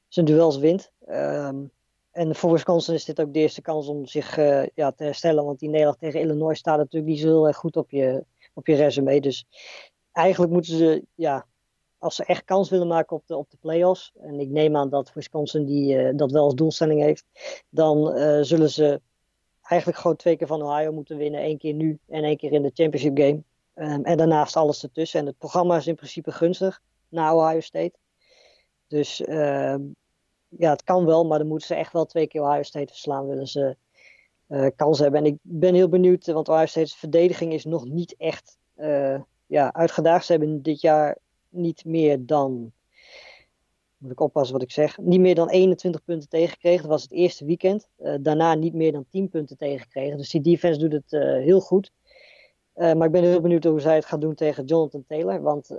zijn 0.09 0.27
duels 0.27 0.57
wint. 0.57 0.93
Ehm, 1.07 1.65
en 2.15 2.35
voor 2.35 2.53
Wisconsin 2.53 2.95
is 2.95 3.05
dit 3.05 3.21
ook 3.21 3.33
de 3.33 3.39
eerste 3.39 3.63
kans 3.63 3.89
om 3.89 4.07
zich 4.07 4.37
uh, 4.39 4.67
ja, 4.75 4.93
te 4.93 5.05
herstellen. 5.05 5.45
Want 5.45 5.59
die 5.59 5.69
Nederland 5.69 5.99
tegen 5.99 6.21
Illinois 6.21 6.59
staat 6.59 6.79
natuurlijk 6.79 7.13
niet 7.13 7.21
zo 7.21 7.27
heel 7.27 7.47
erg 7.47 7.57
goed 7.57 7.77
op 7.77 7.91
je, 7.91 8.25
op 8.55 8.67
je 8.67 8.75
resume. 8.75 9.21
Dus 9.21 9.47
eigenlijk 10.13 10.53
moeten 10.53 10.77
ze, 10.77 11.05
ja, 11.15 11.47
als 11.99 12.15
ze 12.15 12.25
echt 12.25 12.45
kans 12.45 12.71
willen 12.71 12.87
maken 12.87 13.17
op 13.17 13.27
de, 13.27 13.37
op 13.37 13.51
de 13.51 13.57
playoffs. 13.61 14.13
En 14.21 14.41
ik 14.41 14.49
neem 14.49 14.77
aan 14.77 14.89
dat 14.89 15.13
Wisconsin 15.13 15.65
die, 15.65 15.95
uh, 15.95 16.11
dat 16.17 16.33
wel 16.33 16.45
als 16.45 16.55
doelstelling 16.55 17.01
heeft. 17.01 17.25
Dan 17.69 18.17
uh, 18.17 18.39
zullen 18.43 18.71
ze 18.71 19.01
eigenlijk 19.63 20.01
gewoon 20.01 20.17
twee 20.17 20.37
keer 20.37 20.47
van 20.47 20.63
Ohio 20.63 20.93
moeten 20.93 21.17
winnen. 21.17 21.45
Eén 21.45 21.59
keer 21.59 21.75
nu 21.75 21.99
en 22.09 22.25
één 22.25 22.37
keer 22.37 22.53
in 22.53 22.63
de 22.63 22.71
championship 22.75 23.19
game. 23.19 23.43
Um, 23.75 24.05
en 24.05 24.17
daarnaast 24.17 24.57
alles 24.57 24.83
ertussen. 24.83 25.21
En 25.21 25.27
het 25.27 25.39
programma 25.39 25.77
is 25.77 25.87
in 25.87 25.95
principe 25.95 26.33
gunstig 26.33 26.83
na 27.09 27.35
Ohio 27.35 27.61
State. 27.61 27.93
Dus 28.89 29.21
uh, 29.21 29.75
ja, 30.59 30.71
het 30.71 30.85
kan 30.85 31.05
wel, 31.05 31.25
maar 31.27 31.39
dan 31.39 31.49
moeten 31.49 31.67
ze 31.67 31.75
echt 31.75 31.93
wel 31.93 32.05
twee 32.05 32.27
keer 32.27 32.43
Ohio 32.43 32.63
State 32.63 32.93
verslaan, 32.93 33.27
willen 33.27 33.47
ze 33.47 33.77
uh, 34.49 34.67
kans 34.77 34.99
hebben. 34.99 35.21
En 35.21 35.27
ik 35.27 35.37
ben 35.43 35.75
heel 35.75 35.89
benieuwd, 35.89 36.27
want 36.27 36.49
Ohio 36.49 36.67
State's 36.67 36.95
verdediging 36.95 37.53
is 37.53 37.65
nog 37.65 37.85
niet 37.85 38.15
echt 38.19 38.59
uh, 38.77 39.21
ja, 39.47 39.73
uitgedaagd. 39.73 40.27
Ze 40.27 40.33
hebben 40.33 40.63
dit 40.63 40.81
jaar 40.81 41.19
niet 41.49 41.85
meer 41.85 42.27
dan, 42.27 42.73
moet 43.97 44.11
ik 44.11 44.21
oppassen 44.21 44.53
wat 44.53 44.63
ik 44.63 44.73
zeg, 44.73 44.99
niet 44.99 45.21
meer 45.21 45.35
dan 45.35 45.51
21 45.51 46.05
punten 46.05 46.29
tegengekregen. 46.29 46.83
Dat 46.83 46.91
was 46.91 47.03
het 47.03 47.13
eerste 47.13 47.45
weekend. 47.45 47.89
Uh, 47.99 48.15
daarna 48.21 48.55
niet 48.55 48.75
meer 48.75 48.93
dan 48.93 49.07
10 49.11 49.29
punten 49.29 49.57
tegengekregen. 49.57 50.17
Dus 50.17 50.31
die 50.31 50.41
defense 50.41 50.81
doet 50.81 50.93
het 50.93 51.11
heel 51.43 51.61
goed. 51.61 51.91
maar 52.75 53.05
ik 53.05 53.13
ben 53.13 53.23
heel 53.23 53.41
benieuwd 53.41 53.65
hoe 53.65 53.81
zij 53.81 53.95
het 53.95 54.05
gaan 54.05 54.21
doen 54.21 54.35
tegen 54.35 54.65
Jonathan 54.65 55.05
Taylor. 55.07 55.43
Want 55.43 55.77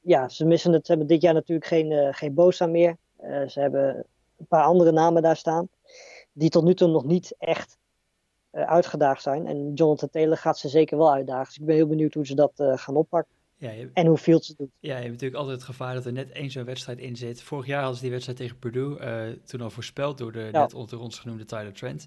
ja, 0.00 0.28
ze 0.28 0.44
missen 0.44 0.72
het. 0.72 0.86
Ze 0.86 0.90
hebben 0.92 1.08
dit 1.08 1.22
jaar 1.22 1.34
natuurlijk 1.34 1.66
geen, 1.66 2.14
geen 2.14 2.34
Bosa 2.34 2.66
meer. 2.66 2.96
Eh, 3.20 3.48
ze 3.48 3.60
hebben 3.60 4.04
een 4.38 4.46
paar 4.46 4.64
andere 4.64 4.92
namen 4.92 5.22
daar 5.22 5.36
staan, 5.36 5.68
die 6.32 6.50
tot 6.50 6.64
nu 6.64 6.74
toe 6.74 6.88
nog 6.88 7.04
niet 7.04 7.34
echt 7.38 7.78
uh, 8.52 8.62
uitgedaagd 8.62 9.22
zijn. 9.22 9.46
En 9.46 9.72
Jonathan 9.74 10.10
Taylor 10.10 10.36
gaat 10.36 10.58
ze 10.58 10.68
zeker 10.68 10.98
wel 10.98 11.12
uitdagen. 11.12 11.46
Dus 11.46 11.58
ik 11.58 11.66
ben 11.66 11.74
heel 11.74 11.86
benieuwd 11.86 12.14
hoe 12.14 12.26
ze 12.26 12.34
dat 12.34 12.52
uh, 12.56 12.78
gaan 12.78 12.96
oppakken. 12.96 13.34
Ja, 13.56 13.70
je, 13.70 13.90
en 13.92 14.06
hoe 14.06 14.18
Fields 14.18 14.48
het 14.48 14.58
doet. 14.58 14.70
Ja, 14.78 14.94
je 14.94 15.00
hebt 15.00 15.10
natuurlijk 15.10 15.40
altijd 15.40 15.56
het 15.56 15.66
gevaar 15.66 15.94
dat 15.94 16.06
er 16.06 16.12
net 16.12 16.30
één 16.30 16.50
zo'n 16.50 16.64
wedstrijd 16.64 16.98
in 16.98 17.16
zit. 17.16 17.42
Vorig 17.42 17.66
jaar 17.66 17.78
hadden 17.78 17.96
ze 17.96 18.02
die 18.02 18.12
wedstrijd 18.12 18.38
tegen 18.38 18.58
Purdue, 18.58 18.98
toen 19.44 19.60
al 19.60 19.70
voorspeld 19.70 20.18
door 20.18 20.32
de 20.32 20.48
ja. 20.52 20.60
net 20.60 20.74
onder 20.74 21.00
ons 21.00 21.18
genoemde 21.18 21.44
Tyler 21.44 21.72
Trent. 21.72 22.06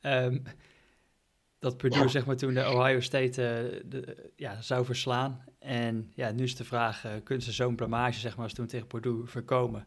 Um, 0.00 0.42
dat 1.62 1.76
Purdue, 1.76 2.02
ja. 2.02 2.08
zeg 2.08 2.26
maar, 2.26 2.36
toen 2.36 2.54
de 2.54 2.70
Ohio 2.70 3.00
State 3.00 3.72
uh, 3.74 3.80
de, 3.90 4.30
ja, 4.36 4.62
zou 4.62 4.84
verslaan. 4.84 5.44
En 5.58 6.12
ja, 6.14 6.30
nu 6.30 6.42
is 6.42 6.56
de 6.56 6.64
vraag, 6.64 7.04
uh, 7.04 7.10
kunnen 7.24 7.44
ze 7.44 7.52
zo'n 7.52 7.74
blamage, 7.74 8.20
zeg 8.20 8.36
maar, 8.36 8.44
als 8.44 8.54
toen 8.54 8.66
tegen 8.66 8.86
Purdue 8.86 9.26
voorkomen? 9.26 9.86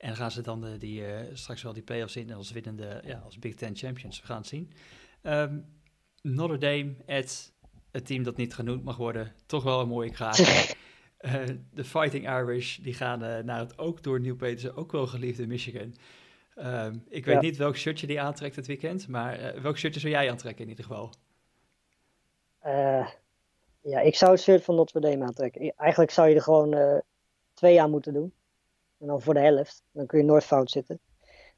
En 0.00 0.16
gaan 0.16 0.30
ze 0.30 0.42
dan 0.42 0.60
de, 0.60 0.76
die, 0.78 1.02
straks 1.32 1.62
wel 1.62 1.72
die 1.72 1.82
playoffs 1.82 2.16
in 2.16 2.32
als 2.32 2.50
winnende, 2.52 3.02
ja, 3.04 3.18
als 3.18 3.38
Big 3.38 3.54
Ten 3.54 3.76
Champions. 3.76 4.20
We 4.20 4.26
gaan 4.26 4.36
het 4.36 4.46
zien. 4.46 4.72
Um, 5.22 5.64
Notre 6.22 6.58
Dame, 6.58 6.94
het, 7.06 7.52
het 7.90 8.06
team 8.06 8.22
dat 8.22 8.36
niet 8.36 8.54
genoemd 8.54 8.84
mag 8.84 8.96
worden, 8.96 9.32
toch 9.46 9.62
wel 9.62 9.80
een 9.80 9.88
mooie 9.88 10.10
kraak. 10.10 10.36
de 11.70 11.84
Fighting 11.84 12.28
Irish, 12.28 12.78
die 12.78 12.94
gaan 12.94 13.44
naar 13.44 13.58
het 13.58 13.78
ook 13.78 14.02
door 14.02 14.20
Nieuw 14.20 14.36
Petersen 14.36 14.76
ook 14.76 14.92
wel 14.92 15.06
geliefde 15.06 15.46
Michigan. 15.46 15.94
Ehm, 16.54 16.98
ik 17.08 17.24
weet 17.24 17.40
niet 17.40 17.56
welk 17.56 17.76
shirtje 17.76 18.06
die 18.06 18.20
aantrekt 18.20 18.56
het 18.56 18.66
weekend, 18.66 19.08
maar 19.08 19.62
welk 19.62 19.78
shirtje 19.78 20.00
zou 20.00 20.12
jij 20.12 20.30
aantrekken 20.30 20.64
in 20.64 20.70
ieder 20.70 20.84
geval? 20.84 21.12
Ja, 23.82 24.00
ik 24.00 24.14
zou 24.14 24.30
het 24.30 24.40
shirt 24.40 24.64
van 24.64 24.74
Notre 24.74 25.00
Dame 25.00 25.24
aantrekken. 25.24 25.72
Eigenlijk 25.76 26.10
zou 26.10 26.28
je 26.28 26.34
er 26.34 26.42
gewoon 26.42 26.74
uh, 26.74 26.98
twee 27.54 27.80
aan 27.80 27.90
moeten 27.90 28.12
doen. 28.12 28.32
En 29.00 29.06
dan 29.06 29.22
voor 29.22 29.34
de 29.34 29.40
helft. 29.40 29.82
Dan 29.92 30.06
kun 30.06 30.18
je 30.18 30.24
nooit 30.24 30.44
fout 30.44 30.70
zitten. 30.70 31.00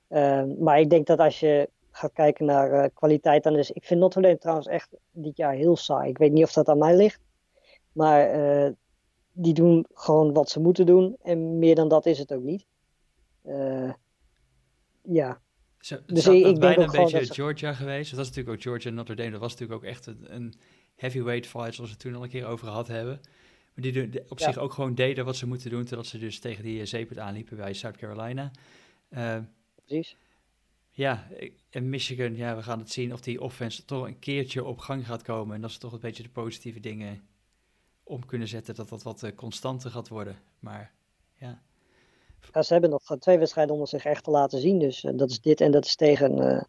Ehm, 0.09 0.63
maar 0.63 0.81
ik 0.81 0.91
denk 0.91 1.07
dat 1.07 1.19
als 1.19 1.41
je 1.41 1.69
gaat 1.91 2.13
kijken 2.13 2.47
naar 2.47 2.73
uh, 2.73 2.85
kwaliteit, 2.95 3.43
dan 3.43 3.57
is. 3.57 3.71
Ik 3.71 3.85
vind 3.85 4.01
Notre 4.01 4.23
Dame 4.23 4.39
trouwens 4.39 4.67
echt 4.67 4.89
dit 5.11 5.37
jaar 5.37 5.53
heel 5.53 5.77
saai. 5.77 6.11
Ik 6.11 6.19
weet 6.19 6.33
niet 6.33 6.45
of 6.45 6.53
dat 6.53 6.69
aan 6.69 6.79
mij 6.79 6.97
ligt. 6.97 7.21
Maar 7.93 8.39
uh, 8.39 8.71
die 9.33 9.55
doen 9.55 9.87
gewoon 9.93 10.33
wat 10.33 10.51
ze 10.51 10.61
moeten 10.61 10.87
doen. 10.87 11.17
En 11.23 11.59
meer 11.59 11.75
dan 11.75 11.89
dat 11.89 12.07
is 12.07 12.19
het 12.19 12.33
ook 12.33 12.43
niet. 12.43 12.67
ja. 15.03 15.41
Zo, 15.79 15.97
dus 16.07 16.27
ik, 16.27 16.35
ik 16.35 16.43
denk 16.43 16.59
bijna 16.61 16.83
een 16.83 17.13
beetje 17.13 17.35
Georgia 17.35 17.73
geweest. 17.73 18.11
Dat 18.11 18.19
was 18.19 18.29
natuurlijk 18.29 18.57
ook 18.57 18.63
Georgia 18.63 18.91
en 18.91 18.97
Notre 18.97 19.15
Dame. 19.15 19.31
Dat 19.31 19.41
was 19.41 19.53
natuurlijk 19.53 19.81
ook 19.83 19.89
echt 19.89 20.07
een, 20.07 20.35
een 20.35 20.55
heavyweight 20.97 21.47
fight, 21.47 21.75
zoals 21.75 21.91
we 21.91 21.97
het 21.97 21.99
toen 21.99 22.15
al 22.15 22.23
een 22.23 22.29
keer 22.29 22.47
over 22.47 22.67
gehad 22.67 22.89
hebben. 22.89 23.21
Maar 23.75 23.93
die 23.93 24.31
op 24.31 24.41
zich 24.41 24.59
ook 24.59 24.73
gewoon 24.73 24.95
deden 24.95 25.25
wat 25.25 25.37
ze 25.37 25.47
moeten 25.47 25.71
doen, 25.71 25.85
terwijl 25.85 26.09
ze 26.09 26.19
dus 26.19 26.39
tegen 26.39 26.65
die 26.65 26.81
uh, 26.81 26.87
zeepert 26.87 27.19
aanliepen 27.19 27.57
bij 27.57 27.73
South 27.73 27.97
Carolina. 27.97 28.51
Uh, 29.11 29.39
Precies. 29.75 30.17
Ja, 30.91 31.29
en 31.71 31.89
Michigan, 31.89 32.37
ja, 32.37 32.57
we 32.57 32.63
gaan 32.63 32.79
het 32.79 32.91
zien 32.91 33.13
of 33.13 33.21
die 33.21 33.41
offense 33.41 33.85
toch 33.85 34.07
een 34.07 34.19
keertje 34.19 34.65
op 34.65 34.79
gang 34.79 35.07
gaat 35.07 35.23
komen. 35.23 35.55
En 35.55 35.61
dat 35.61 35.71
ze 35.71 35.79
toch 35.79 35.93
een 35.93 36.01
beetje 36.01 36.23
de 36.23 36.29
positieve 36.29 36.81
dingen 36.81 37.29
om 38.03 38.27
kunnen 38.27 38.49
zetten, 38.49 38.75
dat 38.75 38.89
dat 38.89 39.03
wat 39.03 39.23
uh, 39.23 39.31
constanter 39.35 39.91
gaat 39.91 40.09
worden. 40.09 40.37
Maar 40.59 40.93
ja. 41.39 41.63
ja. 42.53 42.63
Ze 42.63 42.73
hebben 42.73 42.91
nog 42.91 43.17
twee 43.19 43.39
wedstrijden 43.39 43.75
om 43.75 43.87
zich 43.87 44.05
echt 44.05 44.25
te 44.25 44.31
laten 44.31 44.61
zien. 44.61 44.79
Dus 44.79 45.05
uh, 45.05 45.13
dat 45.17 45.31
is 45.31 45.41
dit 45.41 45.61
en 45.61 45.71
dat 45.71 45.85
is 45.85 45.97
tegen 45.97 46.67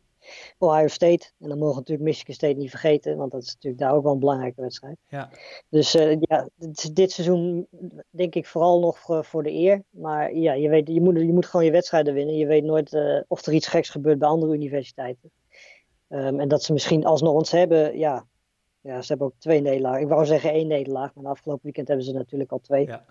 Ohio 0.58 0.88
State. 0.88 1.32
En 1.40 1.50
dan 1.50 1.58
mogen 1.58 1.74
we 1.74 1.80
natuurlijk 1.80 2.08
Michigan 2.08 2.34
State 2.34 2.58
niet 2.58 2.70
vergeten, 2.70 3.18
want 3.18 3.32
dat 3.32 3.42
is 3.42 3.54
natuurlijk 3.54 3.82
daar 3.84 3.94
ook 3.94 4.04
wel 4.04 4.14
een 4.14 4.20
belangrijke 4.20 4.62
wedstrijd. 4.62 4.98
Ja. 5.08 5.30
Dus 5.70 5.96
uh, 5.96 6.18
ja, 6.20 6.50
dit 6.94 7.12
seizoen 7.12 7.68
denk 8.10 8.36
ik 8.36 8.46
vooral 8.46 8.80
nog 8.80 9.00
voor, 9.00 9.26
voor, 9.26 9.44
de 9.44 9.52
eer. 9.52 9.84
Maar 9.90 10.34
ja, 10.36 10.54
je, 10.54 10.70
weet, 10.70 10.88
je, 10.88 11.02
moet, 11.02 11.20
je 11.20 11.34
moet 11.34 11.46
gewoon 11.46 11.66
je 11.66 11.72
wedstrijden 11.72 12.14
winnen. 12.14 12.36
Je 12.36 12.46
weet 12.46 12.64
nooit 12.64 12.94
uh, 12.94 13.22
of 13.28 13.46
er 13.46 13.54
iets 13.54 13.68
geks 13.68 13.90
gebeurt 13.90 14.20
bij 14.20 14.28
andere 14.28 14.54
universiteiten. 14.54 15.32
Um, 16.10 16.40
en 16.40 16.48
dat 16.48 16.64
ze 16.64 16.74
misschien 16.74 17.06
alsnog 17.06 17.34
ons 17.34 17.52
hebben, 17.52 17.98
ja, 17.98 18.26
ja, 18.82 19.02
ze 19.02 19.08
hebben 19.08 19.28
ook 19.28 19.34
twee 19.38 19.62
nederlagen. 19.62 20.02
Ik 20.02 20.08
wou 20.08 20.26
zeggen 20.26 20.52
één 20.52 20.68
nederlaag, 20.68 21.14
maar 21.14 21.32
afgelopen 21.32 21.64
weekend 21.64 21.88
hebben 21.88 22.06
ze 22.06 22.14
natuurlijk 22.14 22.52
al 22.52 22.60
twee. 22.60 22.86
Ja. 22.86 23.06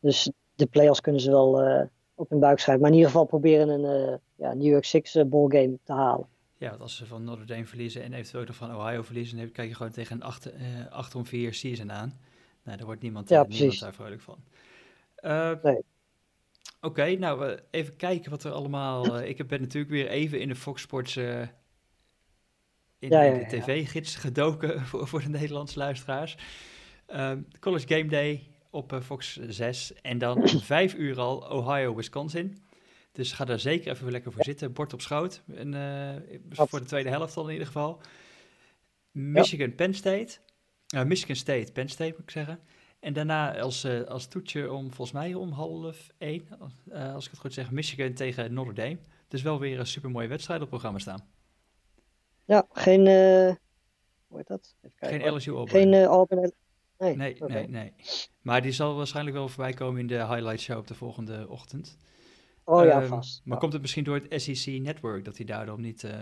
Dus 0.00 0.30
de 0.54 0.66
play-offs 0.66 1.00
kunnen 1.00 1.20
ze 1.20 1.30
wel 1.30 1.68
uh, 1.68 1.82
op 2.14 2.30
hun 2.30 2.40
buik 2.40 2.58
schrijven. 2.58 2.82
Maar 2.82 2.92
in 2.92 2.96
ieder 2.96 3.12
geval 3.12 3.26
proberen 3.26 3.68
een 3.68 4.20
ja, 4.34 4.54
New 4.54 4.66
York 4.66 4.84
Six 4.84 5.24
bowl 5.26 5.48
game 5.48 5.78
te 5.84 5.92
halen. 5.92 6.28
Ja, 6.58 6.68
want 6.68 6.80
als 6.80 6.96
ze 6.96 7.06
van 7.06 7.24
Notre 7.24 7.44
Dame 7.44 7.66
verliezen 7.66 8.02
en 8.02 8.12
eventueel 8.12 8.46
ook 8.48 8.54
van 8.54 8.76
Ohio 8.76 9.02
verliezen, 9.02 9.38
dan 9.38 9.52
kijk 9.52 9.68
je 9.68 9.74
gewoon 9.74 9.92
tegen 9.92 10.16
een 10.16 10.22
8, 10.22 10.52
uh, 10.54 10.86
8 10.90 11.14
om 11.14 11.26
4 11.26 11.54
season 11.54 11.92
aan. 11.92 12.18
Nou, 12.62 12.76
daar 12.76 12.86
wordt 12.86 13.02
niemand, 13.02 13.28
ja, 13.28 13.44
uh, 13.44 13.48
niemand 13.48 13.80
daar 13.80 13.94
vrolijk 13.94 14.20
van. 14.20 14.38
Uh, 15.20 15.52
nee. 15.62 15.76
Oké, 15.76 16.86
okay, 16.86 17.14
nou 17.14 17.58
even 17.70 17.96
kijken 17.96 18.30
wat 18.30 18.44
er 18.44 18.52
allemaal. 18.52 19.20
Uh, 19.20 19.28
ik 19.38 19.46
ben 19.46 19.60
natuurlijk 19.60 19.92
weer 19.92 20.08
even 20.08 20.40
in 20.40 20.48
de 20.48 20.54
Fox 20.54 20.82
Sports. 20.82 21.16
Uh, 21.16 21.40
in 22.98 23.08
ja, 23.08 23.30
de 23.32 23.44
tv-gids 23.48 24.16
gedoken 24.16 24.80
voor, 24.86 25.08
voor 25.08 25.20
de 25.20 25.28
Nederlandse 25.28 25.78
luisteraars. 25.78 26.36
Ehm, 27.06 27.42
College 27.60 27.86
Game 27.86 28.06
Day 28.06 28.50
op 28.70 29.00
Fox 29.02 29.38
6. 29.48 29.92
En 30.02 30.18
dan 30.18 30.42
om 30.52 30.60
5 30.60 30.94
uur 30.94 31.20
al 31.20 31.50
Ohio-Wisconsin. 31.50 32.65
Dus 33.16 33.32
ga 33.32 33.44
daar 33.44 33.58
zeker 33.58 33.92
even 33.92 34.10
lekker 34.10 34.32
voor 34.32 34.44
zitten. 34.44 34.72
Bord 34.72 34.92
op 34.92 35.00
schoot. 35.00 35.42
En, 35.54 35.72
uh, 35.72 36.66
voor 36.68 36.80
de 36.80 36.86
tweede 36.86 37.08
helft 37.08 37.34
dan 37.34 37.44
in 37.44 37.52
ieder 37.52 37.66
geval. 37.66 38.00
Michigan, 39.10 39.74
Penn 39.74 39.94
State. 39.94 40.38
Uh, 40.94 41.02
Michigan 41.02 41.36
State, 41.36 41.72
Penn 41.72 41.88
State 41.88 42.10
moet 42.10 42.22
ik 42.22 42.30
zeggen. 42.30 42.60
En 43.00 43.12
daarna 43.12 43.58
als, 43.58 43.84
uh, 43.84 44.02
als 44.02 44.26
toetje 44.26 44.72
om, 44.72 44.92
volgens 44.92 45.12
mij 45.12 45.34
om 45.34 45.50
half 45.50 46.10
één, 46.18 46.48
als 46.90 47.24
ik 47.24 47.30
het 47.30 47.40
goed 47.40 47.52
zeg, 47.52 47.70
Michigan 47.70 48.12
tegen 48.12 48.52
Notre 48.52 48.72
Dame. 48.72 48.98
Dus 49.28 49.42
wel 49.42 49.58
weer 49.58 49.78
een 49.78 49.86
super 49.86 50.10
mooie 50.10 50.28
wedstrijd 50.28 50.62
op 50.62 50.68
programma 50.68 50.98
staan. 50.98 51.28
Ja, 52.44 52.66
geen, 52.72 53.06
hoe 54.26 54.36
heet 54.36 54.46
dat? 54.46 54.74
Even 54.82 54.96
kijken, 54.98 55.20
geen 55.20 55.34
LSU 55.34 55.50
Auburn. 55.50 55.82
Geen 55.82 56.04
Auburn. 56.04 56.52
Nee, 56.98 57.16
nee, 57.16 57.42
okay. 57.42 57.56
nee, 57.56 57.68
nee. 57.68 57.92
Maar 58.42 58.62
die 58.62 58.72
zal 58.72 58.96
waarschijnlijk 58.96 59.36
wel 59.36 59.48
voorbij 59.48 59.72
komen 59.72 60.00
in 60.00 60.06
de 60.06 60.26
highlight 60.26 60.60
show 60.60 60.78
op 60.78 60.86
de 60.86 60.94
volgende 60.94 61.48
ochtend. 61.48 61.96
Oh 62.66 62.84
ja, 62.84 63.02
um, 63.02 63.08
vast. 63.08 63.40
Maar 63.44 63.58
komt 63.58 63.72
het 63.72 63.82
misschien 63.82 64.04
door 64.04 64.20
het 64.28 64.42
SEC 64.42 64.80
Network 64.80 65.24
dat 65.24 65.36
hij 65.36 65.46
daarom 65.46 65.80
niet. 65.80 66.02
Uh... 66.02 66.12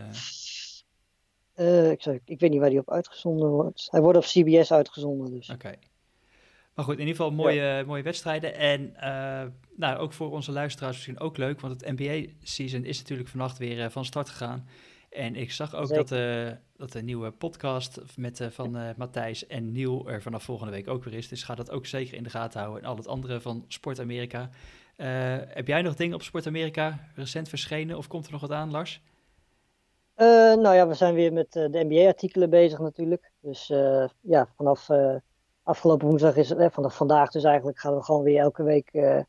Uh, 1.57 1.91
ik, 1.91 2.05
ik 2.25 2.41
weet 2.41 2.51
niet 2.51 2.61
waar 2.61 2.69
hij 2.71 2.79
op 2.79 2.91
uitgezonden 2.91 3.49
wordt. 3.49 3.87
Hij 3.91 4.01
wordt 4.01 4.19
op 4.19 4.25
CBS 4.25 4.73
uitgezonden. 4.73 5.31
Dus. 5.31 5.51
Oké. 5.51 5.67
Okay. 5.67 5.79
Maar 6.75 6.85
goed, 6.85 6.95
in 6.95 7.01
ieder 7.01 7.17
geval 7.17 7.33
mooie, 7.33 7.63
ja. 7.63 7.85
mooie 7.85 8.03
wedstrijden. 8.03 8.55
En 8.55 8.95
uh, 8.97 9.43
nou, 9.77 9.97
ook 9.99 10.13
voor 10.13 10.31
onze 10.31 10.53
luisteraars 10.53 10.95
misschien 10.95 11.21
ook 11.21 11.37
leuk, 11.37 11.61
want 11.61 11.81
het 11.81 11.99
NBA-season 11.99 12.85
is 12.85 12.99
natuurlijk 12.99 13.29
vannacht 13.29 13.59
weer 13.59 13.91
van 13.91 14.05
start 14.05 14.29
gegaan. 14.29 14.67
En 15.11 15.37
ik 15.37 15.53
zag 15.53 15.75
ook 15.75 15.89
dat, 15.89 16.13
uh, 16.13 16.51
dat 16.77 16.93
de 16.93 17.03
nieuwe 17.03 17.31
podcast 17.31 18.01
met, 18.17 18.41
uh, 18.41 18.49
van 18.51 18.77
uh, 18.77 18.89
Matthijs 18.97 19.47
en 19.47 19.73
Nieuw 19.73 20.09
er 20.09 20.23
vanaf 20.23 20.43
volgende 20.43 20.73
week 20.73 20.89
ook 20.89 21.05
weer 21.05 21.15
is. 21.15 21.29
Dus 21.29 21.43
ga 21.43 21.55
dat 21.55 21.71
ook 21.71 21.87
zeker 21.87 22.15
in 22.15 22.23
de 22.23 22.31
gaten 22.31 22.61
houden. 22.61 22.83
En 22.83 22.89
al 22.89 22.97
het 22.97 23.07
andere 23.07 23.41
van 23.41 23.65
Sport 23.69 24.01
Amerika. 24.01 24.51
Uh, 24.97 25.37
heb 25.49 25.67
jij 25.67 25.83
nog 25.83 25.95
dingen 25.95 26.15
op 26.15 26.23
Sport 26.23 26.47
Amerika 26.47 26.99
recent 27.15 27.49
verschenen 27.49 27.97
of 27.97 28.07
komt 28.07 28.27
er 28.27 28.33
nog 28.33 28.41
wat 28.41 28.51
aan, 28.51 28.71
Lars? 28.71 29.03
Uh, 30.17 30.27
nou 30.55 30.75
ja, 30.75 30.89
we 30.89 30.95
zijn 30.95 31.15
weer 31.15 31.33
met 31.33 31.57
uh, 31.57 31.71
de 31.71 31.85
NBA-artikelen 31.85 32.51
bezig 32.51 32.79
natuurlijk. 32.79 33.31
Dus 33.41 33.67
ja, 34.21 34.49
vanaf 34.57 34.89
afgelopen 35.63 36.09
woensdag 36.09 36.37
is 36.37 36.49
het, 36.49 36.73
vanaf 36.73 36.97
vandaag 36.97 37.31
dus 37.31 37.45
eigenlijk 37.45 37.79
gaan 37.79 37.95
we 37.95 38.03
gewoon 38.03 38.23
weer 38.23 38.39
elke 38.39 38.63
week 38.63 38.89
een 38.93 39.27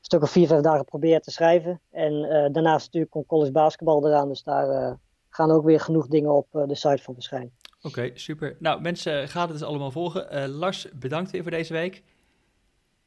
stuk 0.00 0.22
of 0.22 0.30
vier, 0.30 0.46
vijf 0.46 0.60
dagen 0.60 0.84
proberen 0.84 1.22
te 1.22 1.30
schrijven. 1.30 1.80
En 1.90 2.20
daarnaast 2.52 2.84
natuurlijk 2.84 3.12
komt 3.12 3.26
college 3.26 3.52
basketbal 3.52 4.06
eraan, 4.06 4.28
dus 4.28 4.42
daar 4.42 4.98
gaan 5.28 5.50
ook 5.50 5.64
weer 5.64 5.80
genoeg 5.80 6.06
dingen 6.06 6.34
op 6.34 6.46
de 6.52 6.74
site 6.74 7.02
van 7.02 7.14
verschijnen. 7.14 7.52
Oké, 7.82 7.86
okay, 7.86 8.10
super. 8.14 8.56
Nou 8.58 8.80
mensen, 8.80 9.28
ga 9.28 9.40
het 9.40 9.50
dus 9.50 9.62
allemaal 9.62 9.90
volgen. 9.90 10.48
Lars, 10.48 10.88
bedankt 10.94 11.30
weer 11.30 11.42
voor 11.42 11.50
deze 11.50 11.72
week. 11.72 12.02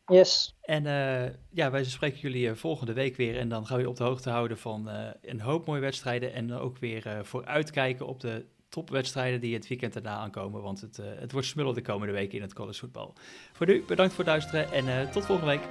Yes. 0.06 0.56
En 0.62 0.86
uh, 0.86 1.34
ja, 1.50 1.72
wij 1.72 1.84
spreken 1.84 2.20
jullie 2.20 2.48
uh, 2.48 2.56
volgende 2.56 2.94
week 2.94 3.16
weer. 3.16 3.38
En 3.38 3.50
dan 3.50 3.66
gaan 3.66 3.78
we 3.78 3.84
je 3.84 3.90
op 3.90 3.96
de 3.96 4.04
hoogte 4.04 4.30
houden 4.30 4.58
van 4.58 4.90
uh, 4.90 5.08
een 5.22 5.42
hoop 5.42 5.66
mooie 5.66 5.82
wedstrijden. 5.82 6.34
En 6.34 6.54
ook 6.54 6.78
weer 6.78 7.20
vooruitkijken 7.26 8.08
op 8.08 8.20
de 8.20 8.46
topwedstrijden 8.70 9.40
die 9.40 9.54
het 9.54 9.68
weekend 9.68 9.94
daarna 9.94 10.16
aankomen. 10.16 10.62
Want 10.62 10.82
het, 10.82 11.00
het 11.20 11.32
wordt 11.32 11.48
smullen 11.48 11.74
de 11.74 11.82
komende 11.82 12.14
weken 12.14 12.36
in 12.36 12.42
het 12.42 12.54
collegevoetbal. 12.54 13.14
Voor 13.52 13.66
nu, 13.66 13.84
bedankt 13.88 14.14
voor 14.14 14.24
het 14.24 14.34
luisteren 14.34 14.72
en 14.72 15.12
tot 15.12 15.26
volgende 15.26 15.52
week. 15.52 15.64